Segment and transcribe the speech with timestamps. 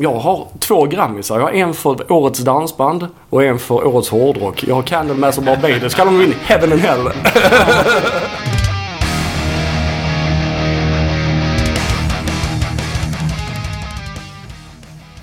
[0.00, 1.38] jag har två grammisar.
[1.38, 4.64] Jag har en för årets dansband och en för årets hårdrock.
[4.64, 5.92] Jag har Candlemass och Barbados.
[5.92, 7.08] ska de in Heaven and Hell.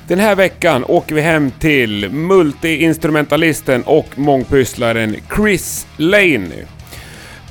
[0.07, 6.65] Den här veckan åker vi hem till multiinstrumentalisten och mångpysslaren Chris Laney.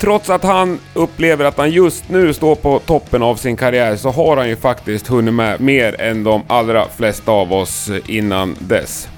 [0.05, 4.11] Trots att han upplever att han just nu står på toppen av sin karriär så
[4.11, 9.09] har han ju faktiskt hunnit med mer än de allra flesta av oss innan dess.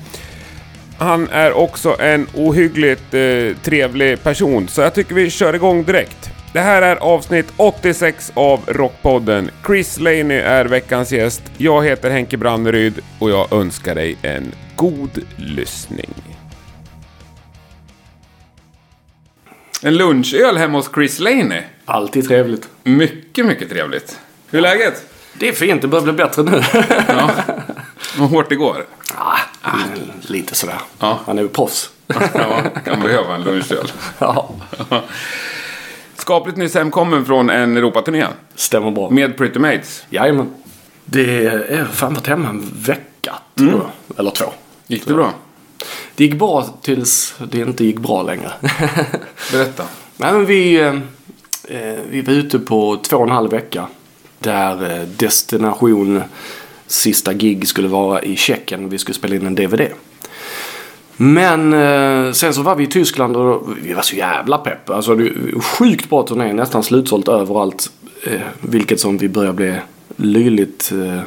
[0.99, 6.31] Han är också en ohyggligt eh, trevlig person, så jag tycker vi kör igång direkt.
[6.53, 9.51] Det här är avsnitt 86 av Rockpodden.
[9.67, 11.43] Chris Laney är veckans gäst.
[11.57, 16.36] Jag heter Henke Branneryd och jag önskar dig en god lyssning.
[19.83, 21.63] En lunchöl hemma hos Chris Laney.
[21.85, 22.69] Alltid trevligt.
[22.85, 24.19] Mycket, mycket trevligt.
[24.51, 25.07] Hur är läget?
[25.35, 25.83] Det är fint.
[25.83, 26.63] Det börjar bli bättre nu.
[27.09, 27.31] Ja.
[28.19, 28.85] Vad hårt det går.
[29.15, 29.37] ah,
[30.23, 30.79] lite sådär.
[30.99, 31.21] Ja.
[31.27, 31.91] Han är ju proffs.
[32.35, 33.93] Ja, kan behöva en lunchöl.
[34.19, 34.55] ja,
[36.17, 38.27] Skapligt nyss hemkommen från en Europaturné.
[38.55, 39.11] stämmer bra.
[39.11, 40.05] Med Pretty Mates.
[40.11, 40.51] Jajamän.
[41.05, 44.19] Det är fan varit hemma en vecka, tror jag.
[44.19, 44.45] Eller två.
[44.87, 45.33] Gick det bra?
[46.15, 48.53] Det gick bra tills det inte gick bra längre.
[49.53, 49.85] Berätta.
[50.17, 50.95] Nej, men vi, eh,
[51.65, 53.87] eh, vi var ute på två och en halv vecka.
[54.39, 56.23] Där eh, destination
[56.87, 58.89] sista gig skulle vara i Tjeckien.
[58.89, 59.81] Vi skulle spela in en DVD.
[61.17, 64.91] Men eh, sen så var vi i Tyskland och vi var så jävla pepp.
[64.91, 66.53] Alltså det är sjukt bra turné.
[66.53, 67.91] Nästan slutsålt överallt.
[68.25, 69.75] Eh, vilket som vi börjar bli
[70.17, 71.21] löjligt eh,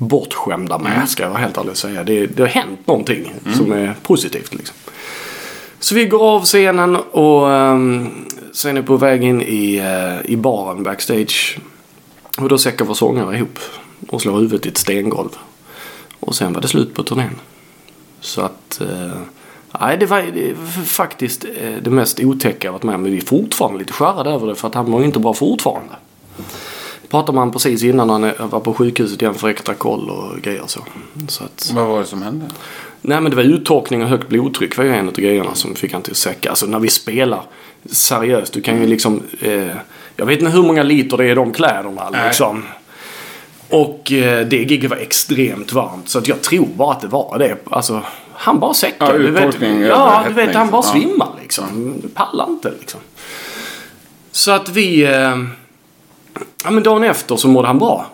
[0.00, 1.08] bortskämda med.
[1.08, 2.04] Ska jag helt ärligt säga.
[2.04, 4.76] Det, det har hänt någonting som är positivt liksom.
[5.78, 8.08] Så vi går av scenen och um,
[8.52, 11.58] sen är på väg in i, eh, i baren backstage.
[12.38, 13.58] Och då säckar vår sångare ihop
[14.08, 15.30] och slår huvudet i ett stengolv.
[16.20, 17.36] Och sen var det slut på turnén.
[18.20, 18.80] Så att...
[18.80, 19.20] eh,
[19.80, 23.02] Nej, det var, det var faktiskt eh, det mest otäcka jag varit med om.
[23.02, 25.94] Men vi är fortfarande lite skärrade över det för att han mår inte bra fortfarande.
[27.10, 30.62] Pratade man precis innan han eh, var på sjukhuset igen för extra koll och grejer
[30.66, 30.80] så.
[31.28, 32.46] så att, Vad var det som hände?
[33.00, 35.92] Nej men det var uttorkning och högt blodtryck var ju en av grejerna som fick
[35.92, 36.50] han till att säcka.
[36.50, 37.42] Alltså när vi spelar
[37.90, 39.22] seriöst, du kan ju liksom...
[39.40, 39.76] Eh,
[40.16, 42.26] jag vet inte hur många liter det är i de kläderna Nej.
[42.26, 42.64] liksom.
[43.68, 46.08] Och eh, det giget var extremt varmt.
[46.08, 47.56] Så att jag tror bara att det var det.
[47.70, 49.12] Alltså, han bara säckade.
[49.12, 50.92] Ja, du vet, ja, du vet, överhettning, han bara ja.
[50.92, 51.94] svimmar liksom.
[52.14, 53.00] Pallar inte liksom.
[54.32, 55.04] Så att vi...
[55.04, 55.36] Eh,
[56.64, 58.06] ja men dagen efter så mådde han bra.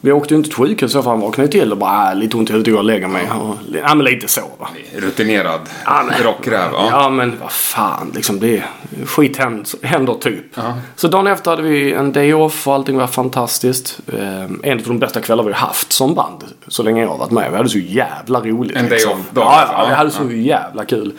[0.00, 2.36] Vi åkte ju inte till sjukhus så för han vaknade till och bara äh, lite
[2.36, 3.30] ont i huvudet, jag går och lägger mig.
[3.40, 4.68] Och, ja men lite så va.
[4.96, 6.68] Rutinerad Ja, rockräv.
[6.72, 6.88] Ja.
[6.90, 7.08] Ja.
[7.10, 8.62] men vad fan liksom det
[9.06, 9.38] skit
[9.82, 10.44] händer, typ.
[10.54, 10.74] Ja.
[10.96, 14.00] Så dagen efter hade vi en day off och allting var fantastiskt.
[14.12, 17.18] Eh, en av de bästa kvällar vi har haft som band så länge jag har
[17.18, 17.50] varit med.
[17.50, 18.76] Vi hade så jävla roligt.
[18.76, 19.12] En day liksom.
[19.12, 19.72] off-dag, Ja, alltså.
[19.78, 21.12] ja, vi Ja, hade så jävla kul.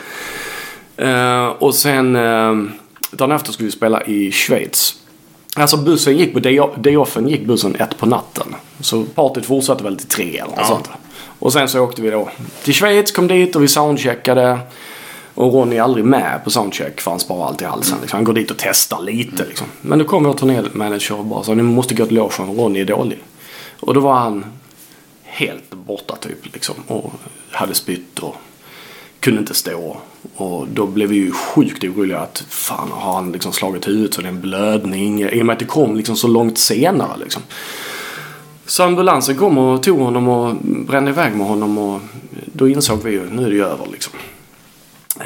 [0.98, 2.54] Eh, och sen eh,
[3.12, 4.96] dagen efter skulle vi spela i Schweiz.
[5.58, 8.56] Alltså bussen gick på day, day offen gick bussen ett på natten.
[8.80, 10.66] Så partyt fortsatte väl till tre eller något Ja.
[10.66, 10.90] sånt.
[11.40, 12.30] Och sen så åkte vi då
[12.64, 14.60] till Schweiz, kom dit och vi soundcheckade.
[15.34, 17.98] Och Ronny är aldrig med på soundcheck för han sparar alltid halsen.
[18.02, 18.18] Liksom.
[18.18, 19.68] Han går dit och testar lite liksom.
[19.82, 22.86] Men då kom vår turnémanager och bara sa ni måste gå till logen, Ronny är
[22.86, 23.20] dålig.
[23.80, 24.46] Och då var han
[25.24, 26.76] helt borta typ liksom.
[26.88, 27.14] Och
[27.52, 28.36] hade spytt och
[29.20, 29.98] kunde inte stå.
[30.38, 34.22] Och då blev vi ju sjukt oroliga att fan har han liksom slagit huvudet så
[34.22, 35.22] det är en blödning.
[35.24, 37.42] I och med att det kom liksom så långt senare liksom.
[38.66, 42.02] Så ambulansen kom och tog honom och brände iväg med honom och
[42.46, 44.14] då insåg vi ju nu är det ju över liksom.
[45.20, 45.26] Eh,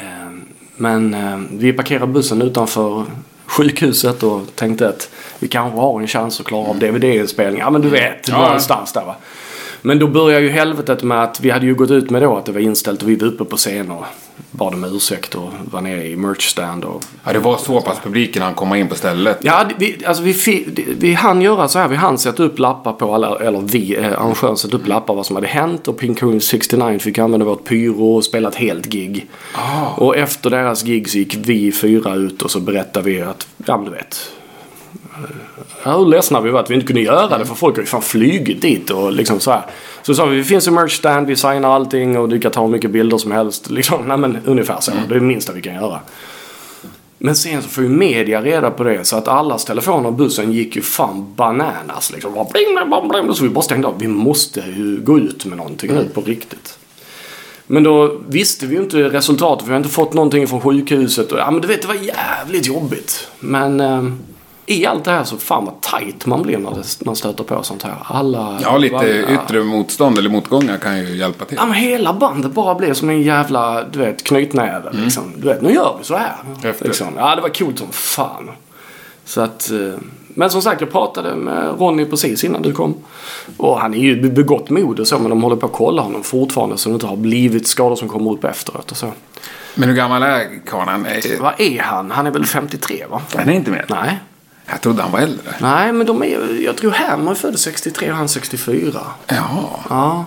[0.78, 3.06] Men eh, vi parkerade bussen utanför
[3.46, 5.10] sjukhuset och tänkte att
[5.40, 7.60] vi kanske har en chans att klara av DVD-inspelningen.
[7.66, 8.38] Ja men du vet, Ja.
[8.42, 9.16] någonstans där va.
[9.82, 12.46] Men då började ju helvetet med att vi hade ju gått ut med då att
[12.46, 14.04] det var inställt och vi var uppe på scen och
[14.52, 18.42] bad om ursäkt och var nere i merchstand och ja, det var så pass publiken
[18.42, 19.38] han komma in på stället.
[19.42, 21.88] Ja, vi, alltså vi, fi- vi hann göra så här.
[21.88, 25.26] Vi hann sätta upp lappar på alla, eller vi, eh, arrangören sätta upp lappar vad
[25.26, 25.88] som hade hänt.
[25.88, 29.28] Och Pink Room 69 fick använda vårt pyro och spela ett helt gig.
[29.56, 29.88] Ah.
[29.98, 33.78] Och efter deras gig så gick vi fyra ut och så berättade vi att, ja
[33.78, 34.32] men du vet.
[35.84, 37.88] Ja, hur ledsna vi var att vi inte kunde göra det för folk har ju
[37.88, 39.66] fan flugit dit och liksom så här.
[40.02, 42.62] Så sa vi, vi finns i merch stand, vi signar allting och du kan ta
[42.62, 43.70] hur mycket bilder som helst.
[43.80, 44.92] Liksom, nej men ungefär så.
[44.92, 46.00] Det är det minsta vi kan göra.
[47.18, 50.52] Men sen så får ju media reda på det så att allas telefoner och bussen
[50.52, 52.34] gick ju fan bananas liksom.
[52.34, 53.36] Bara bling, bling, bling.
[53.36, 54.00] Så vi bara stängde av.
[54.00, 56.78] Vi måste ju gå ut med någonting nu på riktigt.
[57.68, 59.68] Men då visste vi ju inte resultatet.
[59.68, 61.32] Vi har inte fått någonting från sjukhuset.
[61.32, 63.28] Och, ja men du vet det var jävligt jobbigt.
[63.40, 64.04] Men eh,
[64.70, 67.84] i allt det här så fan vad tight man blir när man stöter på sånt
[67.84, 67.96] här.
[68.04, 68.60] Alla...
[68.64, 71.58] Ja, lite varje- yttre motstånd eller motgångar kan ju hjälpa till.
[71.62, 75.34] Ja men hela bandet bara blev som en jävla, du vet, knytnäve liksom.
[75.38, 76.36] Du vet, nu gör vi så här.
[76.64, 76.88] Häftigt.
[76.88, 77.08] Liksom.
[77.18, 78.50] Ja, det var coolt som fan.
[79.26, 79.78] Så att, eh,
[80.28, 82.94] men som sagt, jag pratade med Ronny precis innan du kom.
[83.58, 86.24] Och han är ju begått mod och så, men de håller på att kolla honom
[86.24, 89.12] fortfarande så det inte har blivit skador som kommer upp efteråt och så.
[89.76, 91.06] Men hur gammal är karln?
[91.40, 92.12] Vad är han?
[92.12, 93.22] Han är väl 53 va?
[93.36, 93.86] Han är inte med?
[93.90, 94.20] Nej.
[94.72, 95.56] Jag trodde han var äldre.
[95.60, 99.02] Nej, men de är, jag tror Herman är född 63 och han 64.
[99.28, 99.64] Jaha.
[99.90, 100.26] Ja.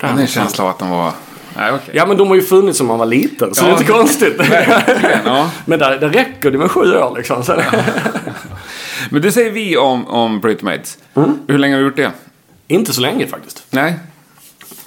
[0.00, 1.12] Jag hade en känsla av att de var...
[1.56, 1.90] Nej, okej.
[1.94, 3.66] Ja, men de har ju funnits som man var liten, så Ja.
[3.66, 4.38] det är inte konstigt.
[4.50, 5.50] Verkligen, ja.
[5.64, 7.44] Men det, det räcker det med sju år liksom.
[7.44, 7.60] Så
[9.10, 10.98] Men det säger vi om, om Pretty Mates.
[11.46, 12.10] Hur länge har du gjort det?
[12.68, 13.66] Inte så länge faktiskt.
[13.70, 13.98] Nej?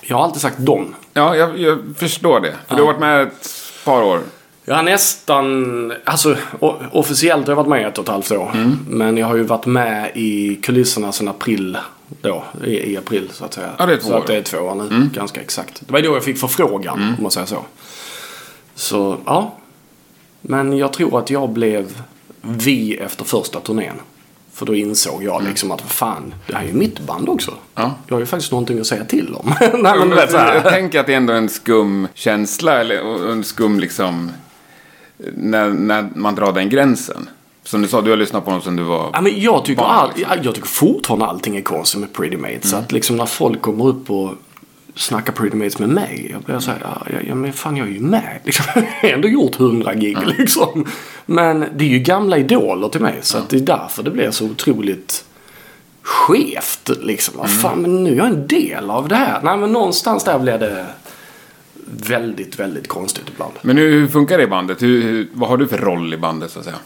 [0.02, 0.96] Jag har alltid sagt dem.
[1.14, 2.54] Ja, jag, jag förstår det.
[2.68, 3.50] För du har varit med ett
[3.86, 4.20] par år.
[4.68, 6.38] Jag har nästan, alltså
[6.92, 8.52] officiellt har jag varit med ett och ett halvt år.
[8.54, 8.78] Mm.
[8.90, 11.78] Men jag har ju varit med i kulisserna sedan april
[12.22, 12.44] då.
[12.64, 13.70] I, i april så att säga.
[13.78, 14.20] Ja, det är två så år.
[14.20, 15.82] att det är två år nu, ganska exakt.
[15.88, 17.16] Det var då jag fick förfrågan, Mm.
[17.18, 17.66] om man säger så.
[18.76, 19.56] Så, ja.
[20.42, 22.02] Men jag tror att jag blev
[22.42, 23.96] vi efter första turnén.
[24.54, 27.52] För då insåg jag liksom att fan, det här är ju mitt band också.
[27.52, 27.62] Mm.
[27.76, 27.96] Ja.
[28.08, 29.54] Jag har ju faktiskt någonting att säga till om.
[29.60, 32.80] Nej, men så jag, tänker att det är ändå en skum känsla.
[32.80, 34.32] Eller en skum liksom...
[35.18, 37.30] När, när man drar den gränsen.
[37.64, 39.10] Som du sa, du har lyssnat på dem sedan du var...
[39.14, 40.36] Ja, men jag, tycker barn, all, liksom.
[40.38, 42.70] ja, jag tycker fortfarande allting är konstigt med Pretty Mates.
[42.70, 44.34] Så att liksom när folk kommer upp och
[44.96, 46.30] snackar Pretty Mates med mig.
[46.32, 48.40] Jag blir såhär, ja, ja, men fan jag är ju med.
[48.44, 48.66] Liksom.
[48.76, 50.86] Jag har ändå gjort hundra gig liksom.
[51.26, 53.20] Men det är ju gamla idoler till mig.
[53.22, 55.26] Så att det är därför det blir så otroligt
[56.02, 57.34] skevt liksom.
[57.38, 59.42] Vad fan, men nu är jag en del av det här.
[59.44, 60.86] Nej men någonstans där blev det
[61.86, 63.54] väldigt, väldigt konstigt ibland.
[63.62, 64.82] Men hur, hur funkar det i bandet?
[64.82, 66.78] Hur, hur, vad har du för roll i bandet så att säga?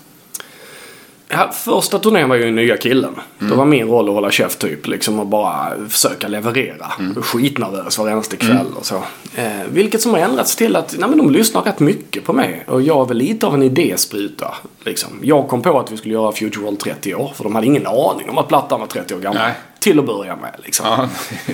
[1.32, 3.16] Ja, första turnén var ju nya killen.
[3.40, 4.88] Det var min roll att hålla käft typ.
[4.88, 6.86] Liksom och bara försöka leverera.
[7.22, 8.96] Skitnervös varenda kväll och så.
[9.36, 12.64] Eh, vilket som har ändrats till att nej, men de lyssnar rätt mycket på mig.
[12.68, 14.56] Och jag är väl lite av en idéspruta.
[14.84, 15.10] Liksom.
[15.22, 17.32] Jag kom på att vi skulle göra Future World 30 år.
[17.36, 19.42] För de hade ingen aning om att plattan var 30 år gammal.
[19.44, 19.54] Nej.
[19.80, 20.86] Till att börja med liksom.
[20.86, 21.10] Ja.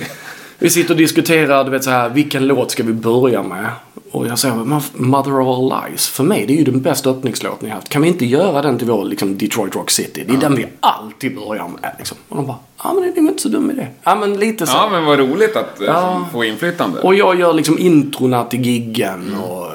[0.58, 3.66] Vi sitter och diskuterar, du vet så här, vilken låt ska vi börja med?
[4.10, 7.10] Och jag säger, "Men Mother of All Lies, för mig det är ju den bästa
[7.10, 7.88] öppningslåten ni haft.
[7.88, 10.24] Kan vi inte göra den till vår liksom, Detroit Rock City?
[10.28, 11.90] Det är den vi alltid börjar med.
[11.98, 12.16] Liksom.
[12.28, 13.86] Och de bara, ja men det är inte så dum idé.
[14.02, 14.76] Ja men lite så.
[14.76, 16.26] ja, men vad roligt att eh, Ja.
[16.32, 17.00] få inflytande.
[17.00, 19.70] Och jag gör liksom introna till giggen och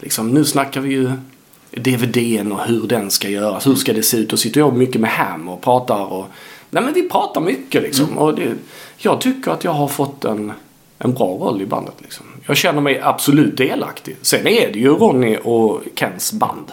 [0.00, 1.10] liksom, nu snackar vi ju
[1.70, 3.66] DVDn och hur den ska göras.
[3.66, 4.32] Hur ska det se ut?
[4.32, 6.26] Och sitter jag mycket med Ham och pratar och...
[6.70, 8.18] Nej men vi pratar mycket liksom.
[8.18, 8.52] Och det,
[8.96, 10.52] jag tycker att jag har fått en,
[10.98, 12.26] en bra roll i bandet liksom.
[12.46, 14.16] Jag känner mig absolut delaktig.
[14.22, 16.72] Sen är det ju Ronny och Kens band.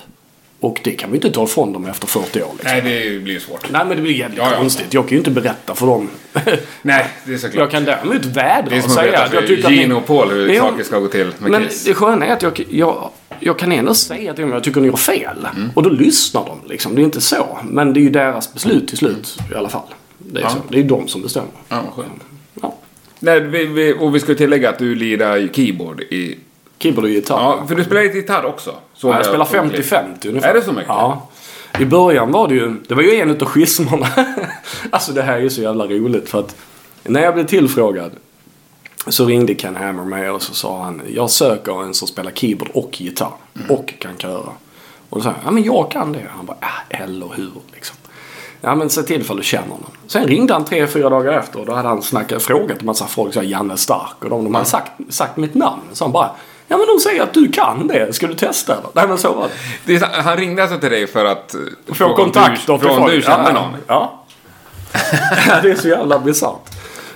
[0.60, 2.72] Och det kan vi inte ta ifrån dem efter 40 år liksom.
[2.84, 3.70] Nej, det blir svårt.
[3.72, 4.58] Nej men det blir jävligt Ja, ja.
[4.58, 4.94] konstigt.
[4.94, 6.10] Jag kan ju inte berätta för dem.
[6.82, 7.60] Nej, det är såklart.
[7.60, 9.68] Jag kan däremot vädra Det är och som att säga berätta att jag för tycker
[9.68, 10.00] att Gino ni...
[10.02, 11.84] och Paul hur Jo, saker ska gå till med Men Kiss.
[11.84, 13.10] det sköna är att jag, jag,
[13.46, 15.48] jag kan ändå säga till dem att jag tycker ni gör fel.
[15.56, 15.70] Mm.
[15.76, 16.96] Och då lyssnar de liksom.
[16.96, 17.58] Det är inte så.
[17.64, 19.88] Men det är ju deras beslut till slut i alla fall.
[20.18, 20.50] Det är, Ja.
[20.50, 20.58] så.
[20.70, 21.50] Det är de som bestämmer.
[21.70, 21.84] Ja.
[22.62, 22.76] Ja.
[23.20, 26.38] Nej, vi, vi, och vi ska tillägga att du lirar ju keyboard i...
[26.80, 27.40] Keyboard och gitarr.
[27.40, 28.76] Ja, för du spelar lite gitarr också.
[28.94, 29.86] Så Ja, jag spelar fått klipp.
[29.86, 30.50] 50-50 ungefär.
[30.50, 30.88] Är det så mycket?
[30.88, 31.30] Ja.
[31.80, 34.08] I början var det ju, det var ju en utav schismerna.
[34.90, 36.56] alltså det här är ju så jävla roligt för att
[37.04, 38.12] när jag blev tillfrågad
[39.08, 42.70] så ringde Ken Hammer mig och så sa han jag söker en som spelar keyboard
[42.74, 43.32] och gitarr
[43.70, 44.50] och kan köra.
[45.10, 46.26] Och då sa jag, ja men jag kan det.
[46.36, 47.98] Han bara, ja eller hur liksom.
[48.62, 49.86] Ja men se till ifall du känner någon.
[50.08, 53.06] Sen ringde han tre, fyra dagar efter och då hade han snackat, frågat en massa
[53.08, 55.82] folk, så här, Janne Stark och de, de hade sagt, sagt mitt namn.
[55.94, 56.30] Så han bara,
[56.68, 58.90] ja men de säger att du kan det, ska du testa eller?
[58.94, 59.54] Nej men så var det.
[59.86, 61.54] Det är, han ringde alltså till dig för att...
[61.54, 61.60] eh,
[61.94, 63.12] Få om kontakter du, folk.
[63.12, 63.76] du kände ja, någon.
[63.88, 64.24] Ja,
[65.62, 66.70] det är så jävla bisarrt.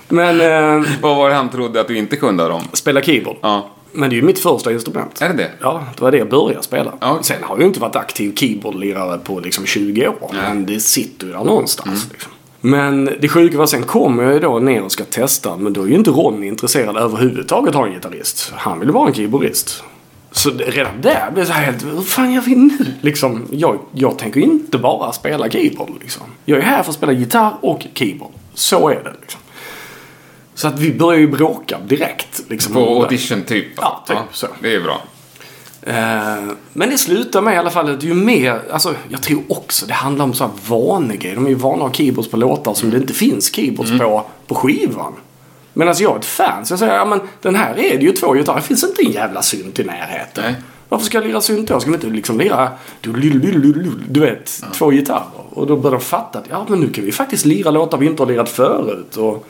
[0.07, 2.63] Men eh, Vad var det han trodde att du inte kunde av dem?
[2.73, 3.37] spela keyboard.
[3.41, 3.69] Ja.
[3.91, 5.21] Men det är ju mitt första instrument.
[5.21, 5.51] Är det det?
[5.61, 6.93] Ja, det var det jag började spela.
[6.99, 7.19] Ja.
[7.21, 10.31] Sen har jag ju inte varit aktiv keyboardlirare på liksom 20 år.
[10.33, 11.87] Men det sitter ju där någonstans.
[12.03, 12.09] Mm.
[12.11, 12.31] Liksom.
[12.61, 15.57] Men det sjuka var sen kommer jag ju då ner och ska testa.
[15.57, 18.51] Men då är ju inte Ronny intresserad överhuvudtaget av en gitarrist.
[18.55, 19.83] Han vill vara en keyboardist.
[20.31, 22.77] Så redan där blev det så helt, hur fan gör vi nu?
[23.01, 26.23] Liksom, jag, jag tänker inte bara spela keyboard liksom.
[26.45, 28.31] Jag är här för att spela gitarr och keyboard.
[28.53, 29.41] Så är det liksom.
[30.57, 32.41] Så att vi börjar ju bråka direkt.
[32.49, 33.67] Liksom, På audition typ?
[33.75, 34.47] Ja, typ så.
[34.61, 35.01] Det är bra.
[35.81, 39.85] Eh, men det slutar med i alla fall att ju mer, alltså jag tror också
[39.85, 41.35] det handlar om så här vanegrejer.
[41.35, 44.25] De är ju vana att ha keyboards på låtar som det inte finns keyboards på
[44.47, 45.13] på skivan.
[45.73, 48.11] Medan jag är ett fan så jag säger, ja men den här är det ju
[48.11, 48.57] två gitarrer.
[48.57, 50.43] Det finns inte en jävla synt i närheten.
[50.43, 50.55] Nej.
[50.89, 51.79] Varför ska jag lira synt då?
[51.79, 52.71] Ska vi inte liksom lira,
[53.01, 55.23] du, vet, två gitarrer?
[55.49, 58.05] Och då börjar de fatta att, ja men nu kan vi faktiskt lira låtar vi
[58.05, 59.17] inte har lirat förut.
[59.17, 59.47] Och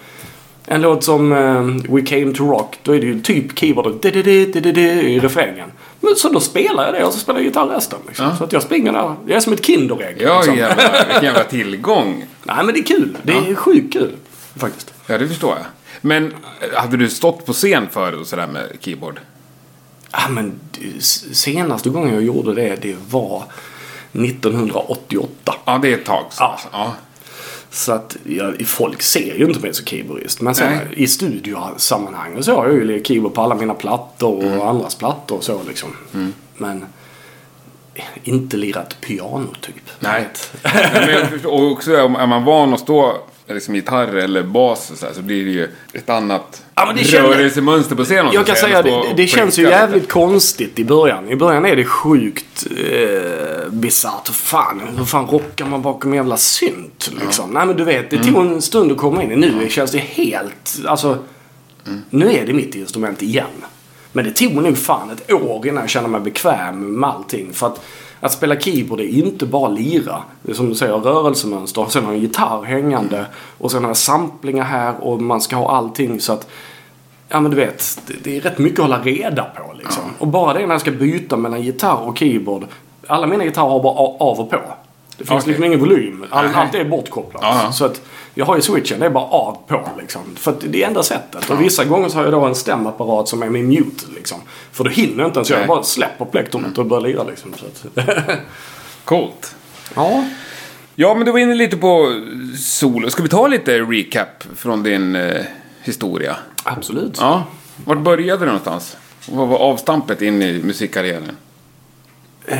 [0.69, 5.19] en låt som eh, We Came To Rock, då är det ju typ keyboardet i
[5.19, 5.71] refrängen.
[5.99, 7.99] Men så då spelar jag det och så spelar jag gitarr resten.
[8.07, 8.25] Liksom.
[8.25, 8.37] Ja.
[8.37, 10.17] Så att jag springer där, jag är som ett Kinderägg.
[10.19, 10.57] Ja, liksom.
[10.57, 12.25] jävla, vilken jävla tillgång.
[12.43, 13.17] Nej men det är kul.
[13.23, 14.15] Det är sjukt kul.
[14.55, 14.93] Faktiskt.
[15.07, 15.65] Ja, det förstår jag.
[16.01, 19.19] Men eh, hade du stått på scen förut och sådär med keyboard?
[20.11, 20.59] Ja, men
[21.31, 23.43] senaste gången jag gjorde det, det var
[24.11, 25.55] 1988.
[25.65, 26.47] Ja, det är ett tag sedan.
[26.49, 26.69] Ja.
[26.71, 26.93] Ja.
[27.77, 30.41] Så att ja, folk ser ju inte mig som keyboardist.
[30.41, 34.69] Men sen i studiosammanhang och så har jag ju keyboard på alla mina plattor och
[34.69, 35.89] andras plattor och så liksom.
[36.57, 36.85] Men
[38.23, 39.89] inte lirat piano typ.
[39.99, 40.27] Nej.
[40.93, 45.21] Men och också är man van att stå liksom gitarr eller bas så, här, så
[45.21, 48.33] blir det ju ett annat Ja, rörelsemönster på scenen.
[48.33, 50.13] Jag kan säga det, det känns ju jävligt lite.
[50.13, 51.29] konstigt i början.
[51.29, 54.27] I början är det sjukt eh, bisarrt.
[54.27, 57.51] Fan, hur fan rockar man bakom en jävla synt liksom?
[57.51, 59.35] Nej men du vet, det tog en stund att komma in i.
[59.35, 61.17] Nu känns det helt, alltså.
[62.09, 63.45] Nu är det mitt instrument igen.
[64.11, 67.53] Men det tog nog fan ett år innan jag kände mig bekväm med allting.
[67.53, 67.81] För att,
[68.19, 70.23] att spela keyboard är inte bara lira.
[70.41, 71.85] Det är som du säger, rörelsemönster.
[71.89, 73.25] Sen har jag en gitarr hängande.
[73.57, 76.47] Och sen har jag samplingar här och man ska ha allting så att
[77.29, 80.03] Ja men du vet, det, det är rätt mycket att hålla reda på liksom.
[80.19, 82.63] Och bara det när jag ska byta mellan gitarr och keyboard.
[83.07, 84.59] Alla mina gitarrer har bara av och på.
[85.17, 85.47] Det finns Okej.
[85.47, 86.25] liksom ingen volym.
[86.29, 87.43] All, allt är bortkopplat.
[87.43, 87.71] Ja, ja.
[87.71, 88.01] Så att
[88.37, 90.21] jag har ju switchen, det är bara av på liksom.
[90.35, 91.49] För att det är enda sättet.
[91.49, 94.37] Och vissa gånger så har jag då en stämapparat som är min mute liksom.
[94.71, 95.49] För då hinner jag inte ens.
[95.49, 95.67] Jag Nej.
[95.67, 97.53] bara släpper plektronet och börjar lira liksom.
[97.53, 98.29] Så att,
[99.05, 99.55] Coolt.
[99.95, 100.23] ja.
[100.95, 102.21] Ja, men du var inne lite på
[102.59, 103.09] solo.
[103.09, 105.41] Ska vi ta lite recap från din eh,
[105.83, 106.37] historia?
[106.63, 107.17] Absolut.
[107.19, 107.43] Ja.
[107.85, 108.97] Vart började du någonstans?
[109.29, 111.37] Vad var avstampet in i musikkarriären?
[112.45, 112.57] Eh,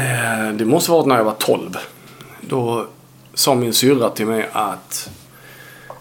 [0.54, 1.76] Det måste varit när jag var 12.
[2.42, 2.88] Då
[3.34, 5.10] sa min syrra till mig att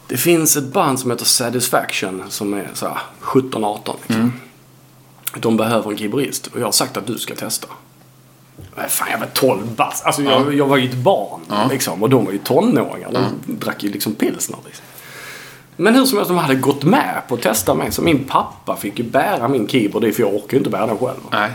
[0.09, 3.95] det finns ett band som heter Satisfaction som är så här 17-18.
[4.07, 4.33] Liksom.
[5.41, 7.69] De behöver en keyboardist och jag har sagt att du ska testa.
[8.77, 10.05] Nej, fan, jag var 12 bast.
[10.07, 11.69] Alltså jag, jag var ju ett barn Ja.
[11.71, 12.03] liksom.
[12.03, 13.13] Och de var ju tonåringar.
[13.13, 14.59] De drack ju liksom pilsner.
[14.67, 14.85] Liksom.
[15.77, 17.93] Men hur som helst, de hade gått med på att testa mig.
[17.93, 20.15] Så min pappa fick ju bära min keyboard.
[20.15, 21.21] För jag orkar ju inte bära den själv.
[21.33, 21.51] Nej.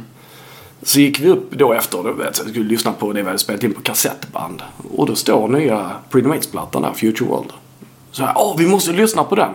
[0.83, 3.63] Så gick vi upp då efter, då vet, skulle lyssna på det vi hade spelat
[3.63, 4.61] in på kassettband.
[4.97, 7.49] Och då står nya Pretty Mates-plattan där, Future World.
[8.11, 9.51] Så jag, åh vi måste lyssna på den.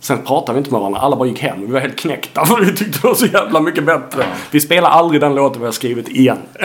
[0.00, 1.60] Sen pratade vi inte med varandra, alla bara gick hem.
[1.60, 4.26] Vi var helt knäckta för vi tyckte det var så jävla mycket bättre.
[4.50, 6.38] Vi spelar aldrig den låten vi har skrivit igen.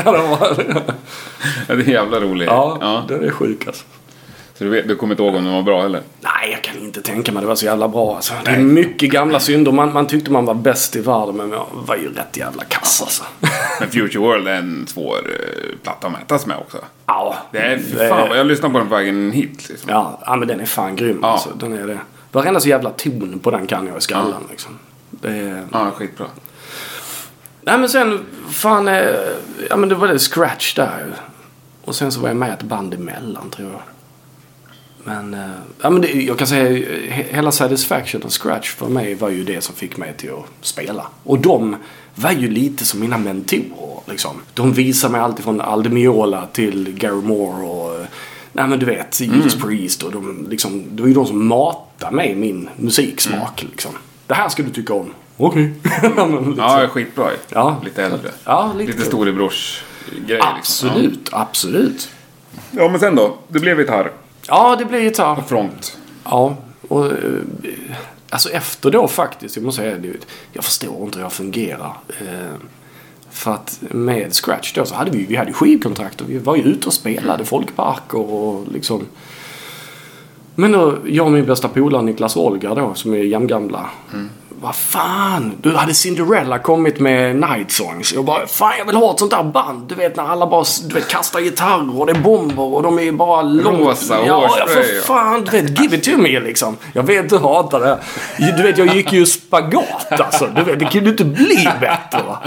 [1.68, 2.48] Det är jävla roligt.
[2.48, 3.04] ja, Ja.
[3.08, 3.86] det är sjukt alltså.
[4.58, 6.02] Så du, vet, du kommer inte ihåg om den var bra eller?
[6.20, 8.34] Nej, jag kan inte tänka mig det var så jävla bra alltså.
[8.46, 9.72] Det är mycket gamla synder.
[9.72, 13.02] Man, man tyckte man var bäst i världen men jag var ju rätt jävla kass
[13.02, 13.24] alltså.
[13.80, 16.78] Men Future World är en svår uh, platta att mätas med också.
[17.06, 19.70] Ja, Det är fy fan jag lyssnade på den på vägen hit.
[19.70, 19.90] Liksom.
[19.90, 21.28] Ja, ja, men den är fan grym Ja.
[21.28, 21.50] alltså.
[21.50, 22.00] Den är det.
[22.32, 24.80] Varenda så jävla ton på den kan jag i skallen liksom.
[25.10, 25.64] Det är...
[25.72, 26.28] Ja, skitbra.
[27.62, 29.06] Nej men sen, fan, eh,
[29.70, 31.06] ja men det var det scratch där.
[31.86, 33.82] Och sen så var jag med ett band emellan tror jag.
[35.04, 35.40] Men, eh,
[35.82, 39.44] ja men det, jag kan säga, he- hela Satisfaction och Scratch för mig var ju
[39.44, 41.08] det som fick mig till att spela.
[41.24, 41.76] Och de
[42.16, 44.42] var ju lite som mina mentorer liksom.
[44.54, 48.06] De visade mig allt från Alde Miola till Gary Moore och,
[48.54, 52.16] nej men du vet, Judas Priest och de liksom, det var ju de som matade
[52.16, 53.92] mig min musiksmak liksom.
[54.28, 55.14] Det här ska du tycka om.
[55.38, 55.64] Okej.
[55.84, 56.54] Lite så.
[56.58, 57.30] Ja, skitbra.
[57.50, 57.82] Ja.
[57.84, 58.32] Lite äldre.
[58.46, 59.84] Ja, lite Lite storebrors
[60.28, 60.90] grej liksom.
[60.90, 62.10] Absolut, absolut.
[62.72, 62.82] Ja.
[62.84, 63.38] ja, men sen då?
[63.48, 64.12] Det blev gitarr.
[64.48, 65.42] Ja, det blir gitarr.
[65.48, 65.98] Front.
[66.24, 67.12] Ja, och eh,
[68.30, 70.14] alltså efter då faktiskt, jag måste säga det,
[70.54, 71.94] jag förstår inte hur jag fungerar.
[72.20, 72.56] Eh,
[73.30, 76.62] för att med Scratch då så hade vi, vi hade skivkontrakt och vi var ju
[76.62, 79.06] ute och spelade folkparker och liksom.
[80.56, 83.90] Men då, jag och min bästa polare Niklas Olga då, som är jämngamla.
[84.62, 88.14] Vad fan, du hade Cinderella kommit med Night Songs.
[88.14, 89.90] Jag bara, fan jag vill ha ett sånt där band.
[89.90, 93.00] Du vet när alla bara du vet, kastar gitarrer och det är bomber och de
[93.00, 93.80] är bara långt...
[93.80, 96.78] Rosa ja, ja, för fan, du vet, give it to me liksom.
[96.94, 98.00] Jag vet du hatar det.
[98.58, 100.48] Du vet, jag gick ju spagat alltså.
[100.56, 102.40] Du vet, det kunde inte bli bättre va.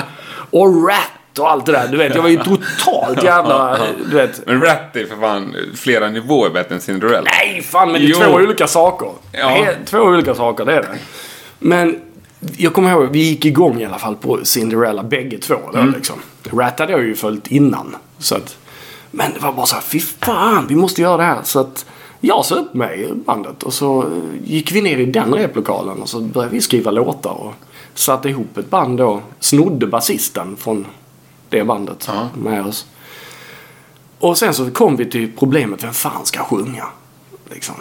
[0.50, 1.88] Och Rat och allt det där.
[1.88, 3.78] Du vet, jag var ju totalt jävla...
[4.10, 4.46] Du vet.
[4.46, 7.30] Men Rat är för fan flera nivåer bättre än Cinderella.
[7.40, 8.18] Nej, fan men det är Jo.
[8.18, 9.08] två olika saker.
[9.32, 9.66] Ja.
[9.84, 10.98] Två olika saker, det är det.
[11.60, 12.00] Men
[12.56, 15.94] jag kommer ihåg, vi gick igång i alla fall på Cinderella bägge två då Mm.
[15.94, 16.16] liksom.
[16.50, 17.96] Rat hade jag ju följt innan.
[18.18, 18.56] Så att,
[19.10, 21.40] men det var bara så här, fy fan, vi måste göra det här.
[21.44, 21.86] Så att
[22.20, 24.04] jag sa upp mig i bandet och så
[24.44, 27.54] gick vi ner i den replokalen och så började vi skriva låtar och
[27.94, 29.20] satte ihop ett band då.
[29.40, 30.86] Snodde basisten från
[31.48, 32.28] det bandet Ja.
[32.42, 32.86] med oss.
[34.18, 36.84] Och sen så kom vi till problemet, vem fan ska sjunga?
[37.50, 37.74] Liksom.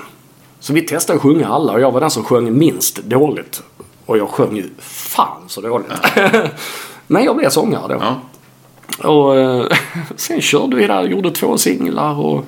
[0.59, 3.63] Så vi testade att sjunga alla och jag var den som sjöng minst dåligt.
[4.09, 5.91] Och jag sjöng ju fan så dåligt.
[7.07, 8.01] Men jag blev sångare då.
[8.01, 8.19] Ja.
[9.09, 9.65] Och eh,
[10.15, 12.45] sen körde vi där, gjorde två singlar och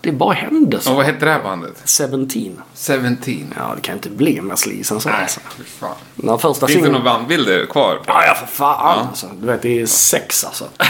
[0.00, 0.94] det bara hände Och så.
[0.94, 1.72] vad hette det här bandet?
[2.00, 2.62] 17.
[2.74, 3.54] Seventeen.
[3.58, 5.40] Ja, det kan inte bli mer sleaze än så Nej, alltså.
[5.80, 5.94] fan.
[6.14, 6.92] När första Finns det singeln...
[7.04, 8.00] några bandbilder kvar?
[8.06, 9.26] Ja, ja för fan alltså.
[9.40, 10.64] Du vet, det är sex alltså.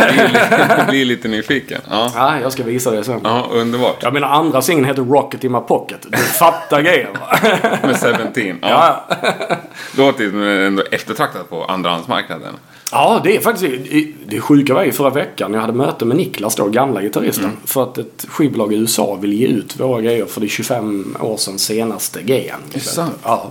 [0.79, 1.81] Jag blir lite nyfiken.
[1.91, 3.21] Ja, Ja, jag ska visa det sen.
[3.25, 4.03] ja underbart.
[4.03, 5.99] Jag menar andra singeln heter Rocket in my pocket.
[6.09, 7.39] Du fattar grejen va?
[7.83, 8.59] Med Seventeen.
[8.63, 9.05] Ja.
[9.23, 9.57] Ja,
[9.97, 12.55] Låter ju ändå eftertraktat på andrahandsmarknaden.
[12.93, 15.55] Ja, det är faktiskt det- det sjuka var ju förra veckan.
[15.55, 17.45] Jag hade möte med Niklas då, gamla gitarristen.
[17.45, 17.57] Mm.
[17.65, 21.17] För att ett skivbolag i USA vill ge ut våra grejer för det är 25
[21.21, 22.61] år sedan senaste grejen.
[22.73, 23.15] Det är sant?
[23.25, 23.51] Ja.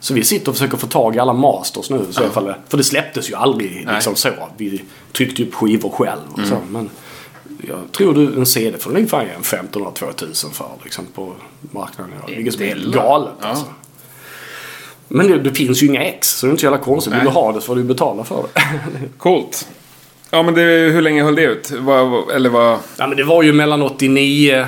[0.00, 2.06] Så vi sitter och försöker få tag i alla masters nu.
[2.10, 4.30] Så alla fall, för det släpptes ju aldrig liksom så.
[4.56, 6.54] Vi tryckte upp skivor själv och så.
[6.54, 6.68] Mm.
[6.70, 6.90] Men
[7.68, 12.12] jag tror du en CD får ge en 1500-2000 för liksom på marknaden.
[12.26, 12.36] idag.
[12.36, 12.96] Vilket som är Della.
[12.96, 13.46] galet Ja.
[13.48, 13.64] alltså.
[15.14, 17.14] Men det, det finns ju inga ex så det är inte så jävla konstigt.
[17.14, 18.60] Vill du ha det så får du betala för det.
[19.18, 19.68] Coolt.
[20.30, 21.70] Ja, men det, hur länge höll det ut?
[21.70, 22.78] Vad- eller vad...
[22.96, 24.66] ja, men det var ju mellan 89,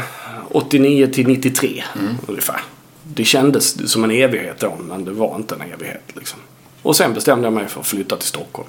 [0.51, 2.15] 89 till 93 Mm.
[2.29, 2.61] ungefär.
[3.03, 6.39] Det kändes som en evighet då men det var inte en evighet liksom.
[6.83, 8.69] Och sen bestämde jag mig för att flytta till Stockholm.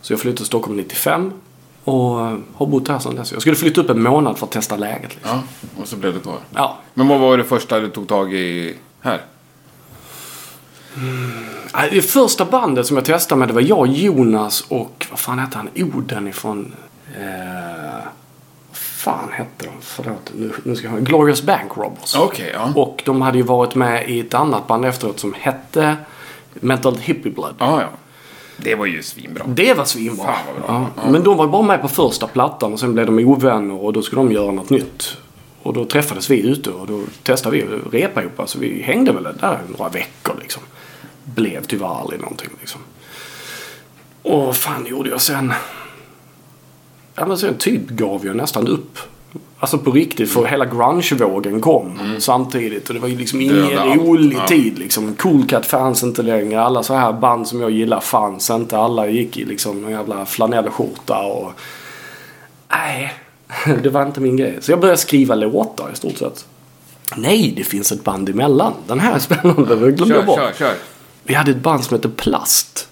[0.00, 1.32] Så jag flyttade till Stockholm 95
[1.84, 3.32] och eh, har bott här sedan dess.
[3.32, 5.14] Jag skulle flytta upp en månad för att testa läget.
[5.14, 5.30] Liksom.
[5.30, 5.42] Ja,
[5.82, 6.38] och så blev det kvar.
[6.54, 6.78] Ja.
[6.94, 9.20] Men vad var det första du tog tag i här?
[11.74, 15.38] Nej, Det första bandet som jag testade med det var jag, Jonas och vad fan
[15.38, 15.68] hette han?
[15.76, 16.74] Oden ifrån...
[17.16, 18.04] Eh,
[18.70, 19.70] vad fan hette de?
[19.80, 22.16] Förlåt, nu, nu ska jag ha Glorious Bank Robbers.
[22.16, 22.72] Okej, ja.
[22.74, 25.96] Och de hade ju varit med i ett annat band efteråt som hette
[26.54, 27.54] Mental Hippie Blood.
[27.58, 27.88] Ja, ja.
[28.56, 29.44] Det var ju svinbra.
[29.46, 30.24] Det var svinbra.
[30.24, 30.90] Fan, vad bra.
[30.96, 31.10] Ja.
[31.10, 34.02] Men de var bara med på första plattan och sen blev de ovänner och då
[34.02, 35.16] skulle de göra något nytt.
[35.64, 38.40] Och då träffades vi ute och då testade vi att repa ihop.
[38.40, 40.62] Alltså vi hängde väl där några veckor liksom.
[41.24, 42.80] Blev tyvärr aldrig någonting liksom.
[44.22, 45.52] Och vad fan gjorde jag sen?
[47.14, 48.98] Ja men sen typ gav jag nästan upp.
[49.58, 52.88] Alltså på riktigt för hela grunge-vågen kom samtidigt.
[52.88, 54.46] Och det var ju liksom ingen rolig Ja.
[54.46, 55.14] tid liksom.
[55.14, 56.60] Cool Cat fanns inte längre.
[56.62, 58.78] Alla så här band som jag gillar fanns inte.
[58.78, 61.52] Alla gick i liksom en jävla flanellskjorta och...
[62.68, 63.12] Nej,
[63.82, 64.58] det var inte min grej.
[64.60, 66.46] Så jag började skriva låtar i stort sett.
[67.16, 68.72] Nej, det finns ett band emellan.
[68.86, 69.74] Den här är spännande.
[69.74, 70.38] Det glömde jag Kör, bort.
[70.38, 70.74] kör, kör.
[71.22, 72.88] Vi hade ett band som hette Plast.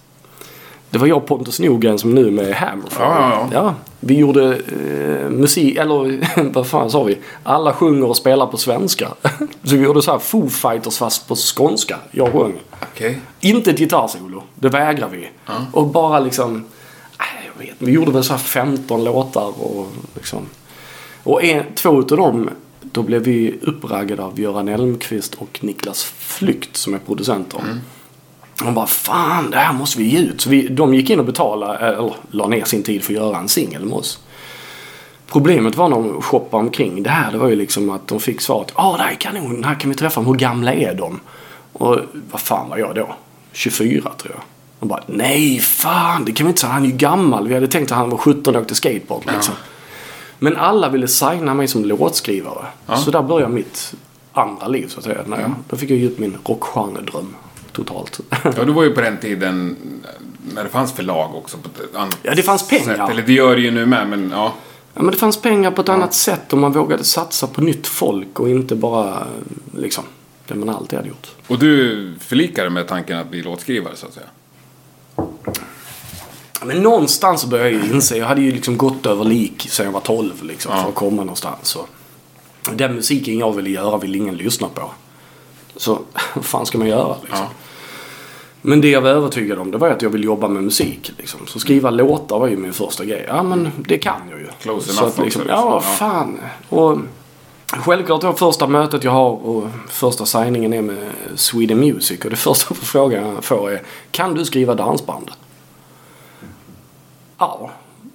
[0.91, 3.07] Det var jag och Pontus Norgren som nu med Hammerfall.
[3.07, 3.75] Ja, ja, ja.
[4.01, 7.19] vi gjorde eh, musik, eller vad fan sa vi?
[7.43, 9.09] Alla sjunger och spelar på svenska.
[9.63, 11.97] så vi gjorde så här Foo Fighters fast på skånska.
[12.11, 12.55] Jag sjöng.
[12.93, 13.21] Okej.
[13.41, 15.31] Inte ett gitarrsolo, det vägrar vi.
[15.73, 16.63] Och bara liksom, jag
[17.63, 20.47] vet Vi gjorde väl så här 15 låtar och liksom.
[21.23, 26.77] Och en, två utav dem, då blev vi uppraggade av Göran Elmqvist och Niklas Flykt
[26.77, 27.61] som är producenter.
[28.59, 30.41] De bara, fan det här måste vi ge ut.
[30.41, 33.21] Så vi, de gick in och betalade, eh, eller la ner sin tid för att
[33.21, 34.21] göra en singel med oss.
[35.27, 38.41] Problemet var när de shoppade omkring det här, det var ju liksom att de fick
[38.41, 41.21] svaret, ja det här är kanon, här kan vi träffa dem, hur gamla är de?
[41.73, 41.99] Och
[42.31, 43.15] vad fan var jag då?
[43.53, 44.43] 24 tror jag.
[44.83, 47.49] De bara, nej fan det kan vi inte säga, han är ju gammal.
[47.49, 49.55] Vi hade tänkt att han var 17 och åkte skateboard liksom.
[50.39, 52.67] Men alla ville signa mig som låtskrivare.
[52.97, 53.95] Så där började mitt
[54.33, 55.19] andra liv så att säga.
[55.27, 57.35] När jag, Då fick jag ge ut min rockgenredröm
[57.73, 58.21] totalt.
[58.45, 59.77] Ja, du var ju på den tiden
[60.55, 61.57] när det fanns förlag också.
[61.57, 62.97] På ett annat Ja, det fanns pengar.
[62.97, 63.11] Sätt.
[63.11, 64.55] Eller det gör det ju nu med, men ja.
[64.95, 67.87] Ja, men det fanns pengar på ett annat sätt och man vågade satsa på nytt
[67.87, 69.27] folk och inte bara
[69.77, 70.05] liksom
[70.49, 71.29] det man alltid hade gjort.
[71.47, 74.27] Och du förlikade med tanken att bli låtskrivare så att säga?
[76.65, 80.01] Men någonstans började jag inse, jag hade ju liksom gått över lik sedan jag var
[80.01, 80.83] 12 liksom, Ja.
[80.83, 81.59] för att komma någonstans.
[81.69, 81.87] Så.
[82.75, 84.91] Den musiken jag ville göra vill ingen lyssna på.
[85.77, 85.99] Så
[86.35, 87.39] vad fan ska man göra liksom?
[87.39, 87.49] Ja.
[88.65, 91.13] Men det jag var övertygad om det var att jag vill jobba med musik.
[91.19, 91.41] Liksom.
[91.47, 93.25] Så skriva låtar var ju min första grej.
[93.29, 94.47] Ja men det kan jag ju.
[94.61, 95.69] Close så enough att, liksom, också, liksom.
[95.71, 95.97] Ja, Ja.
[95.97, 96.41] fan.
[96.69, 96.99] Och
[97.81, 102.25] självklart var första mötet jag har och första signingen är med Sweden Music.
[102.25, 105.31] Och det första frågan jag får är Kan du skriva dansband?
[107.39, 107.71] Ja.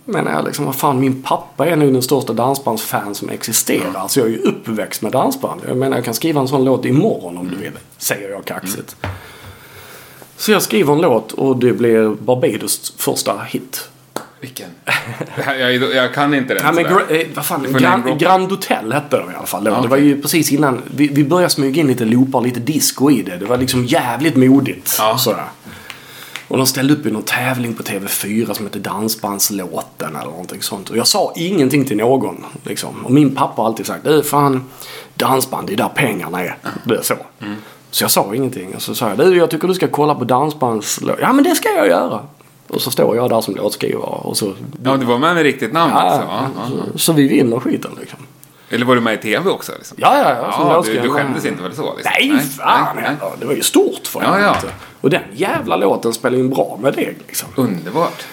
[0.06, 4.08] menar jag liksom, vad fan min pappa är nu den största dansbandsfan som existerar.
[4.08, 5.62] Så jag är ju uppväxt med dansband.
[5.68, 7.78] Jag menar jag kan skriva en sån låt imorgon om du vill.
[7.98, 8.96] Säger jag kaxigt.
[10.38, 13.90] Så jag skriver en låt och det blir Barbados första hit.
[14.42, 14.70] Vilken?
[15.60, 19.18] jag, jag, kan inte den Ja, men, eh, vad fan, Du får Grand, Hotel hette
[19.18, 19.64] de i alla fall.
[19.64, 19.72] då.
[19.72, 20.82] Ja, Det var ju precis innan.
[20.96, 23.38] Vi, vi började smyga in lite loopar lite disco i det.
[23.38, 24.96] Det var liksom jävligt modigt.
[25.00, 25.18] Ja.
[25.18, 25.46] Sådär.
[26.48, 30.90] Och de ställde upp i någon tävling på TV4 som hette Dansbandslåten eller någonting sånt.
[30.90, 32.46] Och jag sa ingenting till någon.
[32.64, 33.06] Liksom.
[33.06, 34.70] Och min pappa har alltid sagt, du fan,
[35.14, 36.58] dansband det är där pengarna är.
[36.84, 37.16] Det är så.
[37.40, 37.56] Mm.
[37.92, 38.76] Så jag sa ingenting.
[38.76, 41.20] Och så sa jag, du jag tycker du ska kolla på dansbandslåten.
[41.22, 42.22] Ja men det ska jag göra.
[42.68, 44.02] Och så står jag där som låtskrivare.
[44.06, 44.54] Och så,
[44.84, 46.28] Ja, du var med med riktigt namn ja, också?
[46.30, 48.20] Ja, så, så vi vinner skiten liksom.
[48.70, 49.72] Eller var du med i TV också?
[49.78, 49.98] Liksom?
[50.02, 50.52] Ja, ja, ja.
[50.52, 51.96] som Ja, du, du skämdes inte väl så?
[51.96, 52.12] Liksom?
[52.20, 53.32] Nej, fan nej, nej.
[53.40, 54.46] Det var ju stort för Ja, ja.
[54.54, 54.74] helvete.
[55.02, 57.50] Och den jävla låten spelar ju bra med det liksom.
[57.56, 58.26] Underbart.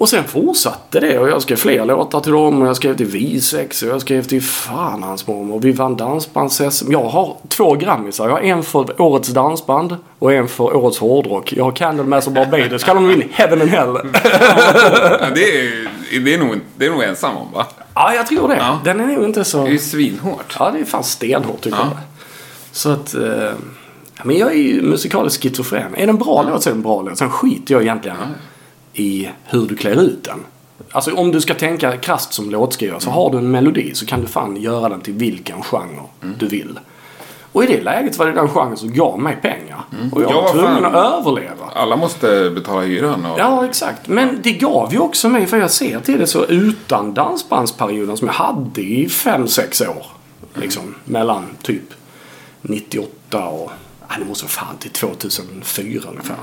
[0.00, 3.06] Och sen fortsatte det och jag skrev fler låtar till dem och jag skrev till
[3.06, 5.54] Visex och jag skrev till fan hans mormor.
[5.54, 8.24] Och vi vann dansbands Jag har två grammisar.
[8.28, 11.52] Jag har en för årets dansband och en för årets hårdrock.
[11.52, 12.84] Jag har Candlemass och Barbados.
[12.84, 13.88] Kan de vinna Heaven and Hell?
[14.14, 17.66] Ja, det, är, det, är nog, det är nog ensam om va?
[17.94, 18.56] ja, jag tror det.
[18.56, 18.80] Ja.
[18.84, 19.62] Den är nog inte så...
[19.62, 20.56] Det är ju svinhårt.
[20.58, 21.84] Ja, det är fan stenhårt tycker Ja.
[21.84, 21.98] jag.
[22.72, 23.14] Så att...
[23.14, 23.22] Eh,
[24.16, 25.94] ja, men jag är ju musikaliskt schizofren.
[25.96, 27.18] Är den bra låt så är den bra låt.
[27.18, 28.16] Sen skiter jag egentligen
[28.94, 30.44] i hur du klär ut den.
[30.92, 34.20] Alltså om du ska tänka krasst som låtskrivare så har du en melodi så kan
[34.20, 36.34] du fan göra den till vilken genre Mm.
[36.38, 36.78] du vill.
[37.52, 39.80] Och i det läget var det den genren som gav mig pengar.
[40.12, 41.66] Och jag Ja, var tvungen att överleva.
[41.74, 43.38] Alla måste betala hyran och...
[43.38, 44.08] Ja, exakt.
[44.08, 48.26] Men det gav ju också mig, för jag ser till det så utan dansbandsperioden som
[48.26, 50.06] jag hade i 5-6 år.
[50.54, 51.82] Liksom, mellan typ
[52.62, 53.70] 98 och,
[54.08, 56.36] ja, det måste vara fan till 2004 ungefär.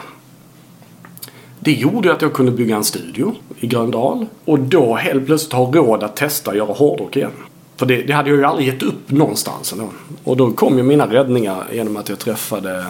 [1.67, 4.25] Det gjorde att jag kunde bygga en studio i Gröndal.
[4.45, 7.31] Och då helt plötsligt ha råd att testa att göra hårdrock igen.
[7.77, 9.89] För det, det hade jag ju aldrig gett upp någonstans ändå.
[10.23, 12.85] Och då kom ju mina räddningar genom att jag träffade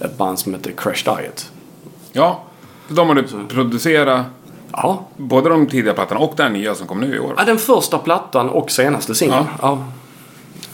[0.00, 1.52] ett band som heter Crash Diet.
[2.12, 2.42] Ja,
[2.88, 4.26] de har du producerat
[4.72, 7.34] Ja, både de tidiga plattorna och den nya som kom nu i år.
[7.36, 9.44] Ja, den första plattan och senaste singeln.
[9.62, 9.84] Ja.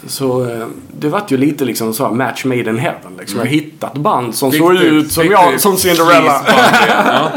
[0.07, 0.67] Så eh,
[1.01, 3.17] det vart ju lite liksom så match made in heaven.
[3.19, 3.39] Liksom.
[3.39, 6.47] Jag har hittat band som såg ut som jag, som Cinderella.
[6.89, 7.31] Ja.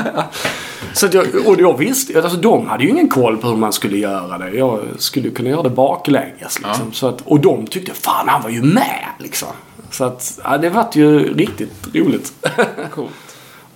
[0.94, 3.74] Så att jag, och jag visste, alltså de hade ju ingen koll på hur man
[3.74, 4.50] skulle göra det.
[4.50, 6.86] Jag skulle kunna göra det baklänges liksom.
[6.86, 6.92] Ja.
[6.94, 9.48] Så att, och de tyckte, fan han var ju med liksom.
[9.92, 12.34] Så att, ja, det vart ju riktigt roligt.
[12.92, 13.12] Coolt.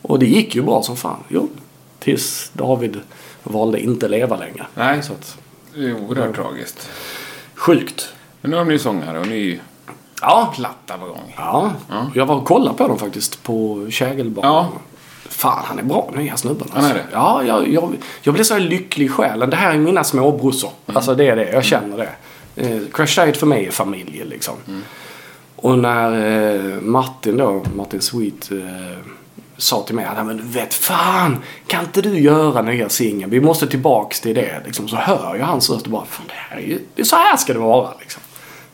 [0.01, 1.19] och det gick ju bra som fan.
[1.27, 1.49] Jo.
[1.99, 2.99] Tills David
[3.43, 4.65] valde inte leva längre.
[4.75, 5.37] Nej, Så att,
[5.75, 6.89] det är oerhört tragiskt.
[7.55, 8.09] sjukt.
[8.41, 9.59] Men nu har ny sångare och ny
[10.21, 11.33] Ja, platta på gång.
[11.37, 11.71] Ja,
[12.15, 14.53] jag var och kollade på dem faktiskt på Kägelbanan.
[14.53, 14.69] Ja.
[15.29, 16.67] Fan, han är bra nya snubben.
[16.73, 17.05] Han är det?
[17.11, 19.49] Ja, jag, jag, jag blev så lycklig i själen.
[19.49, 20.71] Det här är mina småbrorsor.
[20.85, 20.97] Mm.
[20.97, 22.09] Alltså det är det, jag känner det.
[22.55, 24.53] Eh, Crash Diet för mig är familj liksom.
[24.67, 24.81] Mm.
[25.55, 26.11] Och när
[26.55, 28.57] eh, Martin då, Martin Sweet, eh,
[29.57, 33.31] sa till mig att men du vet fan, kan inte du göra nya singeln?
[33.31, 34.61] Vi måste tillbaks till det.
[34.65, 34.87] Liksom.
[34.87, 37.15] Så hör jag hans röst och bara, fan det här är ju, det är så
[37.15, 37.89] här ska det vara.
[37.99, 38.21] Liksom.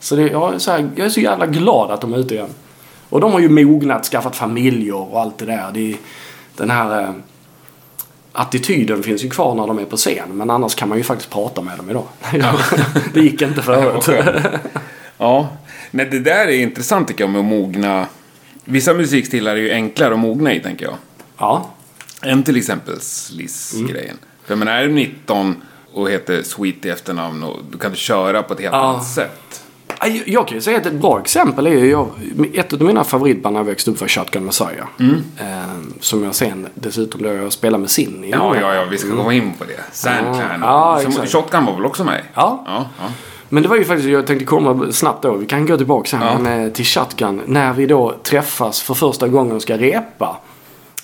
[0.00, 2.34] Så, det, jag, är så här, jag är så jävla glad att de är ute
[2.34, 2.50] igen.
[3.08, 5.70] Och de har ju mognat, skaffat familjer och allt det där.
[5.74, 5.96] Det,
[6.56, 7.10] den här eh,
[8.32, 10.28] attityden finns ju kvar när de är på scen.
[10.32, 12.06] Men annars kan man ju faktiskt prata med dem idag.
[13.14, 14.08] det gick inte förut.
[15.20, 15.48] Ja,
[15.90, 18.06] nej, det där är intressant tycker jag med att mogna
[18.64, 20.94] Vissa musikstilar är ju enklare att mogna i, tänker jag.
[21.38, 21.70] Ja.
[22.22, 24.16] Än till exempel Sliss-grejen.
[24.44, 25.56] För jag menar, är du 19
[25.92, 28.78] och heter Sweet i efternamn och du kan köra på ett helt Ja.
[28.80, 29.62] annat sätt.
[30.26, 32.08] Jag, kan ju säga att ett bra exempel är ju jag,
[32.54, 34.86] ett av mina favoritband när jag växte upp var Shotgun Messiah.
[35.38, 35.46] Eh,
[36.00, 39.16] som jag sen dessutom då jag spelade med Sin i Ja, ja, ja, vi ska
[39.16, 39.84] komma in på det.
[39.92, 40.60] Sandclan.
[40.60, 41.26] Ja, Som-.
[41.26, 42.22] Shotgun var väl också med?
[42.34, 42.64] Ja.
[42.66, 43.04] ja, ja.
[43.48, 46.42] Men det var ju faktiskt, jag tänkte komma snabbt då, vi kan gå tillbaka sen
[46.42, 47.42] men, eh, till Shotgun.
[47.46, 50.36] När vi då träffas för första gången och ska repa.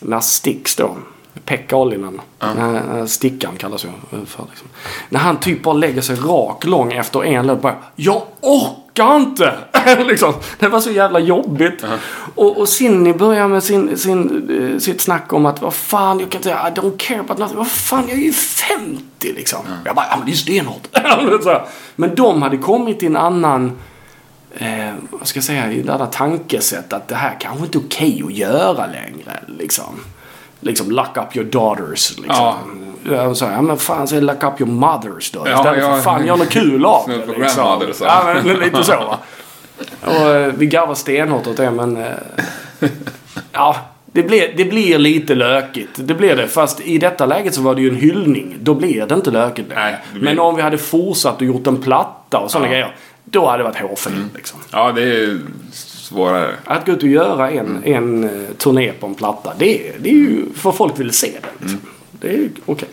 [0.00, 0.96] När Stix då,
[1.44, 4.44] Pekka Ollinen, när, när Stickan kallas jag för.
[4.50, 4.68] Liksom.
[5.08, 9.54] När han typ bara lägger sig rak lång efter en låt bara Jag orkar inte!
[10.06, 10.34] liksom.
[10.58, 11.84] Det var så jävla jobbigt.
[12.34, 16.30] Och, och Sinni börjar med sin, sin, eh, sitt snack om att vad fan, jag
[16.30, 17.56] kan inte, I don't care about nothing.
[17.56, 19.60] Vad fan, jag är ju 50 liksom.
[19.84, 20.88] Jag bara, ja men det är stenhårt.
[21.96, 23.72] Men de hade kommit till en annan
[24.54, 27.82] eh, vad ska jag säga, i det där tankesätt att det här kanske inte är
[27.86, 29.40] okej att göra längre.
[29.58, 30.00] Liksom,
[30.60, 32.18] liksom lock up your daughters.
[32.18, 32.54] Liksom.
[33.04, 33.12] Ja.
[33.14, 33.22] Ja.
[33.28, 35.42] Och så, här, ja men fan säg lock up your mothers då.
[35.46, 35.94] Ja, Istället ja.
[35.96, 37.16] för fan gör något kul av det.
[37.38, 37.80] Liksom.
[37.94, 38.04] så.
[38.04, 39.18] Ja men lite så va.
[40.00, 41.96] Och eh, vi garvar stenhårt åt det men...
[41.96, 42.06] Eh,
[43.52, 43.76] ja.
[44.12, 45.90] Det blir, det blir lite lökigt.
[45.94, 46.48] Det blir det.
[46.48, 48.56] Fast i detta läget så var det ju en hyllning.
[48.60, 49.72] Då blir det inte lökigt.
[49.74, 52.70] Nej, det blir- Men om vi hade fortsatt och gjort en platta och sådana Ja.
[52.72, 52.96] grejer.
[53.24, 54.60] Då hade det varit hårfint liksom.
[54.70, 55.38] ja, det är
[55.72, 56.50] svårare.
[56.64, 59.52] Att gå ut och göra en, en eh, turné på en platta.
[59.58, 61.48] Det, är- det är ju för folk vill se det.
[61.60, 61.80] Liksom.
[62.20, 62.88] Det är okej.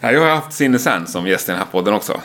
[0.00, 2.20] Ja, jag har haft Sinne Sand som gäst i den här podden också.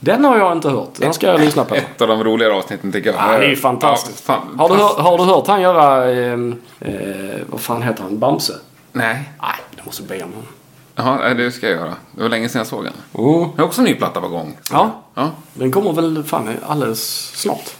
[0.00, 0.94] Den har jag inte hört.
[0.96, 1.74] Den ska jag lyssna på.
[1.74, 3.34] Ett av de roligare avsnitten tycker jag.
[3.34, 4.24] Ja, det är ju fantastiskt.
[4.28, 6.10] Ja, fan, har, du hört, har du hört han göra...
[6.10, 6.32] Eh,
[6.80, 8.18] eh, vad fan heter han?
[8.18, 8.52] Bamse?
[8.92, 9.30] Nej.
[9.42, 11.18] Nej, du måste be om honom.
[11.20, 11.94] Nej, det ska jag göra.
[12.12, 12.92] Det var länge sedan jag såg den.
[13.12, 13.48] Oh.
[13.56, 14.56] Jag har också en ny platta på gång.
[14.72, 15.30] Ja, Ja.
[15.54, 17.74] den kommer väl fan alldeles snart.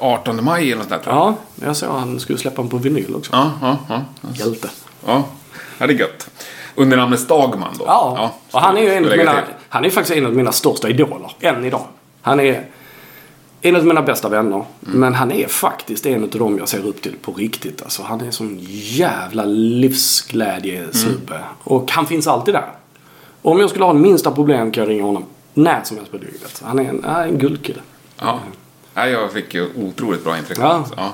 [0.00, 1.24] 18 maj eller något där tror jag.
[1.24, 3.32] Ja, jag såg att han skulle släppa den på vinyl också.
[3.32, 4.02] Ja, ja, ja.
[4.34, 4.68] Hjälte.
[5.06, 5.24] Ja,
[5.78, 6.30] ja det är gött.
[6.78, 7.84] Under namnet Stagman då.
[7.86, 10.88] Ja, och han är ju en av mina, han är faktiskt en av mina största
[10.88, 11.30] idoler.
[11.40, 11.84] Än idag.
[12.22, 12.64] Han är
[13.60, 14.64] en av mina bästa vänner.
[14.86, 15.00] Mm.
[15.00, 17.82] Men han är faktiskt en av dem jag ser upp till på riktigt.
[17.82, 21.34] Alltså, han är en sån jävla livsglädje-snubbe.
[21.34, 21.46] Mm.
[21.64, 22.66] Och han finns alltid där.
[23.42, 26.62] Om jag skulle ha minsta problem kan jag ringa honom när som helst på dygnet.
[26.64, 27.80] Han är en, en guldkille.
[28.20, 28.38] Ja.
[28.94, 30.58] ja, jag fick ju otroligt bra intryck.
[30.58, 30.84] Ja.
[30.96, 31.12] ja.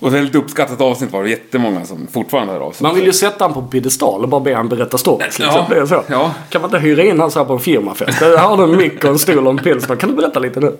[0.00, 2.82] Och väldigt uppskattat avsnitt var det jättemånga som fortfarande hör av sig.
[2.86, 5.38] Man vill ju sätta honom på piedestal och bara be honom berätta stories.
[5.38, 5.56] Liksom.
[5.56, 6.02] Ja, Det är så.
[6.08, 6.34] ja.
[6.48, 8.20] Kan man inte hyra in honom så här på en firmafest?
[8.20, 9.96] Där har du en mick och en stol och en pilsner.
[9.96, 10.76] Kan du berätta lite nu?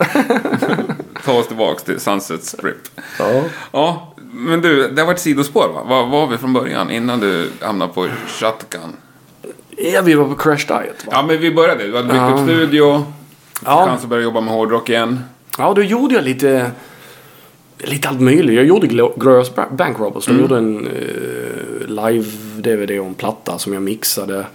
[1.24, 2.76] Ta oss tillbaks till Sunset Strip.
[3.18, 3.42] Ja.
[3.72, 5.82] Ja, men du, det har varit sidospår va?
[5.88, 8.96] Var var vi från början innan du hamnade på Shotgun?
[9.76, 11.12] Ja, vi var på Crash Diet va?
[11.12, 11.84] Ja, men vi började.
[11.86, 13.04] Du hade byggt upp studio.
[13.64, 13.86] Ja.
[13.86, 15.20] Chans att börja jobba med hårdrock igen.
[15.58, 16.70] Ja, då gjorde jag lite,
[17.78, 18.56] lite allt möjligt.
[18.56, 20.28] Jag gjorde Glo- Glorious Ba- Bank Robbers.
[20.28, 20.40] Mm.
[20.40, 24.46] Jag gjorde en eh, live-DVD och en platta som jag mixade.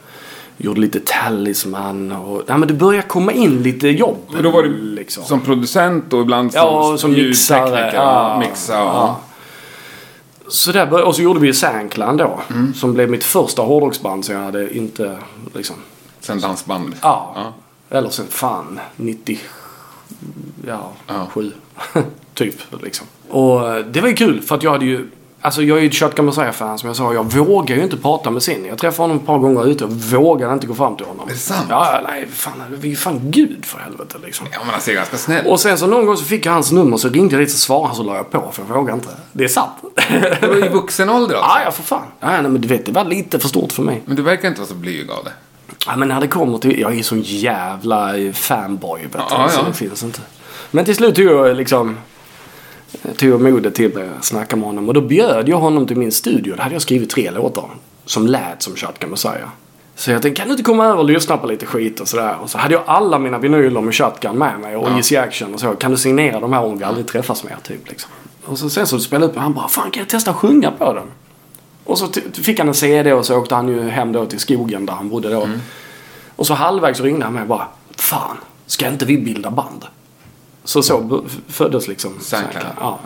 [0.57, 2.43] Gjorde lite Talisman och...
[2.47, 4.17] Nej, men det började komma in lite jobb.
[4.37, 5.23] Och då var du liksom.
[5.23, 7.59] som producent och ibland som, Ja, som mixare.
[7.69, 7.97] ljudtekniker.
[7.97, 8.87] Ja, mixa och...
[8.89, 9.19] ja.
[10.47, 12.39] Så där började, och så gjorde vi Sankland då.
[12.49, 12.73] Mm.
[12.73, 15.17] Som blev mitt första hårdrocksband så jag hade inte
[15.53, 15.75] liksom...
[16.19, 16.95] Sen dansband.
[17.01, 17.33] Ja.
[17.35, 17.53] Ja.
[17.97, 19.39] Eller sen fan 90...
[20.67, 21.27] Ja, Ja.
[21.33, 21.51] sju.
[22.33, 23.07] typ liksom.
[23.29, 25.09] Och det var ju kul för att jag hade ju...
[25.41, 27.13] Alltså jag är ju ett Shotgun Messiah-fan som jag sa.
[27.13, 28.65] Jag vågar ju inte prata med sin.
[28.65, 31.27] Jag träffade honom ett par gånger ute och vågade inte gå fram till honom.
[31.27, 31.65] Är det sant?
[31.69, 32.27] Ja, nej.
[32.31, 34.47] Fan, vi är ju fan gud för helvete liksom.
[34.51, 36.71] Ja, men han ser ganska snäll Och sen så någon gång så fick jag hans
[36.71, 38.93] nummer så ringde jag dit och svarade han så la jag på för jag vågade
[38.93, 39.09] inte.
[39.31, 39.71] Det är sant.
[40.41, 41.49] Det var i vuxen ålder alltså.
[41.59, 42.05] ja, ja för fan.
[42.19, 44.01] Ja, nej, men du vet, det var lite för stort för mig.
[44.05, 45.31] Men du verkar inte vara så blyg av det.
[45.87, 46.79] Ja, men när det kommer till...
[46.79, 49.17] Jag är sån jävla fanboy vet du.
[49.17, 49.65] Ja, Så ja.
[49.67, 50.21] det finns inte.
[50.71, 51.97] Men till slut tog jag liksom...
[53.17, 54.87] Tog jag modet till att snacka med honom.
[54.87, 56.55] Och då bjöd jag honom till min studio.
[56.55, 57.69] Då hade jag skrivit tre låtar.
[58.05, 59.49] Som lät som Shotgun Messiah.
[59.95, 62.37] Så jag tänkte, kan du inte komma över och lyssna på lite skit och sådär.
[62.41, 64.75] Och så hade jag alla mina vinyler med Shotgun med mig.
[64.75, 64.95] Och Ja.
[64.95, 65.75] Easy Action och så.
[65.75, 67.57] Kan du signera de här om vi aldrig träffas mer?
[67.63, 68.11] Typ liksom.
[68.45, 70.37] Och så, sen så spelade jag upp och han bara, fan kan jag testa att
[70.37, 71.07] sjunga på den?
[71.83, 74.85] Och så fick han en CD och så åkte han ju hem då till skogen
[74.85, 75.49] där han bodde då.
[76.35, 79.85] Och så halvvägs ringde han mig och bara Fan, ska inte vi bilda band?
[80.63, 82.65] Så så föddes liksom Soundcloud.
[82.79, 82.99] Ja.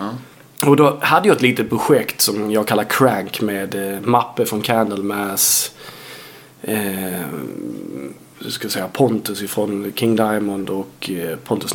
[0.65, 4.61] Och då hade jag ett litet projekt som jag kallar Crank med eh, Mappe från
[4.61, 5.71] Candlemass.
[6.61, 7.21] Eh,
[8.47, 11.73] ska säga Pontus ifrån King Diamond och eh, Pontus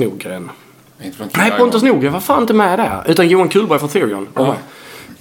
[1.17, 1.53] från Nej.
[1.59, 3.03] Pontus Nordgren var fan inte med där.
[3.07, 4.55] Utan Johan Kullberg från Therion med.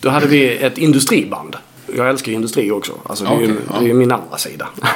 [0.01, 1.55] Då hade vi ett industriband.
[1.95, 2.93] Jag älskar industri också.
[3.05, 3.79] Alltså, det, är, ju- ja.
[3.79, 4.69] det är min andra sida.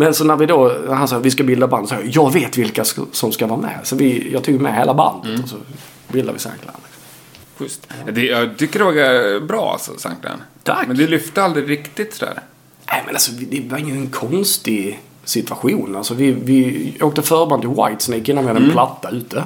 [0.00, 2.58] Men så när vi då, han sa vi ska bilda band så jag, jag vet
[2.58, 3.78] vilka som ska vara med.
[3.82, 5.42] Så vi, jag tog med hela bandet Mm.
[5.42, 5.56] och så
[6.08, 6.74] bildade vi Soundcloud.
[7.58, 7.86] Schysst.
[8.12, 10.40] Det, jag tycker det var bra alltså, Sankland.
[10.62, 10.86] Tack.
[10.88, 12.40] Men det lyfte aldrig riktigt sådär.
[12.92, 15.96] Nej men alltså det var ju en konstig situation.
[15.96, 19.44] Alltså vi, vi åkte förband till Whitesnake innan vi hade en platta ute.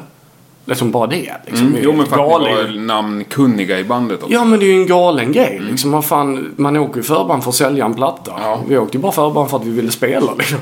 [0.67, 1.33] Liksom bara det.
[1.47, 1.67] Liksom.
[1.67, 1.81] Mm.
[1.83, 4.33] Jo, men för att ni Galen- var namnkunniga i bandet också.
[4.35, 5.61] Ja men det är ju en galen grej.
[5.71, 8.33] Liksom, vad fan, man åker ju förband för att sälja en platta.
[8.43, 8.61] Ja.
[8.69, 10.35] Vi åkte ju bara förband för att vi ville spela.
[10.39, 10.59] Liksom.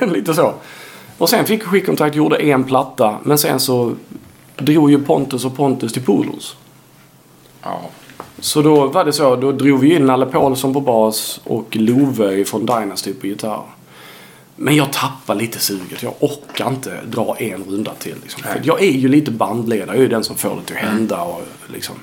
[0.12, 0.52] Lite så.
[1.18, 3.14] Och sen fick vi skivkontrakt, gjorde en platta.
[3.22, 3.92] Men sen så
[4.56, 6.56] drog ju Pontus och Pontus till Poodles.
[7.62, 7.80] Ja.
[8.38, 12.44] Så då var det så, då drog vi in Nalle Paulsson på bas och Love
[12.44, 13.62] från Dynasty på gitarr.
[14.62, 16.02] Men jag tappar lite suget.
[16.02, 18.16] Jag orkar inte dra en runda till.
[18.22, 18.42] Liksom.
[18.42, 19.86] För jag är ju lite bandledare.
[19.86, 21.22] Jag är ju den som får det till att hända.
[21.22, 21.94] Och, liksom.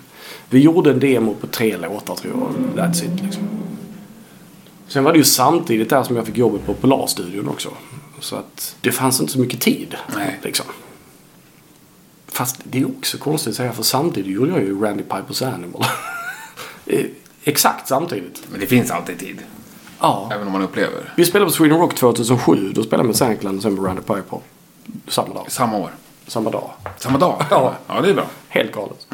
[0.50, 2.86] Vi gjorde en demo på tre låtar tror jag.
[2.86, 3.43] That's it liksom.
[4.88, 7.69] Sen var det ju samtidigt där som jag fick jobbet på Polarstudion också.
[8.19, 9.95] Så att det fanns inte så mycket tid.
[10.15, 10.39] Nej.
[10.43, 10.65] Liksom.
[12.28, 15.86] Fast det är också konstigt att säga för samtidigt gjorde jag ju Randy Pipers Animal.
[16.86, 17.06] Eh,
[17.43, 18.43] Exakt samtidigt.
[18.52, 19.38] Men det finns alltid tid.
[20.00, 20.30] Ja.
[20.34, 21.14] Även om man upplever.
[21.18, 22.72] Vi spelade på Sweden Rock 2007.
[22.76, 24.40] Då spelade jag med Sankland och sen med Randy Piper.
[25.08, 25.46] Samma dag.
[25.52, 25.92] Samma år.
[26.28, 26.72] Samma dag.
[26.98, 27.46] Samma dag?
[27.50, 27.74] Ja.
[27.88, 28.28] Ja, det är bra.
[28.48, 29.08] Helt galet.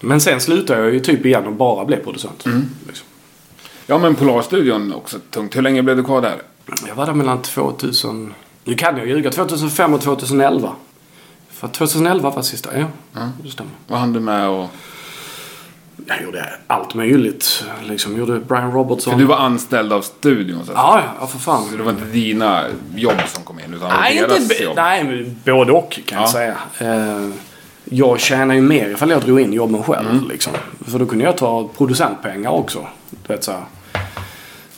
[0.00, 2.44] Men sen slutade jag ju typ igen och bara blev producent.
[2.86, 3.06] Liksom.
[3.86, 5.56] Ja, men Polarstudion också tungt.
[5.56, 6.42] Hur länge blev du kvar där?
[6.88, 8.34] Jag var där mellan 2000...
[8.64, 9.30] Nu kan jag ljuga.
[9.30, 10.72] 2005 och 2011.
[11.50, 12.78] För 2011 var sista.
[12.78, 12.86] Ja,
[13.42, 13.72] det stämmer.
[13.86, 14.68] Vad hann du med och...
[16.08, 17.64] Jag gjorde allt möjligt.
[17.82, 19.12] Liksom gjorde Brian Robertson.
[19.12, 21.64] För du var anställd av studion så Ja, ja, för fan.
[21.70, 24.76] Så det var inte dina jobb som kom in utan Nej, deras inte, jobb?
[24.76, 26.32] nej, både och kan jag Ja.
[26.32, 26.56] säga.
[26.78, 27.28] Eh,
[27.84, 30.10] jag tjänar ju mer ifall jag drog in jobben själv.
[30.10, 30.28] Mm.
[30.28, 30.52] Liksom.
[30.86, 32.86] För då kunde jag ta producentpengar också.
[33.10, 33.54] Du vet, så,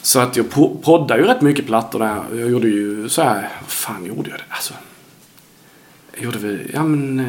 [0.03, 0.51] så att jag
[0.85, 2.17] proddade ju rätt mycket plattor där.
[2.41, 3.49] Jag gjorde ju så här.
[3.61, 4.39] Vad fan gjorde jag?
[4.39, 4.45] Det?
[4.49, 4.75] Alltså,
[6.15, 7.21] jag gjorde väl, ja men...
[7.21, 7.27] Eh,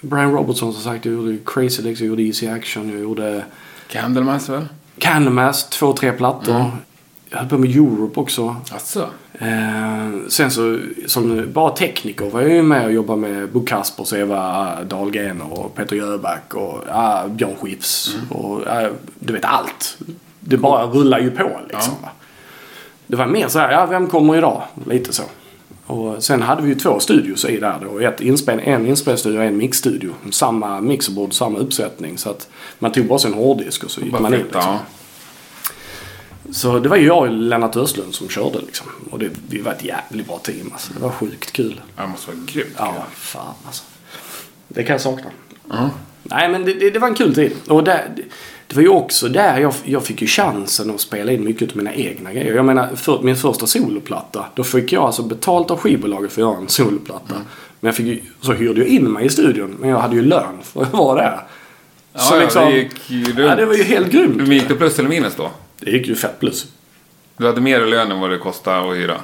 [0.00, 1.04] Brian Robertson som sagt.
[1.04, 3.44] Jag gjorde Crazy Legs, jag gjorde Easy Action, jag gjorde
[3.88, 4.66] Candlemass väl?
[4.98, 6.54] Candlemass, två, tre plattor.
[6.54, 6.70] Mm.
[7.30, 8.56] Jag höll på med Europe också.
[8.72, 9.08] Alltså.
[9.34, 14.12] Eh, sen så som bara tekniker var jag ju med och jobbade med Bo Kaspers,
[14.12, 18.16] Eva Dahlgren och Peter Jöback och ja, Björn Skifs.
[18.30, 19.98] Och ja, du vet allt.
[20.40, 21.94] Det bara rullar ju på liksom.
[22.02, 22.10] Ja.
[23.06, 24.62] Det var mer så här, ja vem kommer idag?
[24.86, 25.22] Lite så.
[25.88, 27.98] Och sen hade vi ju två studios i där då.
[27.98, 30.14] Ett inspel, en inspelstudio och en mixstudio.
[30.30, 32.18] Samma mixerbord, samma uppsättning.
[32.18, 32.48] Så att
[32.78, 34.40] man tog bara sin hårddisk och så gick Bara man in.
[34.40, 34.78] Liksom.
[36.50, 38.86] Så det var ju jag och Lennart Östlund som körde liksom.
[39.10, 40.92] Och det, vi var ett jävligt bra team alltså.
[40.94, 41.80] Det var sjukt kul.
[41.96, 43.84] Det måste vara grymt Ja, fan alltså.
[44.68, 45.30] Det kan jag sakna.
[45.68, 45.90] Ja.
[46.22, 47.52] Nej men det, det, det var en kul tid.
[47.68, 48.04] Och det,
[48.68, 51.76] det var ju också där jag, jag fick ju chansen att spela in mycket av
[51.76, 52.54] mina egna grejer.
[52.54, 54.44] Jag menar, för, min första soloplatta.
[54.54, 57.34] Då fick jag alltså betalt av skivbolaget för att göra en soloplatta.
[57.34, 57.46] Mm.
[57.80, 59.76] Men jag fick ju, så hyrde jag in mig i studion.
[59.80, 61.40] Men jag hade ju lön för att vara där.
[62.12, 64.36] Ja, ja, det gick ju ja, det var ju helt grymt.
[64.36, 65.50] Men gick det plus eller minus då?
[65.80, 66.66] Det gick ju fett plus.
[67.36, 69.16] Du hade mer i lön än vad det kostade att hyra?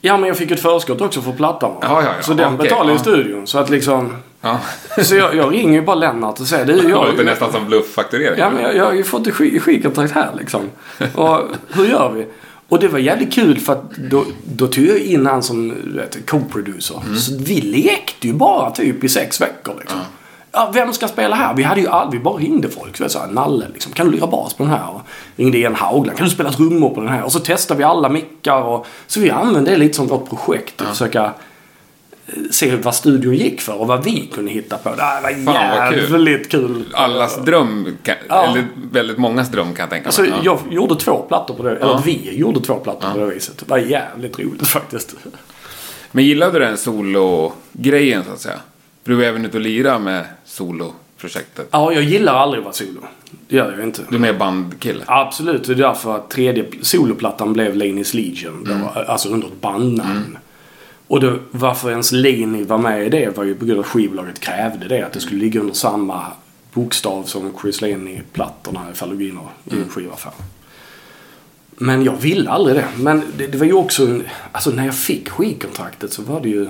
[0.00, 1.74] Ja, men jag fick ett förskott också för plattan.
[1.74, 1.78] va?
[1.82, 2.22] Ja, ja.
[2.22, 2.98] Så den Okej, betalade ja.
[2.98, 3.46] studion.
[3.46, 4.16] Så att liksom...
[4.40, 4.60] Ja.
[5.02, 7.66] Så jag, jag ringer ju bara Lennart och säger du, Det jag, låter nästan som
[7.66, 8.38] blufffakturering.
[8.38, 10.60] Ja, men jag, jag fått ett sk- skivkontrakt här liksom.
[11.14, 12.26] Och hur gör vi?
[12.68, 15.74] Och det var jävligt kul för att då, då tog jag in han som
[16.26, 17.02] co-producer.
[17.06, 17.16] Mm.
[17.16, 19.98] Så vi lekte ju bara typ i sex veckor liksom.
[20.52, 21.54] Ja, vem ska spela här?
[21.54, 22.96] Vi hade ju all, vi bara ringde folk.
[22.96, 24.88] Så jag sa, Nalle, liksom, kan du lira bas på den här?
[24.94, 25.00] Och
[25.36, 27.22] ringde igen Haugland, kan du spela trummor på den här?
[27.22, 28.62] Och så testade vi alla mickar.
[28.62, 30.82] Och, så vi använde det lite som vårt projekt.
[30.82, 31.32] Att försöka
[32.50, 34.88] se vad studion gick för och vad vi kunde hitta på.
[34.90, 36.00] Det var vad kul.
[36.00, 36.84] jävligt kul.
[36.92, 38.44] Allas dröm, kan, Ja.
[38.50, 40.30] eller väldigt mångas dröm kan jag tänka Alltså, mig.
[40.42, 40.58] Ja.
[40.64, 41.70] jag gjorde två plattor på det.
[41.70, 42.02] Eller Ja.
[42.04, 43.58] vi gjorde två plattor på det viset.
[43.58, 45.14] Det var jävligt roligt faktiskt.
[46.12, 48.60] Men gillade du den solo-grejen så att säga?
[49.04, 51.68] För du var även ute och lira med solo-projektet.
[51.70, 53.00] Ja, jag gillar aldrig att vara solo.
[53.48, 54.02] Det gör jag inte.
[54.08, 55.04] Du är mer bandkille.
[55.06, 58.64] Absolut, det är därför att tredje soloplattan blev Laney's Legion.
[58.64, 60.38] Det var, alltså under ett bandnamn.
[61.08, 63.90] Och då, varför ens Laney var med i det var ju på grund av att
[63.90, 65.02] skivbolaget krävde det.
[65.02, 66.26] Att det skulle ligga under samma
[66.72, 67.92] bokstav som Chris och i
[69.76, 70.32] en skivaffär.
[71.70, 72.88] Men jag ville aldrig det.
[72.96, 76.48] Men det, det var ju också en, Alltså när jag fick skivkontraktet så var det
[76.48, 76.68] ju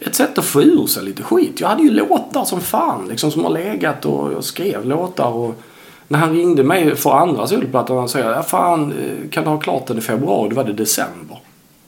[0.00, 1.60] ett sätt att få ur sig lite skit.
[1.60, 5.62] Jag hade ju låtar som fan liksom som har legat och jag skrev låtar och
[6.08, 9.58] när han ringde mig för andra solplattan han säger ja fan eh, kan du ha
[9.60, 10.48] klart den i februari?
[10.48, 11.38] Då var det december.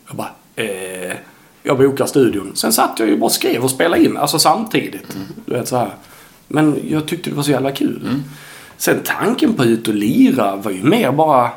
[0.06, 1.16] Jag bara eh,
[1.66, 2.52] jag bokar studion.
[2.54, 5.16] Sen satt jag ju bara och skrev och spelade in alltså samtidigt.
[5.46, 5.90] Du vet så här.
[6.48, 8.22] Men jag tyckte det var så jävla kul.
[8.76, 11.50] Sen tanken på att ut och lira var ju mer bara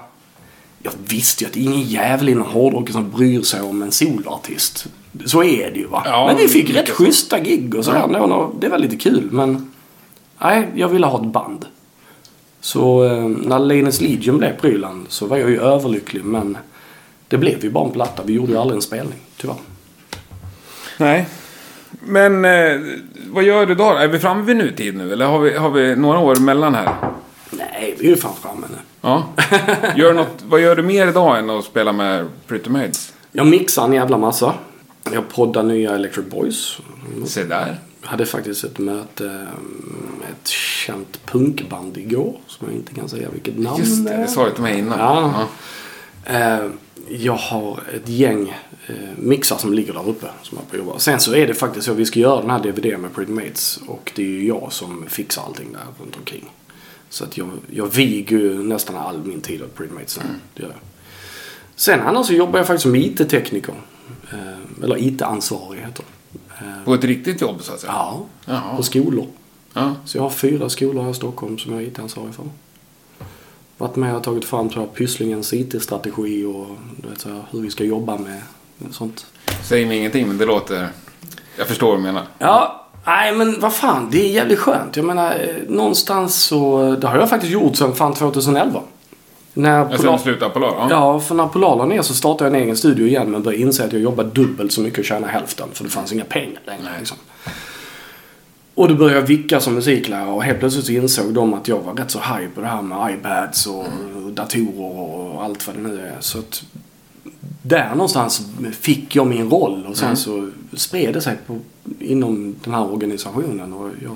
[0.83, 4.87] jag visste ju att ingen jävel inom hårdrocken som bryr sig om en soloartist.
[5.25, 6.03] Så är det ju va.
[6.05, 8.09] Ja, men vi fick rätt schyssta gig och sådär.
[8.13, 8.51] Ja.
[8.59, 9.71] Det var lite kul men
[10.41, 11.65] Nej, jag ville ha ett band.
[12.61, 16.57] Så eh, när Linus Legion blev prylen så var jag ju överlycklig men
[17.27, 18.23] det blev ju bara en platta.
[18.25, 19.55] Vi gjorde ju aldrig en spelning, tyvärr.
[20.97, 21.27] Nej.
[21.99, 22.81] Men eh,
[23.31, 23.89] vad gör du då?
[23.89, 25.13] Är vi framme vid nutid nu?
[25.13, 26.95] Eller har vi, har vi några år emellan här?
[27.51, 28.77] Nej, vi är ju fan framme nu.
[29.01, 29.27] Ja.
[29.95, 33.13] Gör något, vad gör du mer idag än att spela med Pretty Maids?
[33.31, 34.53] Jag mixar en jävla massa.
[35.13, 36.77] Jag poddar nya Electric Boys.
[37.25, 37.77] Se där.
[38.01, 39.23] Jag hade faktiskt ett möte
[40.19, 42.37] med ett känt punkband igår.
[42.47, 44.99] Som jag inte kan säga vilket namn Just det, det sa du till mig innan.
[44.99, 45.47] Ja.
[46.25, 46.69] Eh,
[47.09, 48.55] jag har ett gäng eh,
[49.15, 50.97] mixar som ligger där uppe som jag provar.
[50.97, 53.31] Sen så är det faktiskt så att vi ska göra den här DVD med Pretty
[53.31, 56.45] Mates och det är ju jag som fixar allting där runt omkring.
[57.09, 60.23] Så att jag, jag viger ju nästan all min tid åt Pretty Mates nu.
[60.53, 60.79] Det gör jag.
[61.75, 63.73] Sen annars så jobbar jag faktiskt som IT-tekniker.
[64.31, 66.65] Eh, eller IT-ansvarig heter det.
[66.65, 67.91] Eh, På ett riktigt jobb så att säga?
[67.93, 68.77] ja, Jaha.
[68.77, 69.27] på skolor.
[69.73, 69.95] Ja.
[70.05, 72.45] Så jag har fyra skolor här i Stockholm som jag är IT-ansvarig för.
[73.77, 76.67] Varit med och tagit fram tror jag, Pysslingens IT-strategi och
[77.01, 78.41] du vet, så här, hur vi ska jobba med
[78.91, 79.25] sånt.
[79.63, 80.87] Säg mig ingenting, men det låter...
[81.57, 82.23] Jag förstår vad du menar.
[82.39, 84.95] Ja, nej men vad fan, det är jävligt skönt.
[84.95, 88.79] Jag menar, eh, någonstans så, det har jag faktiskt gjort sedan fan 2011.
[89.53, 90.87] När Jag sen Polar- slutar på lördag?
[90.89, 93.61] Ja, för när Polar la ner så startade jag en egen studio igen men började
[93.63, 96.59] inse att jag jobbar dubbelt så mycket och tjänar hälften för det fanns inga pengar
[96.65, 96.89] längre.
[96.99, 97.17] Liksom.
[98.75, 101.79] Och då började jag vicka som musiklärare och helt plötsligt så insåg de att jag
[101.79, 103.85] var rätt så high på det här med iPads och
[104.31, 106.15] datorer och allt vad det nu är.
[106.19, 106.63] Så att
[107.67, 108.41] där någonstans
[108.79, 111.59] fick jag min roll och sen så spred det sig på,
[111.99, 114.15] inom den här organisationen och jag,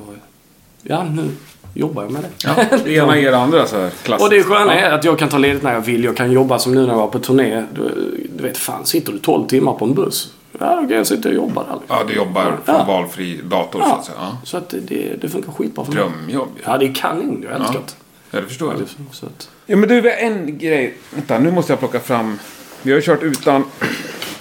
[0.81, 1.29] ja nu
[1.73, 2.29] jobbar jag med det.
[2.43, 4.23] Ja, det ena ger det andra så här klassiskt.
[4.23, 6.03] Och det sköna är att jag kan ta ledigt när jag vill.
[6.03, 7.63] Jag kan jobba som nu när jag var på turné.
[7.73, 10.33] Du, du vet, fan sitter du 12 timmar på en buss?
[10.59, 11.77] Ja, då kan jag sitta och jobba där.
[11.87, 12.83] Ja, du jobbar från Ja.
[12.87, 14.17] valfri dator så Ja, att säga.
[14.19, 14.37] Ja.
[14.43, 16.03] så att det, det, funkar skitbra för mig.
[16.03, 16.49] Drömjobb.
[16.63, 17.45] Ja, det är kanon.
[17.49, 17.93] Jag älskar det.
[18.31, 18.89] Ja, det förstår jag.
[19.11, 19.25] Så
[19.65, 20.97] Ja, men du, en grej.
[21.15, 22.39] Vänta, nu måste jag plocka fram.
[22.81, 23.63] Vi har ju kört utan,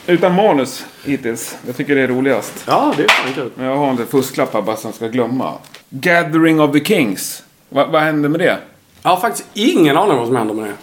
[0.07, 1.57] utan manus hittills.
[1.67, 2.65] Jag tycker det är roligast.
[2.67, 3.51] ja, det är fan kul.
[3.55, 5.53] Men jag har en liten fusklapp här bara som jag ska glömma.
[5.91, 7.43] Gathering of the Kings.
[7.69, 8.59] Va, vad hände med det?
[9.03, 10.75] Jag har faktiskt ingen aning vad som händer med det.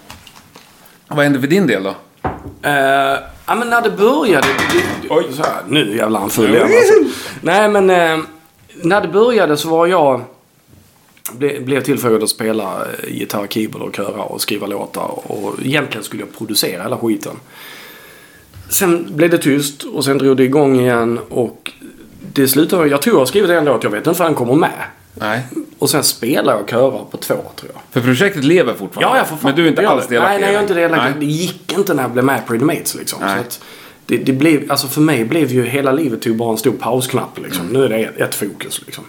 [1.08, 1.96] Vad hände för din del då?
[2.62, 2.72] Eh,
[3.46, 4.48] ja, men när det började...
[5.02, 5.26] Det, Oj.
[5.34, 7.22] Så här, nu jävlar han full igen alltså.
[7.42, 8.20] Nej, men eh,
[8.84, 10.22] när det började så var jag...
[11.32, 15.32] Ble, blev tillfrågad att spela eh, gitarr, keyboard och köra och skriva låtar.
[15.32, 17.36] Och egentligen skulle jag producera hela skiten.
[18.70, 21.72] Sen blev det tyst och sen drog det igång igen och
[22.34, 22.88] det slutade...
[22.88, 24.84] Jag tror jag har skrivit en låt, jag vet inte om den kommer med.
[25.14, 25.42] Nej.
[25.80, 27.82] Och sen spelar jag och körar på två, tror jag.
[27.92, 29.18] För projektet lever fortfarande.
[29.18, 29.40] Ja, ja, för fan.
[29.44, 31.20] Men du är inte alls delaktig Nej, nej, jag är inte delaktig.
[31.20, 33.20] Det gick inte när jag blev med Pretty Mates liksom.
[33.22, 33.36] Nej.
[33.36, 33.62] Så att
[34.06, 37.40] det, det blev, alltså för mig blev ju hela livet tog bara en stor pausknapp
[37.40, 37.62] liksom.
[37.62, 37.74] Mm.
[37.74, 39.04] Nu är det ett, ett fokus liksom.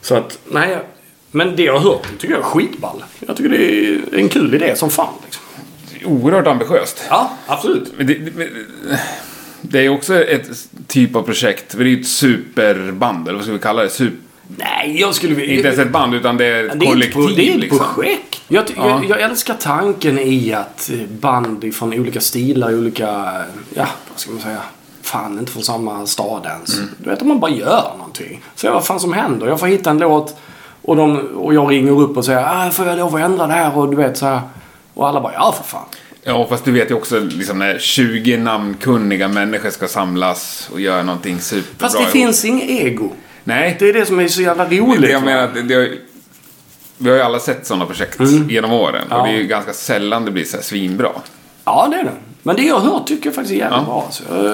[0.00, 0.78] Så att, nej.
[1.30, 3.04] Men det jag har hört tycker jag är skitball.
[3.26, 5.42] Jag tycker det är en kul idé som fan liksom.
[6.04, 7.02] Oerhört ambitiöst.
[7.10, 7.92] Ja, absolut.
[7.96, 8.48] Men det, men
[9.60, 10.48] det är också ett
[10.86, 11.74] typ av projekt.
[11.76, 13.90] Det är ju ett superband, eller vad ska vi kalla det?
[13.90, 14.16] Super,
[14.56, 15.54] Nej, jag skulle vilja...
[15.56, 17.12] inte ens ett band, utan det är ett Det är, ett, kollektiv.
[17.14, 17.86] pro- det är ett liksom.
[17.94, 18.40] projekt.
[18.48, 18.88] Jag, Ja.
[18.88, 23.06] jag, jag älskar tanken i att eh, band från olika stilar, olika,
[23.74, 24.62] ja, vad ska man säga,
[25.02, 26.76] fan inte från samma stad ens.
[26.78, 26.88] Mm.
[26.98, 28.42] Du vet, om man bara gör någonting.
[28.54, 29.46] Se vad fan som händer.
[29.46, 30.36] Jag får hitta en låt
[30.88, 33.52] och, de, och jag ringer upp och säger, ah, får jag lov att ändra det
[33.52, 33.78] här?
[33.78, 34.40] Och du vet så här.
[34.94, 35.84] Och alla bara, ja för fan.
[36.22, 41.02] Ja, fast du vet ju också liksom när 20 namnkunniga människor ska samlas och göra
[41.02, 41.88] någonting superbra.
[41.88, 43.10] Fast det finns inget ego.
[43.44, 45.00] Nej, Det är det som är så jävla roligt.
[45.02, 45.90] det jag menar det, det,
[46.98, 49.04] vi har ju alla sett sådana projekt genom åren.
[49.10, 49.20] Ja.
[49.20, 51.08] Och det är ju ganska sällan det blir så här svinbra.
[51.64, 52.12] Ja, det är det.
[52.42, 53.84] Men det jag hört tycker jag faktiskt är jävligt Ja.
[53.84, 54.08] bra.
[54.10, 54.46] Så,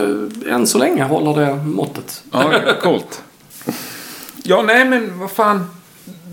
[0.49, 2.22] eh, än så länge håller det måttet.
[2.32, 3.22] Ja, coolt.
[4.43, 5.70] Ja, nej men vad fan.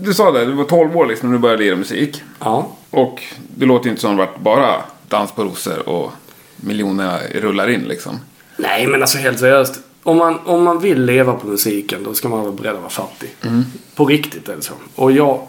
[0.00, 2.22] Du sa det, du var 12 år liksom när du började lira musik.
[2.38, 2.72] Ja.
[2.90, 3.22] Och
[3.56, 6.12] det låter ju inte som det varit bara dans på rosor och
[6.56, 8.20] miljonerna rullar in liksom.
[8.56, 9.80] Nej, men alltså helt seriöst.
[10.02, 12.90] Om man, om man vill leva på musiken då ska man vara beredd att vara
[12.90, 13.34] fattig.
[13.94, 14.74] På riktigt är det så.
[14.94, 15.46] Och jag...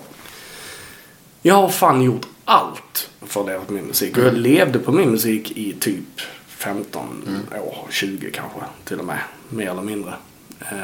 [1.46, 4.18] Jag har fan gjort allt för att leva på min musik.
[4.18, 7.08] Och jag levde på min musik i typ 15
[7.52, 9.20] år, 20 kanske till och med.
[9.50, 10.14] Mer eller mindre.
[10.60, 10.78] Eh,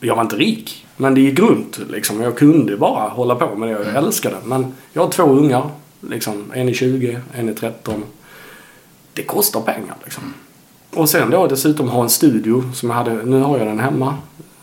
[0.00, 0.86] jag var inte rik.
[0.96, 2.20] Men det gick runt liksom.
[2.20, 3.72] Jag kunde bara hålla på med det.
[3.72, 4.48] Jag älskade det.
[4.48, 5.70] Men jag har två ungar.
[6.10, 8.04] Liksom, en är 20, en är 13.
[9.12, 10.34] Det kostar pengar liksom.
[10.90, 14.14] Och sen då dessutom ha en studio som jag hade, nu har jag den hemma.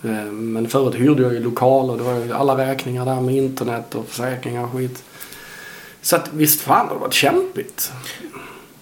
[0.04, 3.36] Eh, Men förut hyrde jag ju lokal och det var ju alla räkningar där med
[3.36, 5.04] internet och försäkringar och skit.
[6.02, 7.92] Så att visst fan det har varit kämpigt.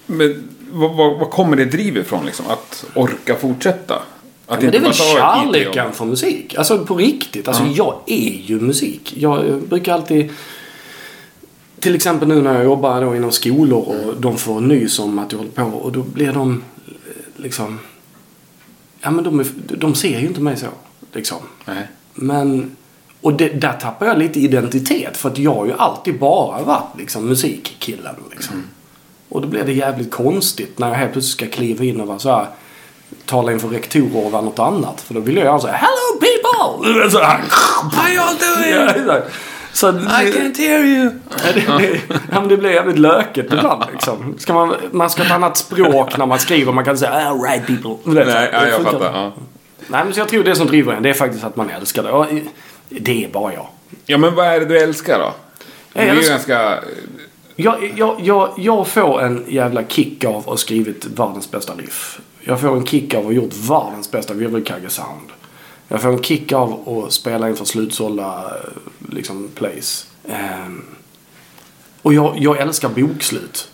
[0.05, 2.45] Men vad, vad, vad kommer det driv ifrån liksom?
[2.49, 4.01] Att orka fortsätta?
[4.51, 6.55] Ja, Att men det är väl kärleken för musik.
[6.55, 7.47] Alltså på riktigt.
[7.47, 9.13] Alltså jag är ju musik.
[9.17, 10.29] Jag eh, brukar alltid...
[11.79, 15.31] Till exempel nu när jag jobbar då inom skolor och de får nys om att
[15.31, 16.93] jag håller på och då blir de eh,
[17.35, 17.79] liksom...
[19.01, 20.67] Ja men de, är, de ser ju inte mig så.
[21.13, 21.37] Liksom.
[21.65, 21.87] Nej.
[22.13, 22.75] Men...
[23.21, 26.97] Och det, där tappar jag lite identitet för att jag har ju alltid bara varit
[26.97, 28.63] liksom musikkillen liksom.
[29.29, 32.19] Och då blir det jävligt konstigt när jag helt plötsligt ska kliva in och vara
[32.19, 32.47] så här,
[33.25, 35.01] tala inför rektorer och vara något annat.
[35.01, 37.09] För då vill jag här, Hello people!
[37.09, 37.39] Så här,
[37.91, 39.07] How y'all doing?
[39.07, 39.21] Ja,
[39.73, 41.11] så det, I can't hear you.
[41.29, 41.99] Ja, det,
[42.31, 44.35] ja, men det blir jävligt löket ibland liksom.
[44.37, 46.71] Ska man, man ska ha ett annat språk när man skriver.
[46.71, 48.13] Man kan säga all right people.
[48.13, 49.13] Det, Nej, ja, det jag fattar.
[49.13, 49.33] Ja.
[49.87, 52.03] Nej, men så jag tror det som driver en det är faktiskt att man älskar
[52.03, 52.11] det.
[52.11, 52.25] Och
[52.89, 53.67] det är bara jag.
[54.05, 55.33] ja, men vad är det du älskar då?
[55.93, 56.79] Det Jag är ju ganska...
[57.55, 62.19] Jag, jag, jag, jag får en jävla kick av att ha skrivit världens bästa riff.
[62.43, 65.29] Jag får en kick av att ha gjort världens bästa virvelkagge-sound.
[65.87, 70.07] Jag får en kick av att spela inför slutsålda eh, liksom, plays.
[70.27, 70.85] Ehm,
[72.01, 73.71] och jag, jag älskar bokslut.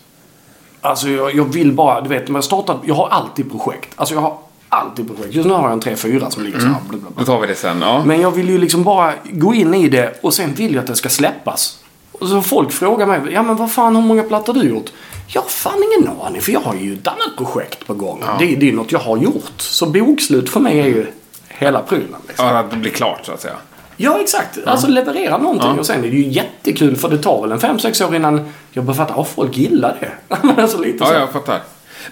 [0.80, 3.92] Alltså jag, jag vill bara, du vet, när jag startar, jag har alltid projekt.
[3.96, 4.38] Alltså jag har
[4.68, 5.34] alltid projekt.
[5.34, 6.76] Just nu har jag en 3-4 som ligger så här.
[6.88, 6.98] bla.
[7.16, 7.80] Då tar vi det sen.
[7.80, 8.04] Ja.
[8.04, 10.86] Men jag vill ju liksom bara gå in i det och sen vill jag att
[10.86, 11.84] det ska släppas.
[12.18, 14.90] Och så folk frågar mig, ja men vad fan hur många plattor har du gjort?
[15.28, 18.24] Jag har fan ingen aning för jag har ju ett annat projekt på gång.
[18.38, 19.52] Det, det är något jag har gjort.
[19.56, 21.06] Så bokslut för mig är ju
[21.48, 22.16] hela prylen.
[22.28, 22.46] Liksom.
[22.46, 23.56] Ja, att det blir klart så att säga.
[24.00, 25.78] Ja exakt, alltså leverera någonting Ja.
[25.80, 28.84] och sen är det ju jättekul för det tar väl en 5-6 år innan jag
[28.84, 30.36] börjar fatta, ja folk gillar det.
[30.62, 31.12] Alltså lite så.
[31.12, 31.62] Ja, jag fattar.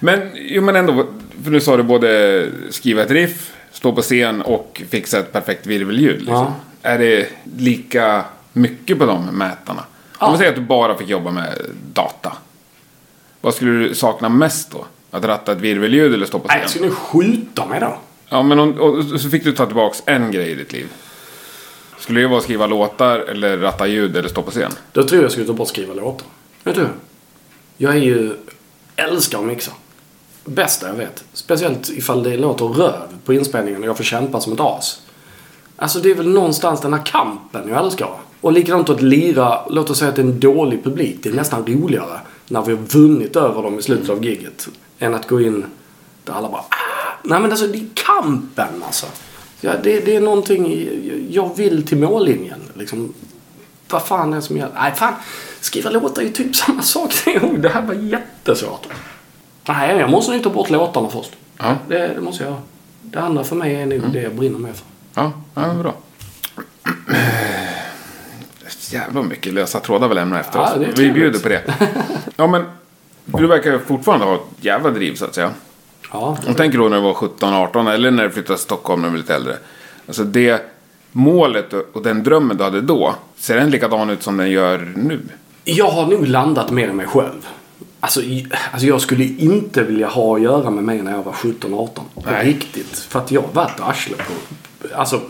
[0.00, 1.06] Men, jo, men ändå,
[1.44, 5.66] för nu sa du både skriva ett riff, stå på scen och fixa ett perfekt
[5.66, 6.18] virvelljud.
[6.18, 6.34] Liksom.
[6.34, 6.52] Ja.
[6.82, 7.26] Är det
[7.58, 9.82] lika mycket på de mätarna?
[10.18, 11.58] Om man säger att du bara fick jobba med
[11.92, 12.32] data.
[13.40, 14.86] Vad skulle du sakna mest då?
[15.10, 16.58] Att ratta ett virvelljud eller stå på scen?
[16.60, 17.98] jag skulle skjuta mig då.
[18.28, 20.88] Ja, men om, och så fick du ta tillbaks en grej i ditt liv.
[21.98, 24.72] Skulle det vara att skriva låtar eller ratta ljud eller stå på scen?
[24.92, 26.26] Då tror jag jag skulle ta bort skriva låtar.
[26.64, 26.88] Vet du?
[27.76, 28.36] Jag är ju...
[28.96, 29.72] Älskar att mixa.
[30.44, 31.24] Bästa jag vet.
[31.32, 35.02] Speciellt ifall det låter röv på inspelningen och jag får kämpa som ett as.
[35.76, 38.10] Alltså det är väl någonstans den här kampen jag älskar.
[38.40, 41.16] Och likadant att lira, låt oss säga att det är en dålig publik.
[41.22, 44.68] Det är nästan roligare när vi har vunnit över dem i slutet av gigget.
[44.98, 45.64] Än att gå in
[46.24, 46.66] där alla bara ah!
[47.22, 49.06] Nej men alltså det är kampen alltså.
[49.60, 50.88] Ja, det, det är någonting,
[51.30, 53.14] jag vill till mållinjen liksom.
[53.90, 54.74] Vad fan är det som gäller?
[54.74, 55.14] Nej fan,
[55.60, 57.14] skriva låtar är ju typ samma sak.
[57.58, 58.86] Det här var jättesvårt.
[59.68, 61.30] Nej, jag måste nog ta bort låtarna först.
[61.58, 62.62] Ja, Det, det måste jag göra.
[63.02, 64.86] Det andra för mig är nog det jag brinner med för.
[65.14, 65.94] ja, ja bra.
[68.92, 70.70] Jävla mycket lösa trådar vi lämnar efter oss.
[70.96, 71.62] Vi bjuder på det.
[72.36, 72.64] Ja, men
[73.24, 75.50] du verkar fortfarande ha ett jävla driv så att säga.
[76.12, 79.08] Ja, Jag tänker då när du var 17-18 eller när du flyttade till Stockholm när
[79.08, 79.56] du var lite äldre.
[80.06, 80.62] Alltså det
[81.12, 85.20] målet och den drömmen du hade då, ser den likadan ut som den gör nu?
[85.64, 87.46] Jag har nog landat mer i mig själv.
[88.00, 88.20] Alltså,
[88.72, 91.88] alltså jag skulle inte vilja ha att göra med mig när jag var 17-18.
[91.94, 92.46] På Nej.
[92.46, 92.98] riktigt.
[92.98, 94.32] För att jag var ett arsle på...
[94.94, 95.20] Alltså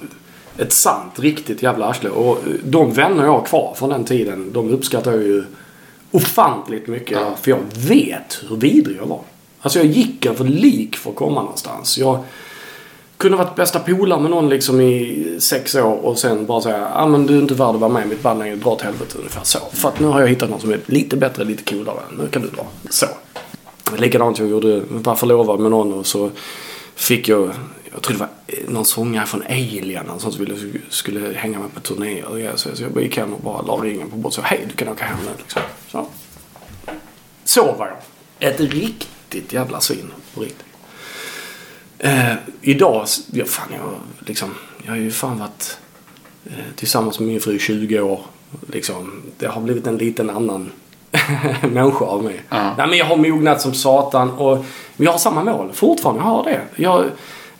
[0.59, 2.11] ett sant, riktigt jävla arsle.
[2.11, 5.45] Och de vänner jag har kvar från den tiden, de uppskattar jag ju
[6.11, 7.19] ofantligt mycket.
[7.41, 9.21] För jag vet hur vidrig jag var.
[9.61, 11.99] Alltså jag gick över lik för att komma någonstans.
[11.99, 12.25] Jag
[13.17, 17.07] kunde varit bästa polare med någon liksom i sex år och sen bara säga ja
[17.07, 19.19] men du är inte värd att vara med i mitt band längre, dra åt helvete
[19.19, 19.59] ungefär så.
[19.73, 22.01] För att nu har jag hittat någon som är lite bättre, lite coolare.
[22.19, 22.67] Nu kan du dra.
[22.91, 23.07] Så.
[23.97, 26.31] Likadant jag gjorde, var förlovad med någon och så
[26.95, 27.51] fick jag,
[27.93, 28.29] jag tror det var
[28.73, 30.57] någon sångare från Alien någon som ville,
[30.89, 32.23] skulle hänga med på turné.
[32.23, 34.67] Och jag, så, jag gick hem och bara la ringen på bordet och sa hej
[34.69, 35.63] du kan åka hem nu liksom.
[35.89, 36.07] Så.
[37.45, 38.53] så var jag.
[38.53, 40.67] Ett riktigt jävla svin på riktigt.
[41.99, 43.95] Eh, idag, ja, fan jag,
[44.27, 45.79] liksom, jag har ju fan varit
[46.45, 48.21] eh, tillsammans med min fru i 20 år.
[48.73, 50.73] Liksom, det har blivit en liten annan
[51.63, 52.43] människa av mig.
[52.49, 52.75] Ja.
[52.79, 54.65] Nej, men jag har mognat som satan och
[54.97, 55.73] vi har samma mål.
[55.73, 56.61] Fortfarande har det.
[56.77, 57.05] Jag,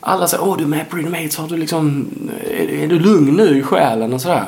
[0.09, 2.11] alla säger åh du är med Pretty Mates, har du liksom,
[2.51, 4.45] är, är du lugn nu i själen och sådär.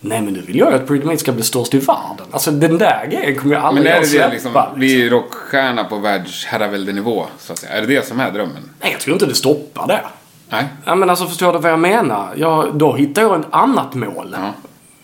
[0.00, 2.26] Nej men nu vill jag ju att Pretty Mates ska bli störst i världen.
[2.30, 4.26] Alltså den där grejen kommer jag aldrig Men är att det släppa.
[4.26, 7.72] det liksom, bli rockstjärna på världsherraväldenivå, så att säga?
[7.72, 8.70] Är det det som är drömmen?
[8.80, 10.06] Nej jag tror inte det stoppar där.
[10.48, 10.64] Nej?
[10.84, 12.28] Ja men alltså förstår du vad jag menar?
[12.36, 14.36] Jag, då hittar jag ett annat mål.
[14.38, 14.52] Ja.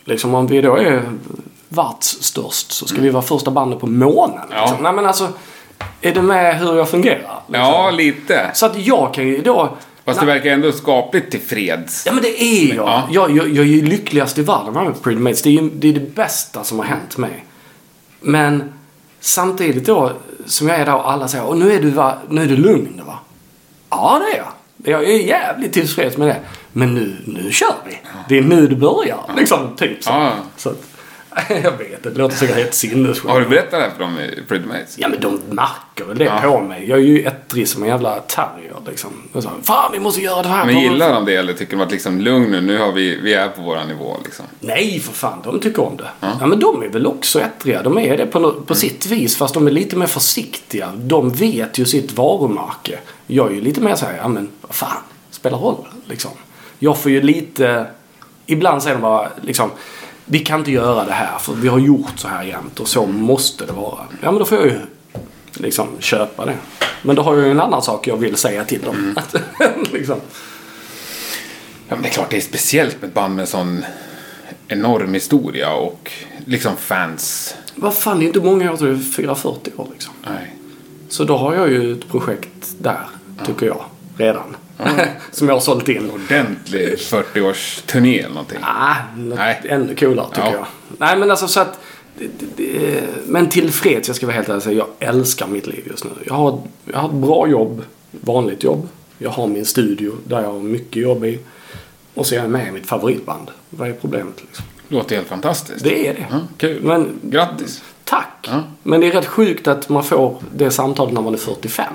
[0.05, 1.03] Liksom om vi då är
[1.69, 4.45] världsstörst så ska vi vara första bandet på månen.
[4.51, 4.61] Ja.
[4.61, 4.83] Liksom.
[4.83, 5.27] Nej men alltså,
[6.01, 7.41] är du med hur jag fungerar?
[7.47, 7.65] Liksom?
[7.65, 8.49] Ja, lite.
[8.53, 9.77] Så att jag kan ju då...
[10.09, 12.05] Fast det verkar ändå skapligt tillfreds.
[12.05, 12.87] Ja men det är jag.
[12.87, 13.07] Ja.
[13.11, 13.49] Jag, jag.
[13.49, 15.41] jag är ju lyckligast i världen med Pretty Mates.
[15.41, 17.45] Det är ju det, är det bästa som har hänt mig.
[18.21, 18.73] Men
[19.19, 20.11] samtidigt då,
[20.45, 22.57] som jag är där och alla säger, och nu är du, va, nu är du
[22.57, 23.19] lugn va?
[23.89, 24.53] Ja det är jag.
[24.83, 26.39] Jag är jävligt tillfreds med det.
[26.73, 27.99] Men nu, nu kör vi.
[28.29, 29.33] Det är nu det börjar.
[29.37, 30.09] Liksom, typ så.
[30.09, 30.33] Ja.
[30.57, 30.83] så att,
[31.49, 33.27] jag vet, det låter säkert helt sinnessjukt.
[33.29, 34.95] Har du berättat det här för dem i Pretty Mates?
[34.97, 36.39] Ja men de märker väl det Ja.
[36.43, 36.89] på mig.
[36.89, 39.09] Jag är ju ettrig som en jävla terrier liksom.
[39.33, 40.65] Så, Fan vi måste göra det här.
[40.65, 43.33] Men gillar de det eller tycker de att liksom lugn nu, nu har vi, vi
[43.33, 44.45] är på våran nivå liksom?
[44.59, 46.07] Nej för fan, de tycker om det.
[46.19, 46.47] Ja.
[46.47, 47.83] men de är väl också ettriga.
[47.83, 50.91] De är det på, på sitt vis fast de är lite mer försiktiga.
[50.95, 52.99] De vet ju sitt varumärke.
[53.27, 54.97] Jag är ju lite mer såhär, ja men vad fan,
[55.31, 56.31] spelar roll liksom.
[56.79, 57.85] Jag får ju lite,
[58.45, 59.71] ibland säger de bara liksom
[60.31, 63.05] vi kan inte göra det här för vi har gjort så här jämt och så
[63.05, 63.99] måste det vara.
[64.21, 64.79] Ja men då får jag ju
[65.53, 66.55] liksom köpa det.
[67.01, 69.15] Men då har jag ju en annan sak jag vill säga till dem.
[69.17, 69.35] Att,
[69.91, 70.19] liksom.
[71.87, 73.85] Ja, men det är klart det är speciellt med ett band med sån
[74.67, 76.11] enorm historia och
[76.45, 77.55] liksom fans.
[77.75, 80.13] Vad fan, det är inte många år till det är 440 år liksom.
[80.27, 80.55] Nej.
[81.09, 83.07] Så då har jag ju ett projekt där,
[83.45, 83.85] tycker jag,
[84.17, 84.55] redan.
[85.31, 86.11] Som jag har sålt in.
[86.11, 88.59] Ordentlig 40-årsturné eller någonting.
[88.61, 89.61] Ah, Nej.
[89.69, 90.53] ännu coolare tycker Ja.
[90.53, 90.65] jag.
[90.97, 91.79] Nej men alltså så att...
[93.25, 96.09] Men tillfreds, jag ska vara helt ärlig jag älskar mitt liv just nu.
[96.25, 98.87] Jag har, jag har ett bra jobb, vanligt jobb.
[99.17, 101.39] Jag har min studio där jag har mycket jobb i.
[102.13, 103.51] Och så är jag med i mitt favoritband.
[103.69, 104.65] Vad är problemet liksom?
[104.87, 105.83] Låter helt fantastiskt.
[105.83, 106.25] Det är det.
[106.31, 106.83] Ja, kul.
[106.83, 107.81] Men Grattis.
[108.03, 108.47] Tack!
[108.51, 108.63] Ja.
[108.83, 111.93] Men det är rätt sjukt att man får det samtalet när man är 45.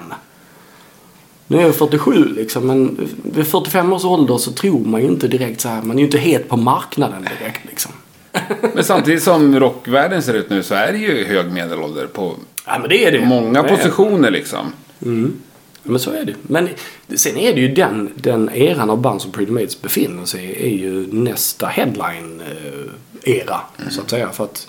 [1.46, 5.28] Nu är jag 47 liksom, men vid 45 års ålder så tror man ju inte
[5.28, 7.92] direkt så här, man är ju inte het på marknaden direkt liksom.
[8.74, 12.34] Men samtidigt som rockvärlden ser ut nu så är det ju hög medelålder på
[12.66, 13.26] Ja men det är det.
[13.26, 14.72] många Det positioner liksom.
[14.98, 16.34] Ja, men så är det.
[16.42, 16.68] Men
[17.14, 20.74] sen är det ju den, den eran av band som Pretty Mates befinner sig i
[20.74, 23.60] är ju nästa headline-era.
[23.90, 24.28] Så att säga.
[24.28, 24.68] För att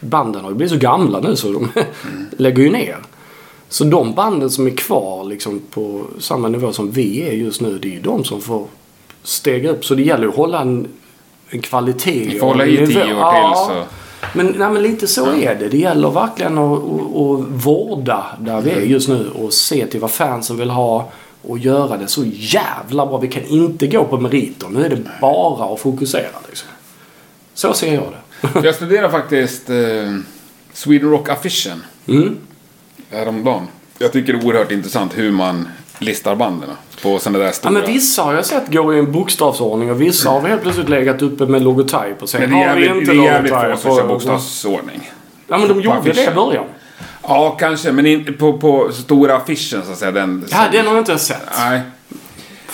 [0.00, 1.68] banden har ju blivit så gamla nu så de
[2.36, 2.96] lägger ju ner.
[3.68, 7.78] Så de banden som är kvar liksom på samma nivå som vi är just nu,
[7.78, 8.66] det är ju de som får
[9.22, 9.84] stega upp.
[9.84, 10.88] Så det gäller att hålla en,
[11.50, 12.26] en kvalitet.
[12.32, 13.04] Ni får hålla i tio år nivå.
[13.04, 13.64] till Ja.
[13.68, 13.84] så.
[14.34, 15.68] Men, nej, men lite så är det.
[15.68, 16.80] Det gäller verkligen att, att,
[17.14, 21.08] att vårda där vi är just nu och se till vad fansen vill ha
[21.42, 23.18] och göra det så jävla bra.
[23.18, 24.68] Vi kan inte gå på meriter.
[24.68, 26.68] Nu är det bara att fokusera liksom.
[27.54, 28.66] Så ser jag det.
[28.66, 29.76] Jag studerar faktiskt eh,
[30.72, 32.36] Sweden Rock-affischen Mm.
[33.16, 33.62] Häromdagen.
[33.98, 36.68] Jag tycker det är oerhört intressant hur man listar banden
[37.02, 37.72] på sådana där Ja, stora.
[37.72, 41.22] men vissa har jag sett gå i en bokstavsordning och vissa har helt plötsligt legat
[41.22, 43.58] uppe med logotyp och sen Men det är har vi inte det är jävligt få
[43.62, 43.82] logotyp.
[43.82, 45.10] som kör bokstavsordning.
[45.48, 46.34] Ja men de gjorde det i affischen.
[46.34, 46.64] början.
[47.22, 47.92] Ja, kanske.
[47.92, 50.10] Men in, på, på stora affischen så att säga.
[50.12, 51.42] Den, Ja, den har jag inte sett.
[51.58, 51.80] Nej,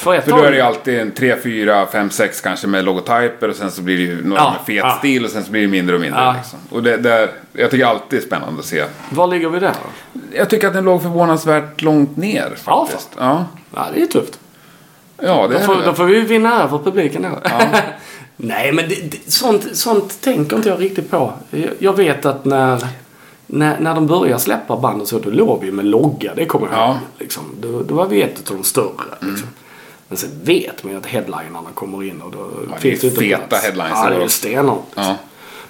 [0.03, 3.57] För då är det ju alltid en 3, 4, 5, 6 kanske med logotyper och
[3.57, 4.97] sen så blir det ju några Ja, med fet ja.
[4.99, 6.21] stil och sen så blir det mindre och mindre.
[6.21, 6.33] Ja.
[6.37, 6.59] Liksom.
[6.71, 8.85] Och det, det, jag tycker alltid det är spännande att se.
[9.11, 9.73] Var ligger vi där?
[10.33, 13.09] Jag tycker att den låg förvånansvärt långt ner faktiskt.
[13.19, 13.45] Ja,
[13.75, 14.39] Ja, det är tufft.
[15.23, 15.83] ja det Då är får, det.
[15.85, 17.51] då får vi vinna över publiken då.
[18.37, 21.33] Nej, men det, det, sånt, sånt tänker inte jag riktigt på.
[21.51, 22.87] Jag, jag vet att när,
[23.47, 26.35] när, när de börjar släppa band och så, då låg vi med logga.
[26.35, 26.87] Det kommer jag Ja.
[26.89, 26.97] ihåg.
[27.19, 27.43] Liksom.
[27.61, 28.91] Då, då var vi ett av de större.
[29.21, 29.49] Liksom.
[30.13, 32.39] Men sen vet man ju att headlinerna kommer in och då
[32.75, 33.65] är finns det inte feta plats.
[33.65, 34.87] headlines Ja, det är stenhårt.
[34.95, 35.17] Ja.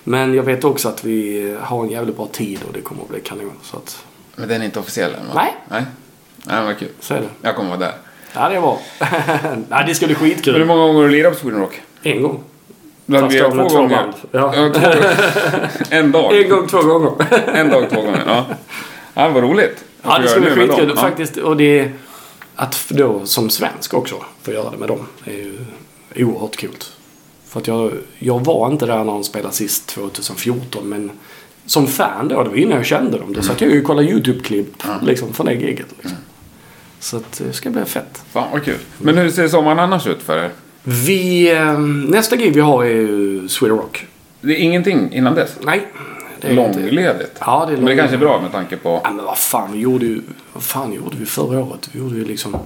[0.04, 3.08] Men jag vet också att vi har en jävligt bra tid och det kommer att
[3.08, 3.52] bli kanon.
[3.62, 4.04] Så att,
[4.36, 5.32] Men den är inte officiell än va?
[5.34, 5.54] Nej.
[5.68, 5.84] Nej,
[6.44, 6.88] Nej vad kul.
[7.00, 7.28] så är det.
[7.42, 7.92] Jag kommer vara där.
[8.34, 8.78] Ja, det är bra.
[9.68, 10.64] Nej, det ska bli Men hur skitkul.
[10.64, 11.80] många gånger har du lirat på Sweden Rock?
[12.02, 12.40] En gång.
[13.20, 14.12] Fast jag med två gånger.
[14.30, 14.54] Ja.
[14.56, 14.90] Ja, två,
[15.90, 16.40] en dag.
[16.42, 17.12] En gång, två gånger.
[17.54, 18.22] En dag, två gånger.
[18.26, 18.44] Ja,
[19.14, 19.84] ja vad roligt.
[20.02, 21.00] Ja, det ska bli skitkul Ja.
[21.02, 21.36] faktiskt.
[21.36, 21.90] Och det
[22.56, 25.06] att då som svensk också få göra det med dem.
[25.24, 25.32] Är
[26.14, 26.76] ju oerhört kul.
[27.48, 31.10] För att jag, jag var inte där när de spelade sist 2014 men
[31.66, 33.32] som fan då, det var innan jag kände dem.
[33.32, 35.86] Då satt jag ju och kollade YouTube-klipp liksom från det giget.
[35.98, 36.18] Liksom.
[37.00, 38.22] Så att det ska bli fett.
[38.32, 38.78] Fan vad kul.
[38.98, 40.50] Men hur ser sommaren annars ut för er?
[40.82, 41.78] Vi, eh,
[42.08, 44.06] nästa gig vi har är ju Sweden Rock.
[44.40, 45.56] Det är ingenting innan dess?
[45.60, 45.86] Nej.
[46.42, 47.36] Det Långledigt?
[47.40, 49.00] Ja, det är Men det kanske är bra med tanke på...
[49.04, 50.22] Ja, men vad fan, vi gjorde ju...
[50.52, 51.88] Vad fan gjorde vi förra året?
[51.92, 52.56] Vi gjorde ju liksom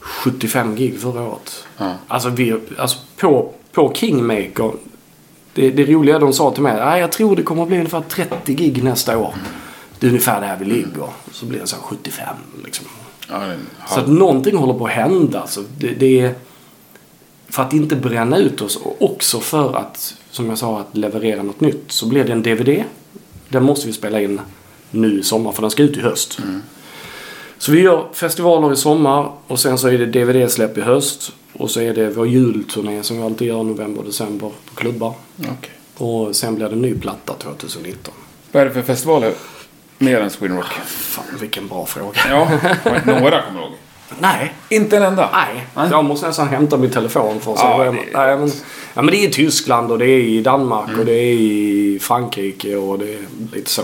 [0.00, 1.64] 75 gig förra året.
[1.76, 1.92] Ja.
[2.08, 4.72] Alltså, vi, alltså på, på Kingmaker.
[5.54, 6.76] Det, det roliga de sa till mig.
[6.76, 9.34] "Nej, jag tror det kommer att bli ungefär 30 gig nästa år.
[9.98, 11.08] Det är ungefär där vi ligger.
[11.32, 12.26] Så blir det så här 75
[12.64, 12.86] liksom.
[13.30, 15.46] Ja, en Så att halv- någonting håller på att hända.
[15.46, 16.34] Så det, det är
[17.48, 21.42] för att inte bränna ut oss och också för att, som jag sa, att leverera
[21.42, 21.84] något nytt.
[21.92, 22.84] Så blir det en DVD.
[23.48, 24.40] Den måste vi spela in
[24.90, 26.38] nu i sommar för den ska ut i höst.
[27.58, 31.32] Så vi gör festivaler i sommar och sen så är det DVD-släpp i höst.
[31.52, 35.14] Och så är det vår julturné som vi alltid gör november och december på klubbar.
[35.38, 35.70] Okej.
[35.96, 38.14] Och sen blir det en ny platta 2019.
[38.52, 39.32] Vad är det för festivaler?
[39.98, 40.66] Mer än Sweden Rock?
[40.86, 42.20] Fan vilken bra fråga.
[42.30, 42.48] Ja,
[43.06, 43.72] några kommer jag ihåg.
[44.18, 44.54] Nej.
[44.68, 45.30] Inte en enda?
[45.32, 45.66] Nej.
[45.74, 45.88] Nej.
[45.90, 48.50] Jag måste nästan hämta min telefon för att se Ja, vad det- Nej, men,
[48.94, 51.98] ja, men det är i Tyskland och det är i Danmark och det är i
[52.00, 53.20] Frankrike och det är
[53.52, 53.82] lite så.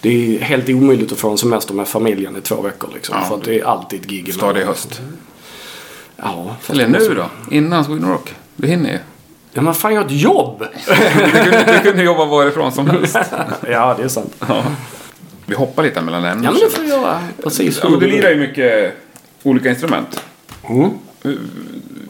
[0.00, 3.16] Det är helt omöjligt att få en semester med familjen i två veckor liksom.
[3.18, 3.24] Ja.
[3.28, 4.38] För att det är alltid ett gig.
[4.38, 5.00] Ta det i höst.
[6.16, 6.56] Ja.
[6.68, 7.30] Eller nu då?
[7.50, 8.34] Innan Sweden Rock?
[8.56, 8.98] Du hinner ju.
[9.52, 10.64] Ja men fan jag har ett jobb!
[11.14, 13.16] Du kunde, du kunde jobba varifrån som helst.
[13.70, 14.34] ja det är sant.
[14.48, 14.64] Ja.
[15.46, 16.44] Vi hoppar lite mellan ämnen.
[16.44, 17.20] Ja men det får jag göra.
[17.42, 17.80] Precis.
[17.82, 18.94] Ja, du lirar ju mycket
[19.42, 20.22] olika instrument.
[20.68, 20.90] Mm.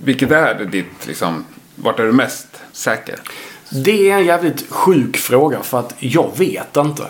[0.04, 1.44] Vilket är ditt, liksom,
[1.82, 3.18] vart är du mest säker?
[3.70, 7.02] Det är en jävligt sjuk fråga för att jag vet inte.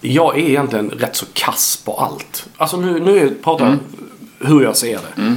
[0.00, 2.46] Jag är egentligen rätt så kass på allt.
[2.56, 3.78] Alltså nu, nu pratar jag
[4.48, 5.36] hur jag ser det.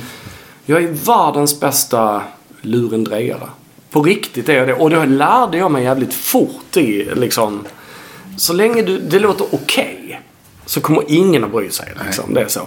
[0.66, 2.22] Jag är världens bästa
[2.62, 3.50] lurendrejare.
[3.92, 4.74] På riktigt är jag det.
[4.74, 7.66] Och det lärde jag mig jävligt fort i liksom.
[8.38, 10.22] Så länge du, det låter okej
[10.66, 11.94] så kommer ingen att bry sig.
[12.06, 12.34] Liksom.
[12.34, 12.62] Det är så.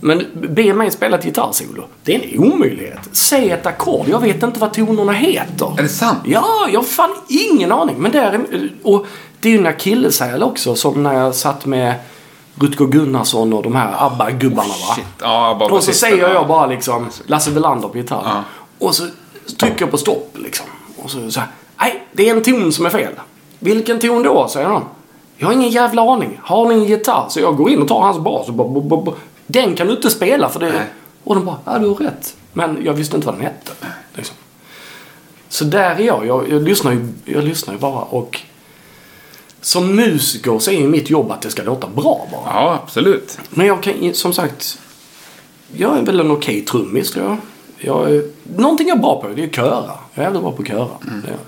[0.00, 1.82] Men be mig spela ett gitarrsolo.
[2.04, 2.98] Det är en omöjlighet.
[3.12, 4.08] Säg ett ackord.
[4.08, 5.78] Jag vet inte vad tonerna heter.
[5.78, 6.18] Är det sant?
[6.24, 7.96] Ja, jag har fan ingen aning.
[7.98, 8.40] Men det är,
[8.82, 9.06] och
[9.40, 10.74] det är ju en akilleshäl också.
[10.74, 11.94] Som när jag satt med
[12.54, 14.94] Rutger Gunnarsson och de här ABBA-gubbarna va.
[14.96, 15.04] Shit.
[15.20, 16.32] Ja, bara Och så säger ja.
[16.32, 18.22] jag bara liksom Lasse Welander på gitarr.
[18.24, 18.42] Ja.
[18.78, 19.06] Och så
[19.58, 20.66] trycker jag på stopp liksom.
[20.96, 21.48] Och så här,
[21.80, 23.12] nej det är en ton som är fel.
[23.58, 24.48] Vilken ton då?
[24.48, 24.84] säger de.
[25.36, 26.40] Jag har ingen jävla aning.
[26.42, 27.26] Har ni en gitarr?
[27.28, 29.14] Så jag går in och tar hans bas och bara.
[29.50, 30.72] Den kan du inte spela för det...
[30.72, 30.86] Nej.
[31.24, 32.36] Och de bara, ja du har rätt.
[32.52, 33.72] Men jag visste inte vad den hette.
[34.14, 34.36] Liksom.
[35.48, 36.26] Så där är jag.
[36.26, 38.40] Jag, jag, lyssnar ju, jag lyssnar ju bara och...
[39.60, 42.42] Som musiker så är ju mitt jobb att det ska låta bra bara.
[42.44, 43.38] Ja, absolut.
[43.50, 44.78] Men jag kan som sagt.
[45.72, 47.36] Jag är väl en okej trummis tror jag.
[47.78, 49.90] jag är, någonting jag är bra på det är att köra.
[50.14, 50.88] Jag är jävligt bra på att köra.
[51.26, 51.38] Jag.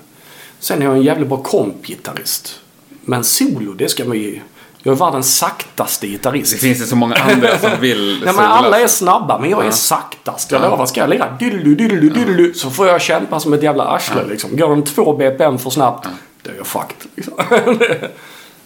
[0.59, 2.61] Sen är jag en jävligt bra kompgitarrist.
[3.05, 4.41] Men solo, det ska man ju...
[4.83, 6.53] Jag är världens saktaste gitarrist.
[6.53, 9.67] Det finns ju så många andra som vill Ja, men alla är snabba, men jag
[9.67, 10.51] är saktast.
[10.51, 10.69] Jag Ja.
[10.71, 14.25] lovar, ska jag lira diddly, diddly, diddly, så får jag kämpa som ett jävla arsle
[14.25, 14.57] liksom.
[14.57, 16.09] Går den två BPM för snabbt,
[16.43, 16.97] då är jag fucked.
[17.15, 17.35] Liksom.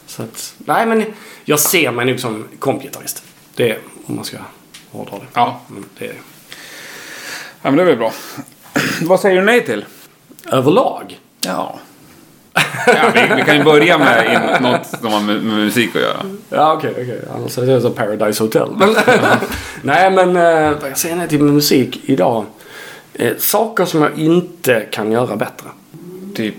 [0.07, 1.05] så att, nej men
[1.45, 3.23] jag ser mig nog som kompgitarrist.
[3.55, 4.37] Det är, om man ska
[4.93, 5.27] hårdra det.
[5.33, 5.61] Ja.
[5.67, 6.15] Men det är
[7.63, 8.13] ja, men det är väl bra.
[9.03, 9.85] Vad säger du nej till?
[10.53, 11.21] överlag.
[11.41, 11.79] Ja.
[12.87, 16.23] Ja vi, vi kan ju börja med något som har med, med musik att göra.
[16.49, 17.21] Ja okej, okej.
[17.35, 18.69] Annars är det så Paradise Hotel.
[19.83, 22.45] Nej men eh, vad jag säger nej till med musik idag.
[23.15, 25.67] Eh, saker som jag inte kan göra bättre.
[26.35, 26.55] Typ.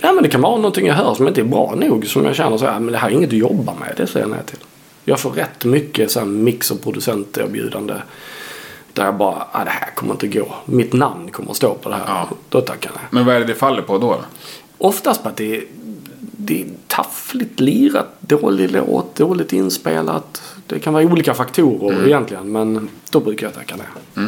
[0.00, 2.06] Ja men det kan vara någonting jag hör som inte är bra nog.
[2.06, 3.94] Som jag känner så här, men det här är inget att jobba med.
[3.96, 4.58] Det säger jag nej till.
[5.04, 7.94] Jag får rätt mycket så här mix och producenterbjudande.
[8.92, 10.54] Där jag bara, ah, det här kommer inte gå.
[10.64, 12.04] Mitt namn kommer att stå på det här.
[12.06, 12.28] Ja.
[12.48, 13.00] Då tackar jag.
[13.10, 14.16] Men vad är det det faller på då?
[14.78, 15.64] Oftast på att det är,
[16.20, 20.42] det är taffligt lirat, dålig låt, dåligt inspelat.
[20.66, 22.52] Det kan vara olika faktorer egentligen.
[22.52, 24.26] Men då brukar jag tacka nej.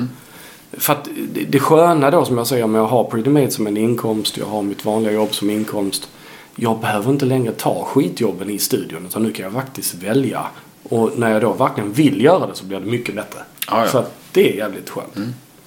[0.73, 1.09] För att
[1.49, 4.37] det, sköna då som jag säger med att ha Pretty Made som en inkomst.
[4.37, 6.09] Jag har mitt vanliga jobb som inkomst.
[6.57, 9.07] Jag behöver inte längre ta skitjobben i studion.
[9.07, 10.47] Utan nu kan jag faktiskt välja.
[10.83, 13.39] Och när jag då verkligen vill göra det så blir det mycket bättre.
[13.69, 13.89] Ja, ja.
[13.89, 15.15] Så det är jävligt skönt.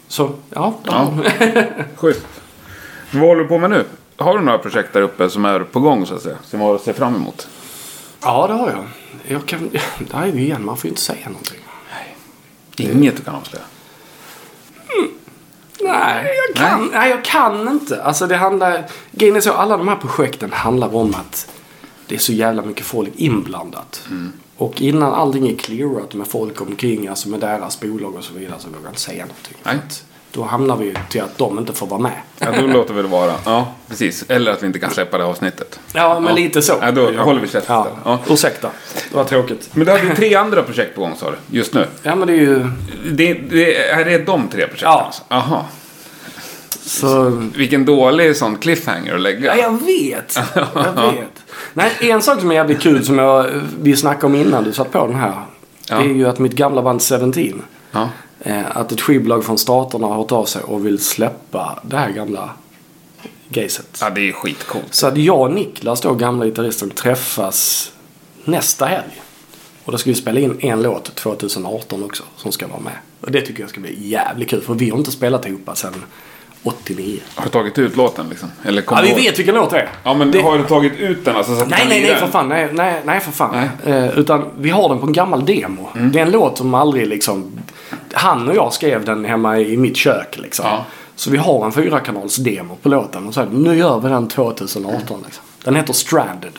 [0.08, 1.14] Så ja, Ja.
[1.96, 2.26] Schysst.
[3.12, 3.86] Vad håller du på med nu?
[4.22, 6.38] Har du några projekt där uppe som är på gång så att säga?
[6.44, 7.48] Som har att se fram emot?
[8.22, 8.86] Ja, det har jag.
[9.28, 9.70] jag kan,
[10.34, 11.60] vi igen, man får ju inte säga någonting.
[12.78, 13.64] Inget du kan avslöja?
[15.84, 17.10] Nej, jag kan, nej.
[17.10, 18.04] jag kan inte.
[18.04, 18.86] Alltså det handlar...
[19.12, 21.52] Grejen är så, alla de här projekten handlar om att
[22.08, 24.08] det är så jävla mycket folk inblandat.
[24.58, 28.60] Och innan allting är clearat med folk omkring, alltså med deras bolag och så vidare,
[28.60, 29.58] så vågar jag inte säga någonting.
[29.64, 29.80] Nej.
[30.34, 32.12] Då hamnar vi till att de inte får vara med.
[32.40, 33.34] Ja, då låter vi det vara.
[33.46, 34.26] Ja, precis.
[34.28, 35.80] Eller att vi inte kan släppa det avsnittet.
[35.94, 36.36] Ja, men Ja.
[36.36, 36.74] lite så.
[36.82, 37.88] Ja, då håller vi käften Ja.
[38.06, 38.20] Ja.
[38.30, 38.70] Ursäkta,
[39.10, 39.70] det var tråkigt.
[39.74, 41.86] Men du hade ju tre andra projekt på gång sa du, just nu.
[42.04, 42.68] Ja, men det är ju...
[43.12, 44.90] Det, det, är det de tre projekten?
[44.92, 45.02] Ja.
[45.06, 45.24] Alltså?
[45.28, 45.66] Aha.
[46.86, 47.30] Så...
[47.56, 49.56] Vilken dålig sån cliffhanger att lägga.
[49.58, 50.40] Ja, jag vet.
[50.96, 51.44] Jag vet.
[51.74, 53.50] Nej, en sak som är jävligt kul som jag,
[53.82, 55.34] vi snackade om innan du satt på den här.
[55.90, 55.96] Ja.
[55.98, 57.64] Det är ju att mitt gamla band 17.
[57.92, 58.10] Ja.
[58.44, 62.12] Eh, att ett skivbolag från staterna har hört av sig och vill släppa det här
[62.12, 62.50] gamla
[63.50, 63.98] gayset.
[64.02, 64.94] ja, det är skitcoolt.
[64.94, 67.92] Så att jag och Niklas då, gamla gitarristen, träffas
[68.44, 69.22] nästa helg.
[69.84, 72.98] Och då ska vi spela in en låt 2018 också som ska vara med.
[73.22, 76.04] Och det tycker jag ska bli jävligt kul för vi har inte spelat ihop sedan
[76.64, 77.20] 89.
[77.36, 78.50] Har du tagit ut låten liksom?
[78.64, 79.90] Eller Ja, vi vet vilken låt det är.
[80.04, 82.28] Ja, men Det- har du tagit ut den alltså så att Nej, nej, nej för
[82.28, 82.50] fan.
[82.50, 83.70] Nej, nej, nej för fan.
[83.86, 83.96] Nej.
[83.96, 85.90] Eh, utan vi har den på en gammal demo.
[86.12, 87.52] Det är en låt som aldrig liksom...
[88.14, 90.66] Han och jag skrev den hemma i mitt kök liksom.
[90.66, 90.86] Ja.
[91.16, 94.28] Så vi har en fyrakanals demo på låten och så här, nu gör vi den
[94.28, 95.44] 2018 liksom.
[95.64, 96.54] Den heter Stranded.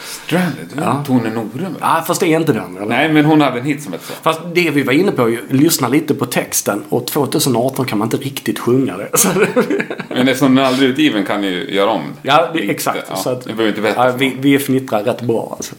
[0.00, 0.68] Stranded?
[0.76, 1.04] Ja.
[1.06, 1.76] Tone Norum?
[1.80, 2.76] Ja, fast det är inte den.
[2.76, 2.86] Eller?
[2.86, 4.12] Nej, men hon hade en hit som hette så.
[4.22, 8.06] Fast det vi var inne på, ju, lyssna lite på texten och 2018 kan man
[8.06, 9.08] inte riktigt sjunga det.
[9.18, 12.02] Så det- Men eftersom den aldrig utgiven kan ju göra om.
[12.22, 13.06] ja, det, exakt.
[13.10, 14.06] Ja, så att, ni behöver inte veta.
[14.10, 15.74] ja, vi, vi fnittrar rätt bra alltså.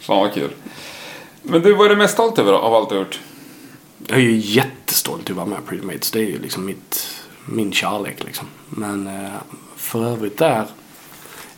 [0.00, 0.50] Fan vad kul.
[1.42, 3.20] Men du, vad är du mest stolt över av allt du har gjort?
[4.06, 6.10] Jag är ju jättestolt att vara med på Pretty Mates.
[6.10, 7.08] Det är ju liksom mitt,
[7.46, 8.46] min kärlek liksom.
[8.68, 9.30] Men eh,
[9.76, 10.64] för övrigt där.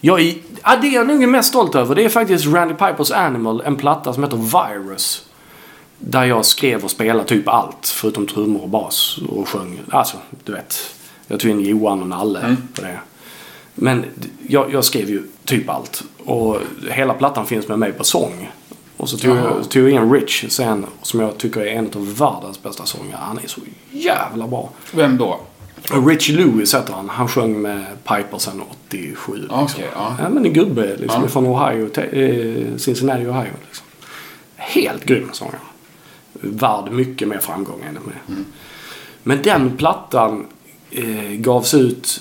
[0.00, 0.34] Jag är,
[0.64, 3.62] ja, det jag nog är mest stolt över det är faktiskt Randy Pipers Animal.
[3.66, 5.26] En platta som heter Virus.
[5.98, 7.86] Där jag skrev och spelade typ allt.
[7.86, 9.80] Förutom trummor och bas och sjöng.
[9.90, 10.94] Alltså, du vet.
[11.26, 12.98] Jag tog in Johan och Nalle på det.
[13.74, 14.04] Men
[14.48, 16.02] jag, jag skrev ju typ allt.
[16.24, 16.58] Och
[16.90, 18.50] hela plattan finns med mig på sång.
[18.96, 22.16] Och så tog, jag, tog jag in Rich sen, som jag tycker är en av
[22.16, 23.18] världens bästa sångare.
[23.20, 24.70] Han är så jävla bra.
[24.92, 25.40] Vem då?
[25.88, 27.08] Rich Lewis heter han.
[27.08, 29.36] Han sjöng med Piper sen 87.
[29.36, 29.58] Liksom.
[29.64, 30.16] Okej, ja.
[30.22, 31.28] Ja, men en gubbe liksom Ja.
[31.28, 33.52] från Ohio, eh, Cincinnati, Ohio.
[33.66, 33.86] Liksom.
[34.56, 35.58] Helt grym sångare.
[36.32, 38.14] Värd mycket mer framgång enligt mig.
[38.28, 38.44] Mm.
[39.22, 40.46] Men den plattan
[40.90, 42.20] eh, gavs ut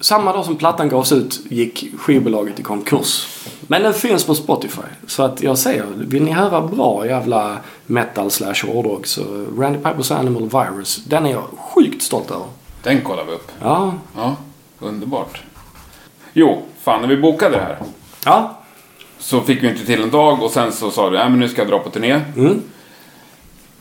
[0.00, 3.26] samma dag som plattan gavs ut gick skivbolaget i konkurs.
[3.60, 4.82] Men den finns på Spotify.
[5.06, 9.22] Så att jag säger, vill ni höra bra jävla metal slash hårdrock så
[9.58, 12.46] Randy Pipers Animal Virus, den är jag sjukt stolt över.
[12.88, 13.52] Den kollar vi upp.
[13.62, 14.36] Ja, Ja,
[14.78, 15.42] underbart.
[16.32, 17.78] Jo, fan när vi bokade det här
[18.24, 18.62] ja,
[19.18, 21.48] så fick vi inte till en dag och sen så sa du att men nu
[21.48, 22.20] ska jag dra på turné.
[22.36, 22.62] mm.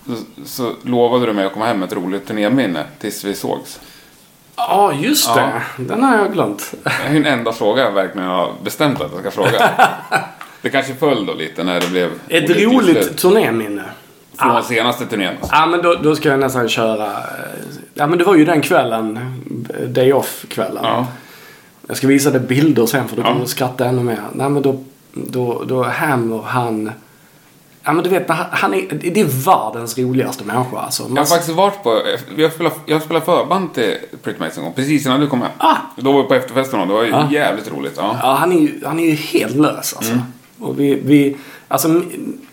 [0.05, 3.79] Så, så lovade du mig att komma hem med ett roligt turnéminne tills vi sågs.
[4.55, 5.41] Ja, just det.
[5.41, 5.83] Ja.
[5.83, 6.73] Den har jag glömt.
[6.83, 9.69] Det är den enda fråga jag verkligen har bestämt att jag ska fråga.
[10.61, 13.83] det kanske föll då lite när det blev Ett roligt turnéminne.
[14.37, 15.35] Från senaste turnén.
[15.51, 17.05] Ja, men då, då ska jag nästan köra...
[17.05, 17.13] eh,
[17.93, 19.19] Ja, men det var ju den kvällen.
[19.87, 20.83] Day off-kvällen.
[20.83, 21.07] Ja.
[21.87, 23.25] Jag ska visa dig bilder sen för då Ja.
[23.27, 24.19] kommer du skratta ännu mer.
[24.33, 24.83] Nej, men då,
[25.13, 26.91] då, då Hammer, han...
[27.83, 28.81] Ja, men du vet, han, är,
[29.11, 31.03] det är världens roligaste människa alltså.
[31.03, 32.01] Jag Man, har faktiskt varit på,
[32.37, 35.51] jag spelade, jag spelade förband till Pretty Mates en gång, precis innan du kom hem.
[35.57, 35.75] Ah.
[35.95, 37.31] Då var vi på efterfesten och det var ju Ah.
[37.31, 37.93] jävligt roligt.
[37.97, 38.17] Ja.
[38.21, 40.11] ja, han, är han är ju helt lös alltså.
[40.11, 40.23] Mm.
[40.59, 41.37] Och vi, vi,
[41.67, 42.01] alltså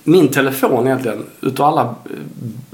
[0.04, 2.10] min, telefon egentligen, utav alla eh,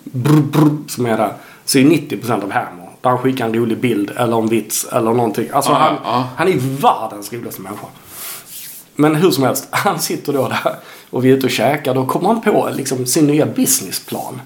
[0.05, 1.33] brr, brr, som är där,
[1.65, 2.89] så är 90% av Hammer.
[3.01, 5.49] Där han skickar en rolig bild eller en vits eller någonting.
[5.53, 6.29] Alltså Ja, han, ja.
[6.37, 7.87] han är världens roligaste människa.
[8.95, 10.75] Men hur som helst, han sitter då där
[11.11, 11.95] och vi är ute och käkar.
[11.95, 14.41] Då kommer han på liksom sin nya businessplan.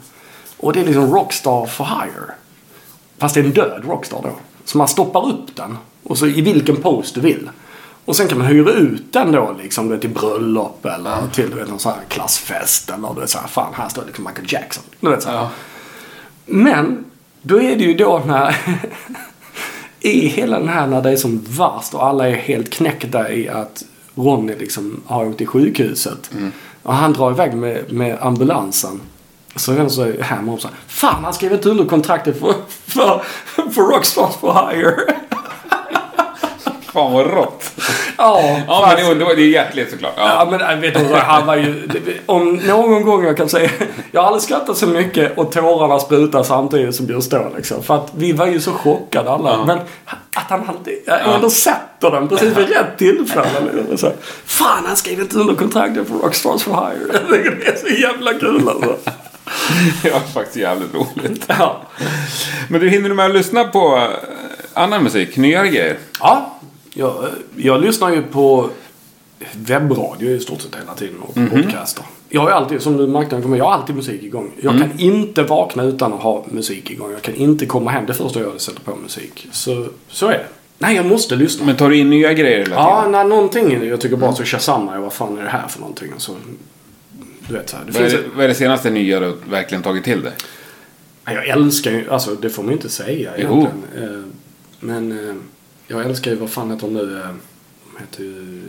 [0.57, 2.35] Och det är liksom Rockstar for hire.
[3.19, 4.31] Fast det är en död Rockstar då.
[4.65, 5.77] Så man stoppar upp den.
[6.03, 7.51] Och så i vilken pose du vill.
[8.05, 11.51] Och sen kan man hyra ut den då liksom du vet, till bröllop eller till
[11.51, 12.91] du vet, någon sån här klassfest.
[12.91, 14.85] Eller du vet så här, fan här står liksom Michael Jackson.
[15.01, 15.29] Du vet så.
[15.29, 15.51] Ja.
[16.47, 17.05] Men
[17.43, 18.57] då är det ju då när
[20.01, 23.49] i hela den här när det är som värst och alla är helt knäckta i
[23.49, 23.85] att
[24.15, 26.31] Ronny liksom har åkt till sjukhuset.
[26.83, 29.01] Och han drar iväg med, med ambulansen.
[29.57, 32.55] Så är så är Hammer och så här, Fan han skrev inte under kontraktet för,
[32.69, 33.23] för,
[33.71, 34.97] för Rockstars for hire.
[36.93, 37.73] Fan vad rått.
[38.19, 40.13] Ja, Ja men det, det var- det är hjärtligt såklart.
[40.17, 40.51] Ja, Ja.
[40.51, 41.89] men jag vet du, han var ju...
[42.27, 43.71] Om någon gång jag kan säga...
[44.13, 47.83] Jag har aldrig skrattat så mycket och tårarna sprutar samtidigt som just då liksom.
[47.83, 49.51] För att vi var ju så chockade alla.
[49.51, 49.65] Ja.
[49.67, 49.79] Men
[50.37, 50.99] att han alltid
[51.35, 53.97] ändå sätter den precis vid rätt tillfälle.
[53.97, 54.13] Så,
[54.45, 57.19] Fan, han skrev inte under kontraktet för Rockstars for Hire.
[57.61, 58.97] Det är så jävla kul alltså.
[60.03, 61.45] Det var faktiskt jävligt roligt.
[61.47, 61.83] Ja.
[62.69, 65.37] Men du hinner du med att lyssna på eh, annan musik?
[65.37, 65.97] Nyare grejer?
[66.21, 66.51] ja
[66.95, 67.25] jag,
[67.57, 68.71] jag lyssnar ju på
[69.53, 72.05] webbradio i stort sett hela tiden och podcaster.
[72.29, 74.51] Jag har ju alltid, som du märkte, jag har alltid musik igång.
[74.61, 77.13] Jag kan inte vakna utan att ha musik igång.
[77.13, 79.49] Jag kan inte komma hem det första jag gör är att sätta på musik.
[79.53, 80.47] Så, så är det.
[80.79, 81.67] Nej, jag måste lyssna.
[81.67, 83.13] Men tar du in nya grejer hela ja, tiden?
[83.13, 86.13] när någonting, jag tycker bara så shazammar jag vad fan är det här för någonting.
[86.19, 86.33] Så,
[87.49, 89.37] du vet så här, det Vad är, finns det, vad är det senaste nya du
[89.51, 90.33] verkligen tagit till dig?
[91.25, 93.43] Ja, Jag älskar ju, alltså det får man ju inte säga Jo.
[93.43, 94.15] egentligen.
[94.15, 94.25] Eh,
[94.81, 95.35] Men eh,
[95.87, 97.21] jag älskar ju, vad fan heter de nu?
[97.21, 97.27] eh,
[97.93, 98.63] De heter ju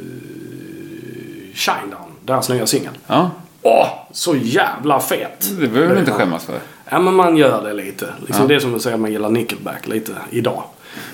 [1.53, 2.93] Shinedown, deras nya singel.
[3.07, 5.51] Ja, Åh, så jävla fet!
[5.59, 6.59] det behöver du inte skämmas för.
[6.89, 8.05] Ja, men man gör det lite.
[8.19, 8.47] Liksom Ja.
[8.47, 10.63] Det är som att säga att man gillar Nickelback lite idag.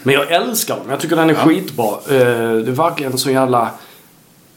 [0.04, 0.86] Men jag älskar dem.
[0.90, 1.86] Jag tycker den är skitbra.
[1.88, 3.70] Eh, Det är verkligen så jävla...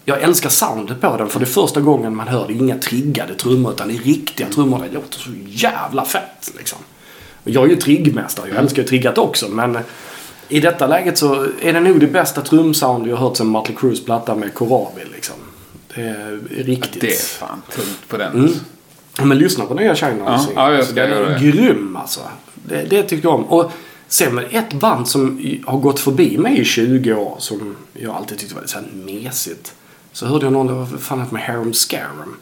[0.05, 2.53] Jag älskar soundet på den för det är första gången man hör det.
[2.53, 4.79] Inga triggade trummor utan det är riktiga trummor.
[4.89, 6.79] Det låter så jävla fett liksom.
[7.45, 8.49] Jag är ju triggmästare.
[8.49, 9.79] Jag älskar ju triggat också men
[10.49, 14.05] i detta läget så är det nog det bästa trumsound jag hört sen Mötley Crues
[14.05, 15.37] platta med Corabi liksom.
[15.95, 17.01] Det är riktigt.
[17.01, 18.33] Det är fan tungt på den.
[18.33, 18.53] Mm.
[19.19, 21.47] Ja, Men lyssna på nya China Ja, ja, jag ska Den göra är det.
[21.51, 22.21] grym alltså.
[22.55, 23.45] Det, det tycker jag om.
[23.45, 23.73] Och
[24.09, 28.39] Sen med ett band som har gått förbi mig i 20 år som jag alltid
[28.39, 29.75] tyckte var lite så här mesigt.
[30.13, 32.37] Så hörde jag någon, var fan ett med Harum Scarum.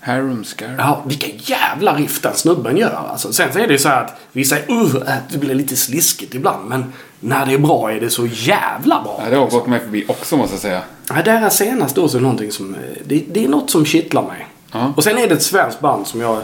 [0.00, 0.74] Harum Scar.
[0.78, 3.32] Ja, vilka jävla riff den snubben gör alltså.
[3.32, 5.76] Sen så är det ju så här att vissa säger uh, att det blir lite
[5.76, 6.68] sliskigt ibland.
[6.68, 9.20] Men när det är bra är det så jävla bra.
[9.24, 10.82] Ja, det har gått mig förbi också måste jag säga.
[11.08, 12.74] Ja, deras senaste också är någonting som...
[12.74, 14.46] eh, Det, det är något som kittlar mig.
[14.72, 14.92] Ja.
[14.96, 16.42] Och sen är det ett svenskt band som jag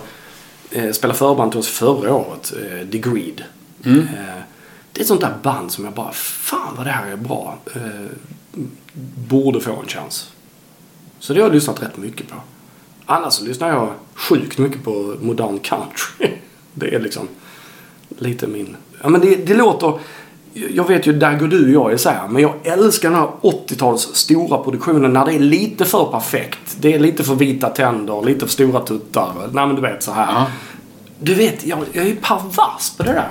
[0.71, 2.53] eh, spelade förband till oss förra året.
[2.63, 3.45] Eh, The Greed.
[3.85, 3.99] Mm.
[4.01, 4.41] Eh,
[4.93, 7.59] det är ett sånt där band som jag bara, fan vad det här är bra.
[7.75, 7.81] Eh,
[9.29, 10.29] borde få en chans.
[11.19, 12.35] Så det har jag lyssnat rätt mycket på.
[13.07, 16.29] Annars så lyssnar jag sjukt mycket på modern country.
[16.75, 17.29] Det är liksom
[18.19, 18.77] lite min...
[19.03, 19.99] Ja men det, det låter...
[20.53, 22.29] Jag vet ju, där går du och jag isär.
[22.29, 26.77] Men jag älskar den här 80-tals stora produktionen när det är lite för perfekt.
[26.81, 29.33] Det är lite för vita tänder, lite för stora tuttar.
[29.53, 30.33] Nej men du vet så här.
[30.33, 30.47] Ja.
[31.19, 33.29] Du vet, jag, jag är pervers på det där.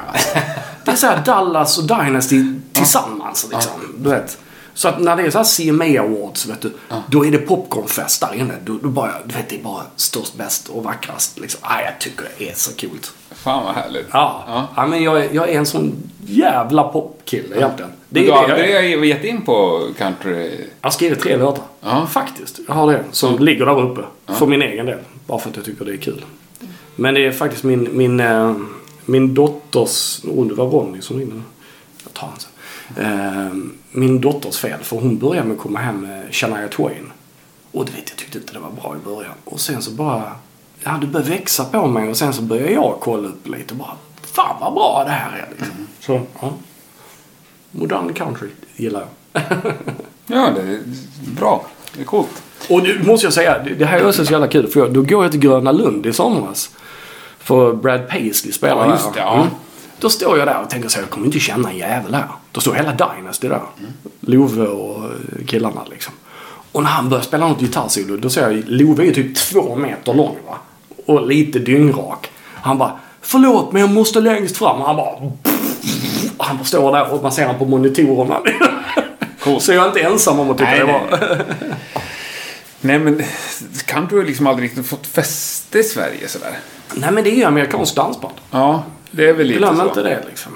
[0.86, 3.72] Det är så här Dallas och Dynasty tillsammans liksom.
[3.98, 4.38] Du vet.
[4.74, 6.72] Så att när det är så här CMA Awards, vet du.
[7.08, 8.54] Då är det popcornfest där inne.
[8.66, 11.40] Då, då bara, du vet, det är bara störst, bäst och vackrast.
[11.40, 11.60] Liksom.
[11.64, 13.14] Ah, jag tycker det är så coolt.
[13.32, 14.06] Fan vad härligt.
[14.12, 14.68] Ja, Ja.
[14.76, 14.88] ja.
[14.88, 15.94] men jag, är- jag är en sån
[16.26, 17.92] jävla popkille egentligen.
[18.10, 18.94] Det Du är har det jag, är.
[18.94, 20.50] aldrig gett in på country?
[20.82, 21.64] jag har skrivit tre låtar.
[21.82, 22.08] Ja.
[22.08, 22.60] Faktiskt.
[22.68, 23.04] Jag har det.
[23.12, 24.02] Som ligger där uppe.
[24.34, 25.00] För min egen del.
[25.28, 26.26] Bara för att jag tycker det är kul.
[26.96, 28.56] Men det är faktiskt min, min, eh,
[29.06, 30.20] min dotters...
[30.24, 31.42] Oh, det var Ronny som ringde.
[32.04, 32.50] Jag tar han sen.
[33.06, 33.52] Eh,
[33.94, 34.80] min dotters fel.
[34.84, 37.12] För hon började med att komma hem med Shania Twain.
[37.72, 39.34] Och du vet, jag tyckte inte det var bra i början.
[39.46, 40.32] Och sen så bara...
[40.84, 42.10] Ja, det började växa på mig.
[42.10, 43.96] Och sen så började jag kolla upp lite och bara...
[44.22, 45.88] Fan vad bra det här är liksom.
[46.00, 46.54] Så, ja.
[47.72, 49.44] Modern country gillar jag.
[50.26, 50.80] Ja, det är
[51.40, 51.66] bra.
[51.96, 52.44] Det är coolt.
[52.70, 54.68] Och nu måste jag säga, det- här är också så jävla kul.
[54.68, 56.72] För jag, då går jag till Gröna Lund i somras.
[57.40, 59.48] För Brad Paisley spelar Ja, just det, ja.
[60.00, 62.28] Då står jag där och tänker så här, jag kommer inte känna en jävel här.
[62.54, 63.62] Då står hela Dynasty där.
[64.20, 66.14] Love och eh, killarna liksom.
[66.72, 69.76] Och när han börjar spela något gitarrsolo, då ser jag Love är ju typ två
[69.76, 70.58] meter lång va.
[71.06, 72.32] Och lite dyngrak.
[72.56, 72.92] Han bara,
[73.22, 74.82] förlåt men jag måste längst fram.
[74.82, 75.10] Och han bara,
[76.38, 78.40] och han bara står där och man ser honom på monitorerna.
[79.40, 79.64] Coolt.
[79.64, 81.02] Så jag är inte ensam om att tycka Nej, det nej.
[81.10, 81.46] var.
[82.82, 83.24] Nej, men
[83.86, 86.58] country har liksom aldrig riktigt fått fäste i Sverige sådär.
[86.94, 88.34] Nej men det är ju amerikanskt dansband.
[88.52, 89.84] Ja, det är väl lite Glöm så.
[89.88, 90.52] inte det liksom.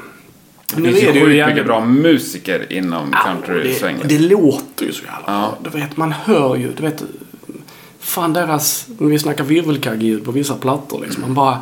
[0.75, 4.07] Det finns ju sjukt mycket bra musiker inom Ja, country-svängen.
[4.07, 5.57] det, det låter ju så jävla Ja.
[5.63, 7.03] Du vet, man hör ju, du vet.
[7.99, 11.21] Fan deras, när vi snackar virvelkaggljud på vissa plattor liksom.
[11.21, 11.57] Man bara...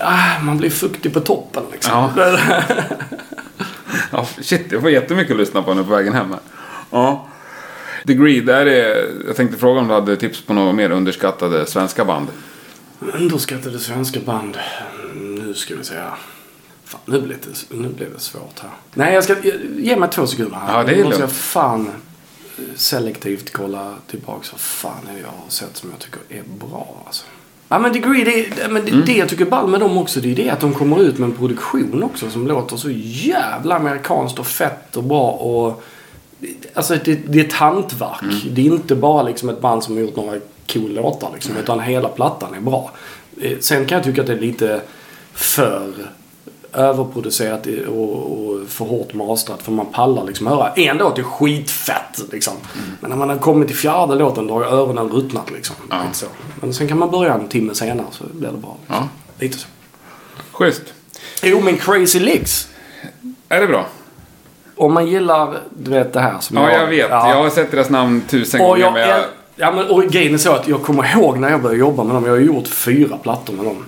[0.00, 1.92] Ah, man blir fuktig på toppen liksom.
[2.16, 2.62] Ja.
[4.10, 6.30] Ja, shit, jag får jättemycket att lyssna på nu på vägen hem.
[6.30, 6.38] här.
[6.90, 7.26] Ja.
[8.06, 11.66] The Greed, där är, jag tänkte fråga om du hade tips på några mer underskattade
[11.66, 12.28] svenska band.
[13.18, 14.56] Underskattade svenska band.
[15.14, 16.14] Nu ska vi se här.
[17.04, 18.70] Fan, nu blev det, nu blev det svårt här.
[18.94, 19.36] Nej, jag ska...
[19.78, 20.78] Ge mig två sekunder här.
[20.78, 21.18] Ja, det är lugnt.
[21.18, 21.86] jag fan
[22.58, 27.02] eh, selektivt kolla tillbaks vad fan är jag har sett som jag tycker är bra
[27.06, 27.24] alltså.
[27.68, 29.04] Ja men Degree, det, men det, Mm.
[29.06, 31.18] det jag tycker är ball med dem också det är det att de kommer ut
[31.18, 35.82] med en produktion också som låter så jävla amerikanskt och fett och bra och
[36.74, 38.22] Alltså det, det är ett hantverk.
[38.22, 38.36] Mm.
[38.50, 40.38] Det är inte bara liksom ett band som har gjort några
[40.72, 42.90] cool låtar liksom, utan hela plattan är bra.
[43.40, 44.80] Eh, Sen kan jag tycka att det är lite
[45.32, 45.92] för
[46.74, 52.52] överproducerat och, för hårt mastrat för man pallar liksom höra en låt är skitfett liksom.
[52.74, 52.86] Mm.
[53.00, 55.76] Men när man har kommit till fjärde låten då har öronen ruttnat liksom.
[55.90, 55.96] Ja.
[56.12, 56.26] Så.
[56.60, 58.76] Men sen kan man börja en timme senare så blir det bra.
[58.86, 59.08] Ja.
[59.38, 59.66] Lite så.
[60.52, 60.82] Schysst.
[61.42, 62.68] Jo men Crazy Licks.
[63.48, 63.86] Är det bra?
[64.76, 67.10] Om man gillar, du vet det här som Ja, jag vet.
[67.10, 67.30] Ja.
[67.30, 68.80] Jag har sett deras namn tusen Och, gånger.
[68.80, 69.24] jag, Men jag...
[69.56, 72.14] ja, men, och grejen är så att jag kommer ihåg när jag började jobba med
[72.14, 72.24] dem.
[72.24, 73.84] Jag har gjort fyra plattor med dem.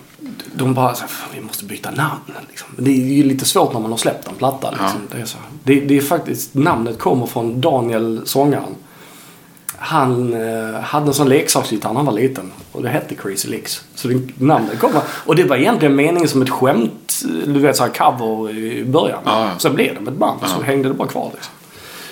[0.59, 2.21] De bara så här, "Fan, vi måste byta namn.
[2.49, 2.69] Liksom.
[2.79, 4.71] Det är ju lite svårt när man har släppt en platta.
[4.71, 5.01] Liksom.
[5.13, 5.39] Det, är så.
[5.65, 8.75] Det, det är faktiskt, namnet kommer från Daniel, sångaren.
[9.79, 12.53] Han eh, hade en sån leksaksgitarr när han var liten.
[12.73, 13.85] Och det hette Crazy Licks.
[13.95, 15.01] Så det, namnet kommer.
[15.09, 17.23] Och det var egentligen meningen som ett skämt.
[17.47, 19.19] Du vet så här cover i början.
[19.25, 19.59] Ja, ja.
[19.59, 20.41] Sen blev det med ett band.
[20.57, 21.53] Så hängde det bara kvar liksom.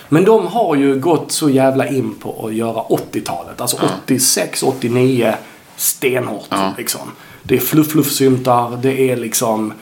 [0.08, 3.60] Men de har ju gått så jävla in på att göra 80-talet.
[3.60, 5.34] Alltså 86, 89.
[5.76, 6.74] Stenhårt Ja.
[6.78, 7.00] liksom.
[7.46, 8.78] Det är fluff-fluff-syntar.
[8.82, 9.72] Det är liksom...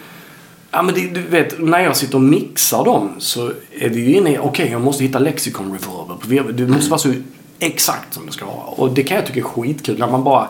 [0.71, 4.17] Ja men det, du vet, när jag sitter och mixar dem så är vi ju
[4.17, 5.79] inne i, okej jag måste hitta lexikon
[6.29, 6.57] reverb.
[6.57, 7.13] Det måste vara så
[7.59, 8.67] exakt som det ska vara.
[8.67, 10.49] Och det kan jag tycka är skitkul när man bara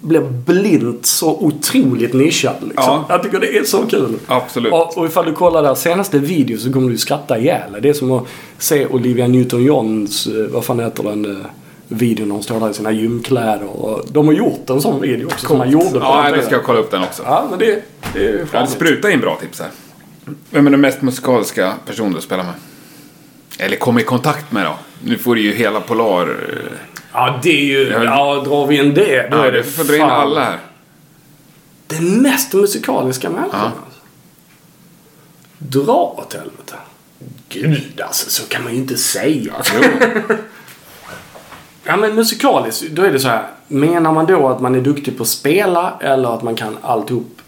[0.00, 2.56] blir blint så otroligt nischad.
[2.60, 2.74] Liksom.
[2.76, 3.06] Ja.
[3.08, 4.18] Jag tycker det är så kul.
[4.26, 4.72] Absolut.
[4.72, 7.76] Och, och ifall du kollar deras senaste video så kommer du skratta ihjäl.
[7.82, 8.26] Det är som att
[8.58, 11.46] se Olivia Newton-Johns, eh, vad fan heter den, eh,
[11.92, 13.64] videon när hon står där i sina gymkläder.
[13.66, 16.54] Och de har gjort en sån video också som man gjorde på Ja, den ska
[16.54, 17.22] jag kolla upp den också.
[17.26, 17.82] Ja, men det,
[18.14, 19.70] det är Jag hade fan sprutat in bra tips här.
[20.50, 22.54] Vem är den mest musikaliska personen du spelar med?
[23.58, 24.74] Eller kommer i kontakt med då?
[25.04, 26.28] Nu får du ju hela Polar...
[26.28, 26.72] eh,
[27.12, 27.88] Ja, det är ju...
[27.88, 28.04] Ja.
[28.04, 30.58] Ja, drar vi in det, då Ja, är det du får dra in alla här.
[31.86, 33.60] Den mest musikaliska människan.
[33.60, 33.66] Ja.
[33.66, 34.00] alltså.
[35.58, 36.74] Dra åt helvete.
[37.48, 39.52] Gud alltså, så kan man ju inte säga.
[41.84, 43.46] Ja men musikaliskt, då är det så här.
[43.68, 47.38] Menar man då att man är duktig på att spela eller att man kan alltihop?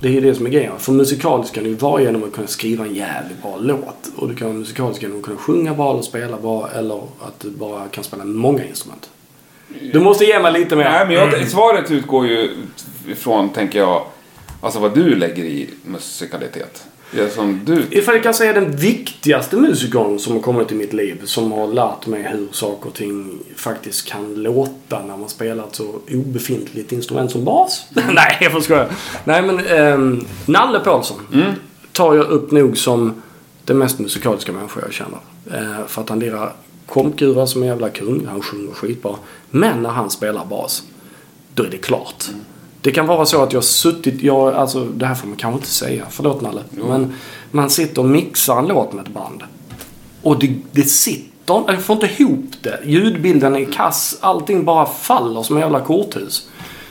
[0.00, 0.72] Det är ju det som är grejen.
[0.78, 4.10] För musikaliskt kan du ju vara genom att kunna skriva en jävligt bra låt.
[4.16, 6.68] Och du kan vara musikalisk genom att kunna sjunga bra eller spela bra.
[6.74, 9.10] Eller att du bara kan spela många instrument.
[9.92, 10.84] Du måste ge mig lite mer.
[10.84, 12.56] Nej, men jag, svaret utgår ju
[13.08, 14.04] ifrån, tänker jag,
[14.60, 16.87] alltså vad du lägger i musikalitet.
[17.10, 17.86] Det som du...
[17.90, 21.20] Ifall jag kan säga den viktigaste musikern som har kommit i mitt liv.
[21.24, 25.74] Som har lärt mig hur saker och ting faktiskt kan låta när man spelar ett
[25.74, 27.86] så obefintligt instrument som bas.
[27.90, 28.88] Nej, jag får skoja.
[29.24, 31.16] Nej, men ehm, Nalle Paulsson
[31.92, 33.22] tar jag upp nog som
[33.64, 35.18] den mest musikaliska människa jag känner.
[35.52, 36.52] Eh, för att han lirar
[36.86, 38.26] kompgura som en jävla kung.
[38.26, 39.14] Han sjunger skitbra.
[39.50, 40.82] Men när han spelar bas,
[41.54, 42.24] då är det klart.
[42.82, 45.56] Det kan vara så att jag har suttit, jag, alltså det här får man kanske
[45.56, 46.60] inte säga, förlåt Nalle.
[46.70, 47.14] Men
[47.50, 49.42] man sitter och mixar en låt med ett band.
[50.22, 52.80] Och det, det sitter, jag får inte ihop det.
[52.84, 56.48] Ljudbilden är kass, allting bara faller som en jävla korthus.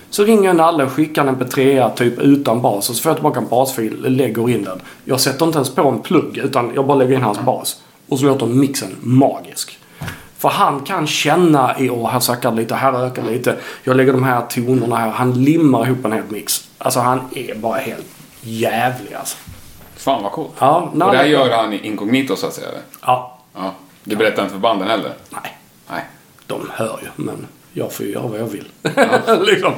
[0.10, 3.18] Så ringer jag Nalle och skickar en mp3 typ utan bas och så får jag
[3.18, 4.82] tillbaka en basfil, lägger in den.
[5.06, 7.82] Jag sätter inte ens på en plugg utan jag bara lägger in hans bas.
[8.08, 9.80] Och så låter mixen magisk.
[10.38, 13.56] För han kan känna i, åh här sackar lite, här ökar lite.
[13.84, 15.10] Jag lägger de här tonerna här.
[15.10, 16.70] Han limmar ihop en hel mix.
[16.78, 18.06] Alltså han är bara helt
[18.42, 19.38] jävlig alltså.
[19.96, 20.52] Fan vad coolt.
[20.60, 22.68] Ja, Och det här gör han inkognito så att säga?
[23.06, 23.74] Ja, Ja.
[24.04, 25.14] Du berättar inte för banden heller?
[25.30, 25.58] nej.
[25.90, 26.06] Nej.
[26.48, 28.68] De hör ju, men jag får ju göra vad jag vill.
[29.54, 29.74] liksom.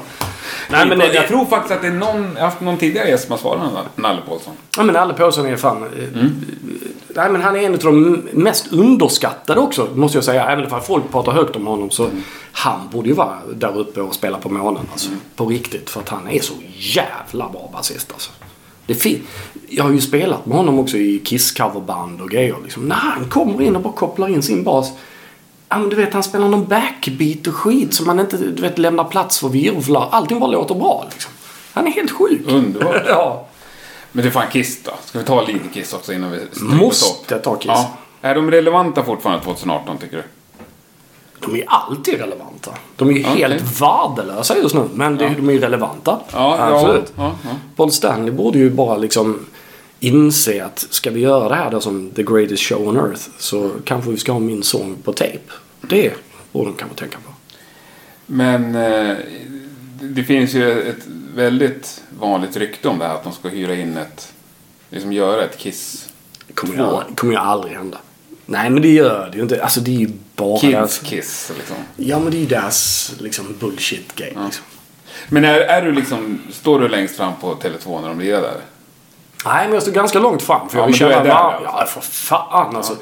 [0.72, 3.10] Nej, men det- jag tror faktiskt att det är någon, jag har haft någon tidigare
[3.10, 3.62] gäst som har svarat
[3.96, 4.54] Nalle Paulsson.
[4.78, 5.84] Ja men Nalle Paulsson är fan...
[5.84, 6.24] eh,
[7.16, 10.50] Nej men han är en av de mest underskattade också, måste jag säga.
[10.50, 12.10] Även om folk pratar högt om honom så...
[12.52, 15.10] Han borde ju vara där uppe och spela på månen alltså.
[15.36, 15.90] På riktigt.
[15.90, 18.32] För att han är så jävla bra basist alltså.
[18.86, 19.22] Det fin-
[19.70, 22.56] jag har ju spelat med honom också i Kiss-coverband och grejer.
[22.64, 22.84] Liksom.
[22.84, 24.92] När han kommer in och bara kopplar in sin bas.
[25.70, 28.78] Ja, men du vet, han spelar någon backbeat och skit som man inte du vet,
[28.78, 30.10] lämnar plats för virvlar.
[30.12, 31.32] Allting bara låter bra liksom.
[31.74, 32.42] Han är helt sjuk.
[32.46, 33.04] Underbart.
[33.08, 33.46] ja.
[34.12, 34.92] Men det är fan Kiss då.
[35.06, 37.72] Ska vi ta lite Kiss också innan vi Måste ta Kiss.
[37.72, 37.92] Ja.
[38.22, 40.24] Är de relevanta fortfarande 2018 tycker du?
[41.40, 42.72] De är alltid relevanta.
[42.96, 43.36] De är ju Okej.
[43.38, 44.90] helt värdelösa just nu.
[44.94, 46.20] Men det, de är ju relevanta.
[46.34, 47.14] Ja, Absolut.
[47.16, 47.56] Ja, ja, ja.
[47.76, 49.46] Paul Stanley borde ju bara liksom
[50.00, 53.72] inse att ska vi göra det här då som the greatest show on earth så
[53.86, 55.40] kanske vi ska ha min sång på tape.
[55.82, 56.14] Det
[56.52, 57.34] borde de kanske tänka på.
[58.26, 59.18] Men eh,
[60.02, 63.98] det finns ju ett väldigt vanligt rykte om det här att de ska hyra in
[63.98, 64.34] ett,
[64.90, 66.10] liksom göra ett Kiss.
[66.54, 67.98] Kommer, ju, kommer ju aldrig hända.
[68.46, 69.64] Nej men det gör det ju inte.
[69.64, 71.00] Alltså det är ju bara Kids deras...
[71.00, 71.76] Kiss liksom.
[71.96, 74.66] Ja men det är ju deras liksom bullshit grej liksom.
[75.30, 78.62] Men är, är du liksom, står du längst fram på Tele2 när de lirar där?
[79.46, 80.70] Nej, men jag står ganska långt fram.
[80.70, 81.24] För Ja, jag vill känna...
[81.24, 81.60] där.
[81.64, 82.96] Ja, för fan alltså.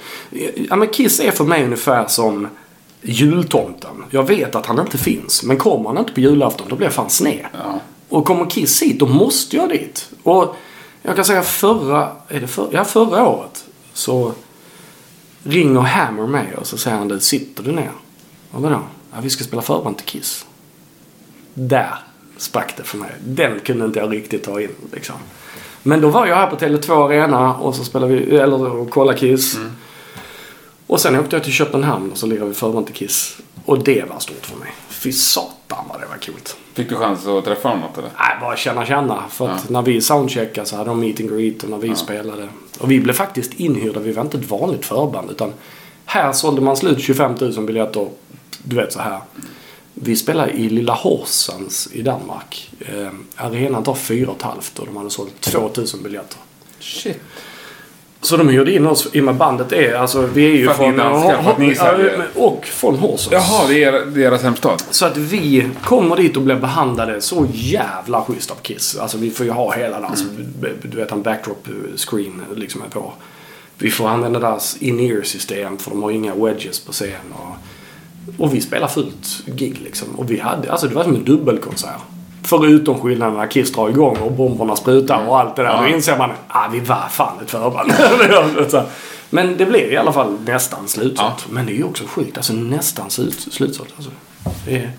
[0.70, 2.48] Ja, men Kiss är för mig ungefär som
[3.02, 4.04] jultomten.
[4.10, 5.44] Jag vet att han inte finns.
[5.44, 7.46] Men kommer han inte på julafton, då blir jag fan sned.
[7.54, 7.80] Ja.
[8.10, 10.10] Och kommer Kiss hit, då måste jag dit.
[10.24, 10.56] Och
[11.02, 12.12] jag kan säga förra...
[12.28, 14.34] Är det för, ja, förra året så
[15.44, 17.92] ringer Hammer mig och så säger han du, sitter du ner?
[18.52, 18.80] Och vadå?
[19.14, 20.46] Ja, vi ska spela förband till Kiss.
[21.54, 21.96] Där
[22.38, 23.10] sprack det för mig.
[23.26, 25.16] Den kunde inte jag riktigt ta in liksom.
[25.84, 29.58] Men då var jag här på Tele2 Arena och så spelade vi, eller kollade Kiss.
[30.88, 33.38] Och sen åkte jag till Köpenhamn och så lirade vi förband till Kiss.
[33.66, 34.74] Och det var stort för mig.
[34.90, 36.58] Fy satan vad det var coolt.
[36.74, 38.10] Fick du chans att träffa något eller?
[38.20, 39.24] Nej, bara känna känna.
[39.30, 42.48] För att när vi soundcheckade så hade de meet and greet och när vi spelade.
[42.80, 44.00] Och vi blev faktiskt inhyrda.
[44.00, 45.54] Vi var inte ett vanligt förband utan
[46.06, 48.08] här sålde man slut 25 000 biljetter.
[48.64, 49.20] Du vet så här.
[50.02, 52.70] Vi spelade i Lilla Horsens i Danmark.
[52.80, 56.38] Eh, arenan tar 4 500 och de hade sålt 2000 biljetter.
[56.80, 57.18] Shit.
[58.22, 60.74] Så de hyrde in oss i och med bandet är, alltså vi är ju För
[60.74, 60.98] från...
[60.98, 62.18] Ja, säljer.
[62.18, 63.32] men- och från Horsens.
[63.32, 64.84] Jaha, det är er- deras hemstad?
[64.92, 68.98] Så att vi kommer dit och blir behandlade så jävla schysst av Kiss.
[68.98, 70.24] Alltså vi får ju ha hela deras,
[70.84, 73.14] du vet en backdrop screen liksom är på.
[73.78, 77.12] Vi får använda deras in-ear system för de har inga wedges på scen.
[77.34, 77.56] Och,
[78.38, 80.08] och vi spelar fullt gig liksom.
[80.16, 82.02] Och vi hade, alltså det var som en dubbelkonsert.
[82.44, 85.70] Förutom skillnaden när Kiss drar igång och bomberna sprutar och allt det där.
[85.70, 85.82] Ja.
[85.82, 87.94] Då inser man, ah vi var fan ett förband.
[89.30, 91.46] Men det blev i alla fall nästan slutsålt.
[91.50, 92.38] Men det är ju också sjukt.
[92.38, 93.94] Alltså nästan slut, slutsålt.
[93.96, 94.12] Alltså,
[94.66, 94.92] det är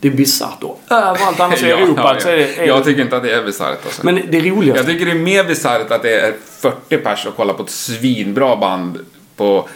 [0.00, 0.76] Det är bisarrt då.
[0.90, 2.56] Överallt annars i Europa så är det...
[2.56, 4.04] Är Jag tycker inte att det är bisarrt alltså.
[4.04, 4.80] men det roligaste...
[4.80, 7.70] Jag tycker det är mer bisarrt att det är 40 pers och kollar på ett
[7.70, 8.98] svinbra band
[9.36, 9.68] på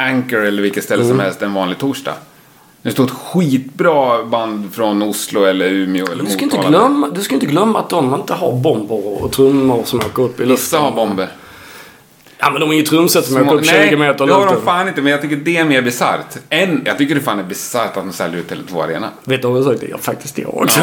[0.00, 1.12] Anchor eller vilket ställe Mm.
[1.16, 2.14] som helst en vanlig torsdag.
[2.82, 7.20] Det står ett skitbra band från Oslo eller Umeå eller Du ska, inte glömma, du
[7.20, 10.48] ska inte glömma att de inte har bomber och trummor som åker upp i luften.
[10.48, 11.28] Vissa har bomber.
[12.40, 14.46] Ja, men de är ju trumset som åker upp 20 Nej, meter i det har
[14.46, 16.36] de fan inte, men jag tycker det är mer bisarrt.
[16.50, 19.08] Än, jag tycker det fan är bisarrt att de säljer ut Tele2 Arena.
[19.24, 19.80] Vet du vad jag sagt?
[19.80, 20.80] Det är faktiskt jag också.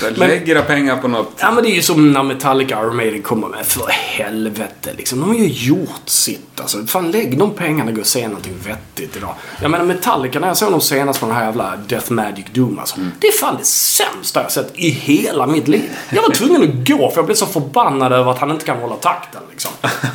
[0.00, 1.32] Så lägger jag pengar på något.
[1.40, 3.66] Ja men det är ju som när Metallica Iron Maiden kommer med.
[3.66, 5.20] För helvete liksom.
[5.20, 6.86] De har ju gjort sitt alltså.
[6.86, 9.34] Fan lägg de pengarna och gå och se någonting vettigt idag.
[9.62, 12.78] Jag menar Metallica när jag såg dem senast på den här jävla Death Magic Doom
[12.78, 12.96] alltså.
[12.96, 13.12] Mm.
[13.20, 15.90] Det är fan det sämsta jag sett i hela mitt liv.
[16.10, 18.78] Jag var tvungen att gå för jag blev så förbannad över att han inte kan
[18.78, 19.70] hålla takten liksom.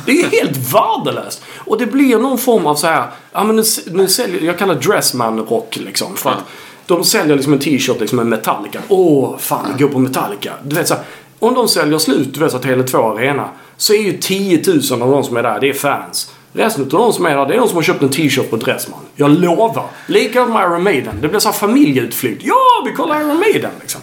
[0.06, 1.42] Det är helt värdelöst.
[1.56, 3.06] Och det blir någon form av så här.
[3.32, 6.16] Ja men nu, nu säljer, jag kallar det Dressman-rock liksom.
[6.16, 6.44] För att
[6.86, 8.80] de säljer liksom en t-shirt liksom med Metallica.
[8.88, 10.52] Åh, fan, gå på Metallica.
[10.64, 11.02] Du vet så här,
[11.38, 13.48] om de säljer slut, du vet så att Tele2 Arena.
[13.76, 16.30] Så är ju 10 000 av de som är där, det är fans.
[16.52, 18.56] Resten av de som är där, det är de som har köpt en t-shirt på
[18.56, 19.00] Dressman.
[19.16, 19.86] Jag lovar.
[20.06, 21.18] Likadant med Iron Maiden.
[21.20, 22.42] Det blir så här familjeutflykt.
[22.44, 24.00] Ja, vi kollar Iron Maiden liksom.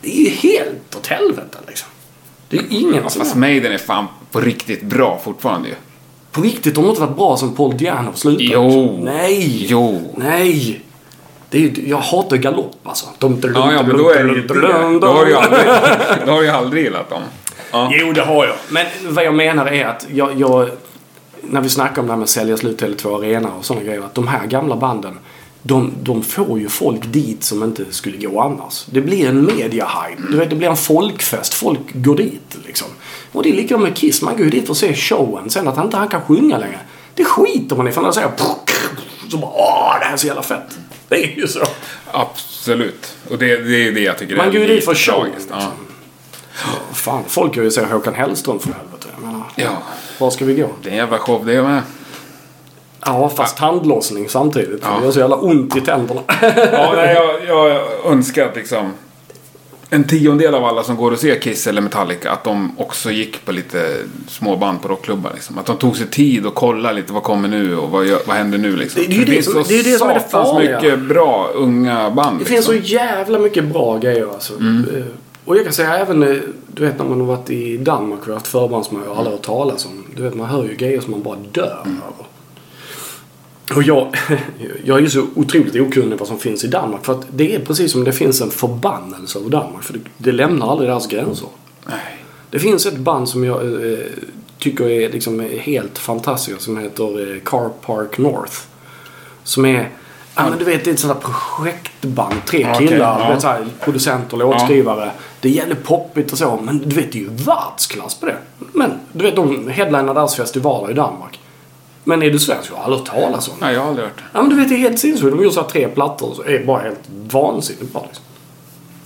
[0.00, 1.88] Det är ju helt åt helvete liksom.
[2.48, 3.22] Det är ingen som...
[3.22, 5.74] Fast Maiden är fan på riktigt bra fortfarande ju.
[6.32, 8.44] På riktigt, de har inte varit bra som Paul Diano slutade.
[8.44, 8.98] Jo.
[9.04, 9.66] Nej!
[9.68, 10.14] Jo.
[10.16, 10.80] Nej!
[11.50, 13.06] Det är, jag hatar galopp alltså.
[13.18, 14.46] De, Ja, ja, men då är det ju.
[14.98, 15.66] Då har ju aldrig,
[16.26, 17.22] då har ju aldrig gillat dem.
[17.70, 17.90] Ja.
[17.92, 18.54] Jo, det har jag.
[18.68, 20.70] Men vad jag menar är att jag, jag
[21.40, 24.00] när vi snackar om det här med att sälja slut Tele2 Arena och sådana grejer.
[24.00, 25.18] Att de här gamla banden,
[25.66, 28.86] de, de får ju folk dit som inte skulle gå annars.
[28.90, 30.30] Det blir en media-hype.
[30.30, 31.54] Du vet, det blir en folkfest.
[31.54, 32.88] Folk går dit liksom.
[33.32, 34.22] Och det är likadant med Kiss.
[34.22, 35.50] Man går ju dit för att se showen.
[35.50, 36.80] Sen att han inte han kan sjunga längre.
[37.14, 37.92] Det skiter man i.
[37.92, 38.30] För när jag säger
[39.30, 40.78] så bara åh, det här är så jävla fett.
[41.08, 41.62] Det är ju så.
[42.10, 43.16] Absolut.
[43.30, 45.48] Och det, det är det jag tycker Man är går ju dit för show, tragiskt.
[45.50, 45.72] Ja.
[46.92, 49.08] Fan, folk går ju och ser Håkan Hellström för helvete.
[49.14, 49.82] Jag menar, ja,
[50.18, 50.68] var ska vi gå?
[50.82, 51.82] det är en jävla show det med.
[53.06, 54.80] Ja, fast tandlossning samtidigt.
[54.82, 54.96] Ja.
[54.98, 56.20] Det gör så jävla ont i tänderna.
[56.72, 57.80] Ja, nej, jag, jag
[58.12, 58.92] önskar att liksom
[59.90, 63.44] en tiondel av alla som går och ser Kiss eller Metallica att de också gick
[63.44, 63.96] på lite
[64.28, 65.30] småband på rockklubbar.
[65.34, 65.58] Liksom.
[65.58, 68.58] Att de tog sig tid och kollade lite vad kommer nu och vad, vad händer
[68.58, 69.02] nu liksom.
[69.02, 70.80] Det- det är det finns som- så det är det som är det farliga.
[70.80, 72.38] mycket bra unga band.
[72.38, 72.96] Det finns så liksom.
[72.96, 74.52] jävla mycket bra grejer alltså.
[74.54, 75.04] Eh,
[75.44, 76.36] Och jag kan säga även, eh,
[76.66, 79.86] du vet när man har varit i Danmark och haft förbandsmöte och alla hört talas
[79.86, 80.04] om.
[80.16, 82.26] Du vet man hör ju grejer som man bara dör över.
[83.70, 84.16] Och jag,
[84.84, 87.04] jag är ju så otroligt okunnig vad som finns i Danmark.
[87.04, 89.82] För att det är precis som det finns en förbannelse över Danmark.
[89.82, 91.48] För det, det lämnar aldrig deras gränser.
[91.86, 92.24] Nej.
[92.50, 93.98] Det finns ett band som jag eh,
[94.58, 98.56] tycker är liksom helt fantastiskt som heter eh, Car Park North.
[99.44, 99.88] Som är,
[100.34, 102.34] ja men du vet det är ett sånt där projektband.
[102.46, 103.30] Tre Ja, okej, killar, ja.
[103.30, 105.10] vet, så här, producenter, låtskrivare.
[105.40, 108.36] Det är jävligt poppigt och så men du vet det är ju världsklass på det.
[108.72, 111.40] Men du vet de headlinar deras festivaler i Danmark.
[112.04, 112.70] Men är du svensk?
[112.70, 113.66] Jag har aldrig hört talas om det.
[113.66, 114.24] Nej, jag har aldrig hört det.
[114.32, 115.36] Ja men du vet det är helt sinnessjukt.
[115.36, 117.00] De gör så här tre plattor och är bara helt
[117.30, 118.24] vansinnigt bra liksom.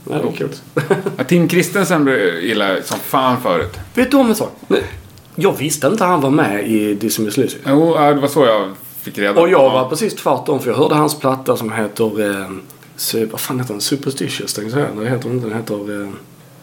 [0.04, 0.50] Nej, det är kul.
[1.16, 2.06] Ja, Tim Christensen
[2.42, 3.78] gillar som fan förut.
[3.94, 4.52] Vet du om en sak?
[5.34, 7.58] Jag visste inte han var med i Dizzy Miss Lizzy.
[7.66, 9.40] Jo, det var så jag fick reda på.
[9.40, 12.30] Och jag var precis tvärtom för jag hörde hans platta som heter...
[12.30, 12.48] Eh,
[13.30, 13.80] vad fan heter den?
[13.80, 15.00] Superstitious tänkte jag säga.
[15.00, 15.48] Det heter den inte.
[15.48, 16.02] Den heter...
[16.02, 16.08] Eh,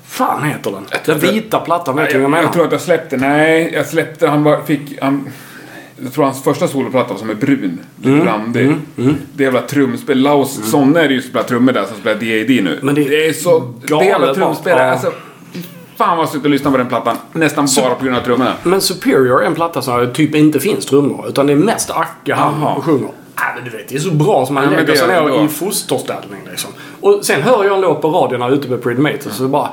[0.05, 0.85] fan heter den?
[1.05, 1.95] Den vita plattan.
[1.95, 2.43] Vet du vad jag jag, menar?
[2.43, 5.29] jag tror att jag släppte, nej, jag släppte, han var, fick, han,
[6.03, 7.79] jag tror hans första soloplatta var som är brun.
[8.03, 8.75] Mm, Randig.
[9.33, 10.19] Det jävla trumspel.
[10.19, 12.61] Laos Sonne är det ju som spelar trummor där som spelar D.A.D.
[12.63, 12.79] nu.
[12.81, 13.73] Men det- är så...
[13.87, 14.85] Det jävla trumspelare.
[14.85, 14.91] Ja.
[14.91, 15.11] Alltså,
[15.95, 17.17] fan vad suttit och lyssnat på den plattan.
[17.33, 18.53] Nästan bara på grund av trummorna.
[18.63, 21.25] Men Superior är en platta som det typ inte finns trummor.
[21.27, 23.09] Utan det är mest Acke han sjunger.
[23.35, 25.45] Ja, men du vet, det är så bra som man Ja, lägger det sig ner
[25.45, 26.71] i fosterställning liksom.
[27.01, 29.25] Och sen hör jag en låt på radion när jag är ute med Pretty Mates.
[29.25, 29.69] Och så bara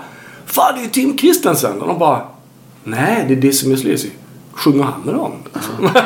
[0.46, 1.82] Fan, det är ju Tim Christensen.
[1.82, 2.22] Och de bara
[2.84, 4.08] Nej, det är Dizzy Miss Lizzy.
[4.52, 5.32] Sjunger han med dem?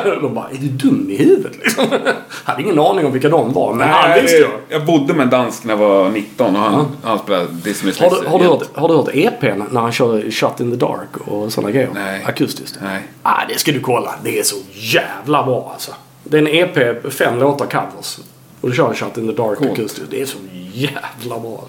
[0.21, 1.85] de bara, är du dum i huvudet liksom?
[2.43, 4.51] Hade ingen aning om vilka de var, men han Nej, visste jag.
[4.69, 8.09] jag bodde med en dansk när jag var 19 och han, han spelade Disney Har
[8.09, 11.17] du, har, du hört, har du hört EPn när han kör Shut in the Dark
[11.17, 11.89] och sådana grejer?
[11.93, 12.23] Nej.
[12.25, 12.79] Akustiskt?
[12.83, 13.01] Nej.
[13.23, 14.15] Ah, det ska du kolla.
[14.23, 15.91] Det är så jävla bra alltså.
[16.23, 18.19] Det är en EP, fem låtar covers.
[18.61, 19.71] Och du kör Shut in the Dark Coolt.
[19.71, 20.11] akustiskt.
[20.11, 20.37] Det är så
[20.73, 21.63] jävla bra.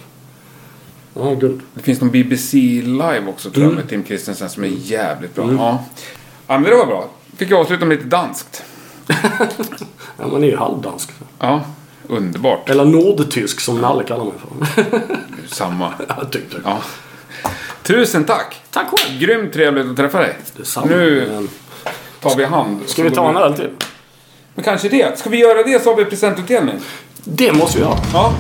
[1.15, 1.61] Ja, guld.
[1.75, 5.45] Det finns någon BBC live också tror jag med Tim Christensen som är jävligt bra.
[5.45, 5.55] Ja.
[5.59, 5.85] ja,
[6.49, 7.09] men det var bra.
[7.37, 8.63] Fick jag avsluta med lite danskt.
[10.21, 11.11] Ja, man är ju halvdansk.
[11.39, 11.61] Ja,
[12.09, 12.69] underbart.
[12.71, 14.35] Eller nordtysk som Nalle kallar mig
[14.75, 14.91] för.
[15.55, 15.93] Samma.
[16.09, 16.61] ja, typ, typ.
[16.65, 16.79] Ja.
[17.83, 18.63] Tusen tack!
[18.71, 19.21] Tack själv.
[19.21, 20.37] Grymt trevligt att träffa dig.
[20.57, 20.87] Detsamma.
[20.87, 21.49] Nu
[22.21, 22.81] tar vi hand.
[22.87, 23.71] Ska vi ta en öl till?
[24.55, 25.19] Men kanske det.
[25.19, 26.77] Ska vi göra det så har vi presentutdelning.
[27.25, 27.97] Det måste vi göra.
[28.13, 28.35] Ja.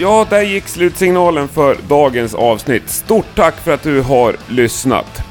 [0.00, 2.88] Ja, där gick slutsignalen för dagens avsnitt.
[2.88, 5.22] Stort tack för att du har lyssnat.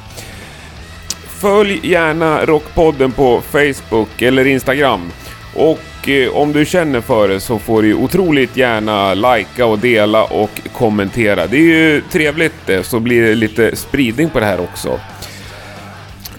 [1.28, 5.12] Följ gärna Rockpodden på Facebook eller Instagram.
[5.56, 10.24] Och eh, om du känner för det så får du otroligt gärna likea och dela
[10.24, 11.48] och kommentera.
[11.48, 15.00] Det är ju trevligt det, så blir det lite spridning på det här också.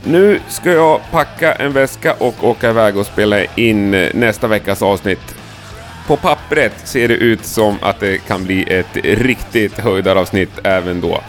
[0.04, 4.82] Nu ska jag packa en väska och åka iväg och spela in eh, nästa veckas
[4.82, 5.39] avsnitt.
[6.10, 11.20] På pappret ser det ut som att det kan bli ett riktigt höjdaravsnitt även då.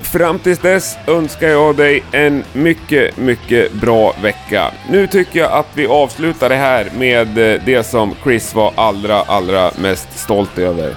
[0.00, 4.72] Fram tills dess önskar jag dig en mycket, mycket bra vecka.
[4.90, 9.22] Nu tycker jag att vi avslutar det här med eh, det som Chris var allra,
[9.22, 10.96] allra mest stolt över.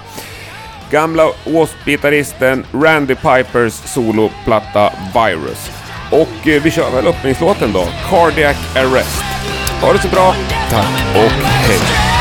[0.91, 5.71] Gamla Wasp-gitarristen Randy Pipers soloplatta Virus.
[6.11, 9.23] Och eh, vi kör väl öppningslåten då, Cardiac Arrest.
[9.81, 10.35] Ha det så bra,
[10.69, 12.16] tack och hej!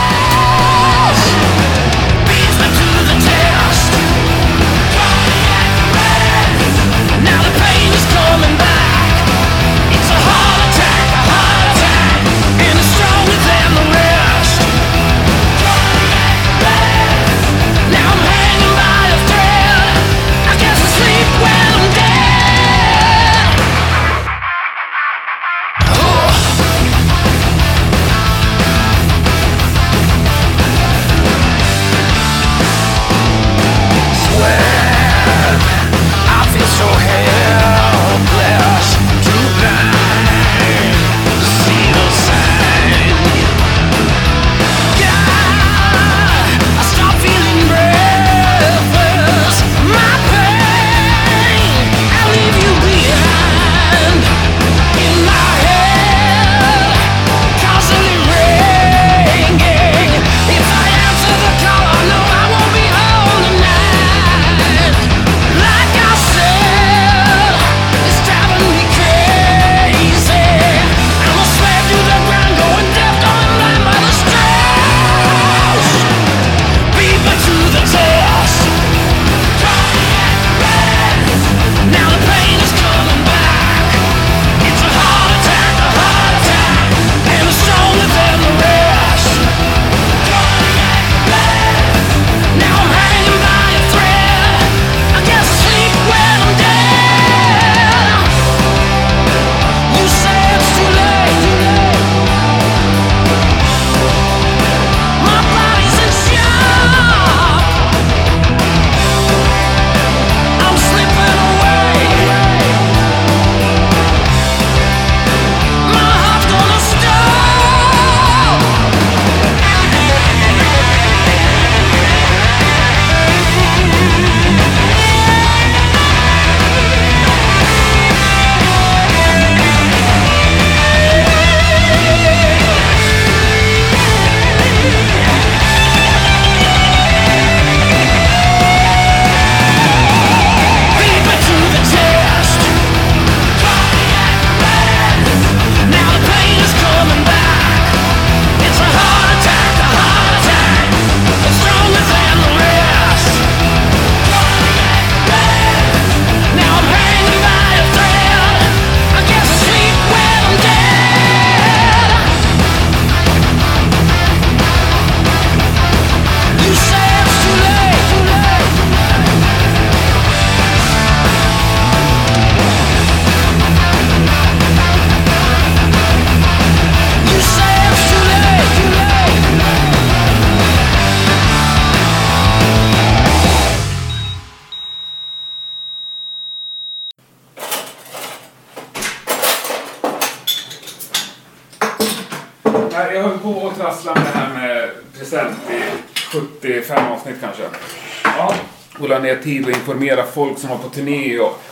[199.46, 201.62] Tid och informera folk som var på turné och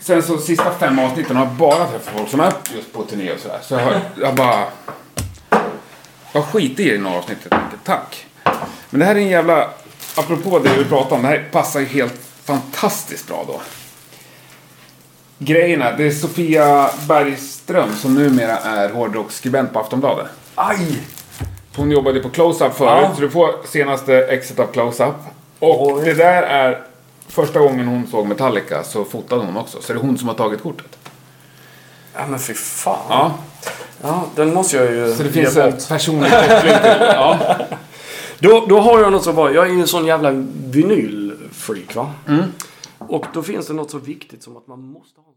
[0.00, 3.32] Sen så sista fem avsnitten har jag bara träffat folk som är just på turné
[3.32, 3.58] och sådär.
[3.62, 4.64] Så jag, har, jag bara...
[6.32, 7.84] Jag skiter i det i några avsnitt helt enkelt.
[7.84, 8.26] Tack.
[8.90, 9.70] Men det här är en jävla...
[10.16, 11.22] Apropå det vi pratade om.
[11.22, 13.60] Det här passar ju helt fantastiskt bra då.
[15.38, 20.26] Grejen är, det är Sofia Bergström som numera är hårdrocksskribent på Aftonbladet.
[20.54, 20.98] Aj!
[21.76, 23.12] Hon jobbade på Close-Up förut, Ja.
[23.14, 25.14] så du får senaste exet av Close-Up.
[25.58, 26.04] Och Oj.
[26.04, 26.82] det där är
[27.28, 29.82] första gången hon såg Metallica så fotade hon också.
[29.82, 30.98] Så det är hon som har tagit kortet.
[32.14, 33.06] Ja men fy fan.
[33.08, 33.34] Ja,
[34.02, 36.96] Ja, den måste jag ju så det finns en personlig koppling till.
[37.00, 37.38] Ja.
[38.40, 39.52] Då, då har jag något så bra.
[39.54, 40.30] Jag är ju en sån jävla
[40.64, 42.10] vinylfreak va.
[42.98, 45.32] Och då finns det något så viktigt som att man måste ha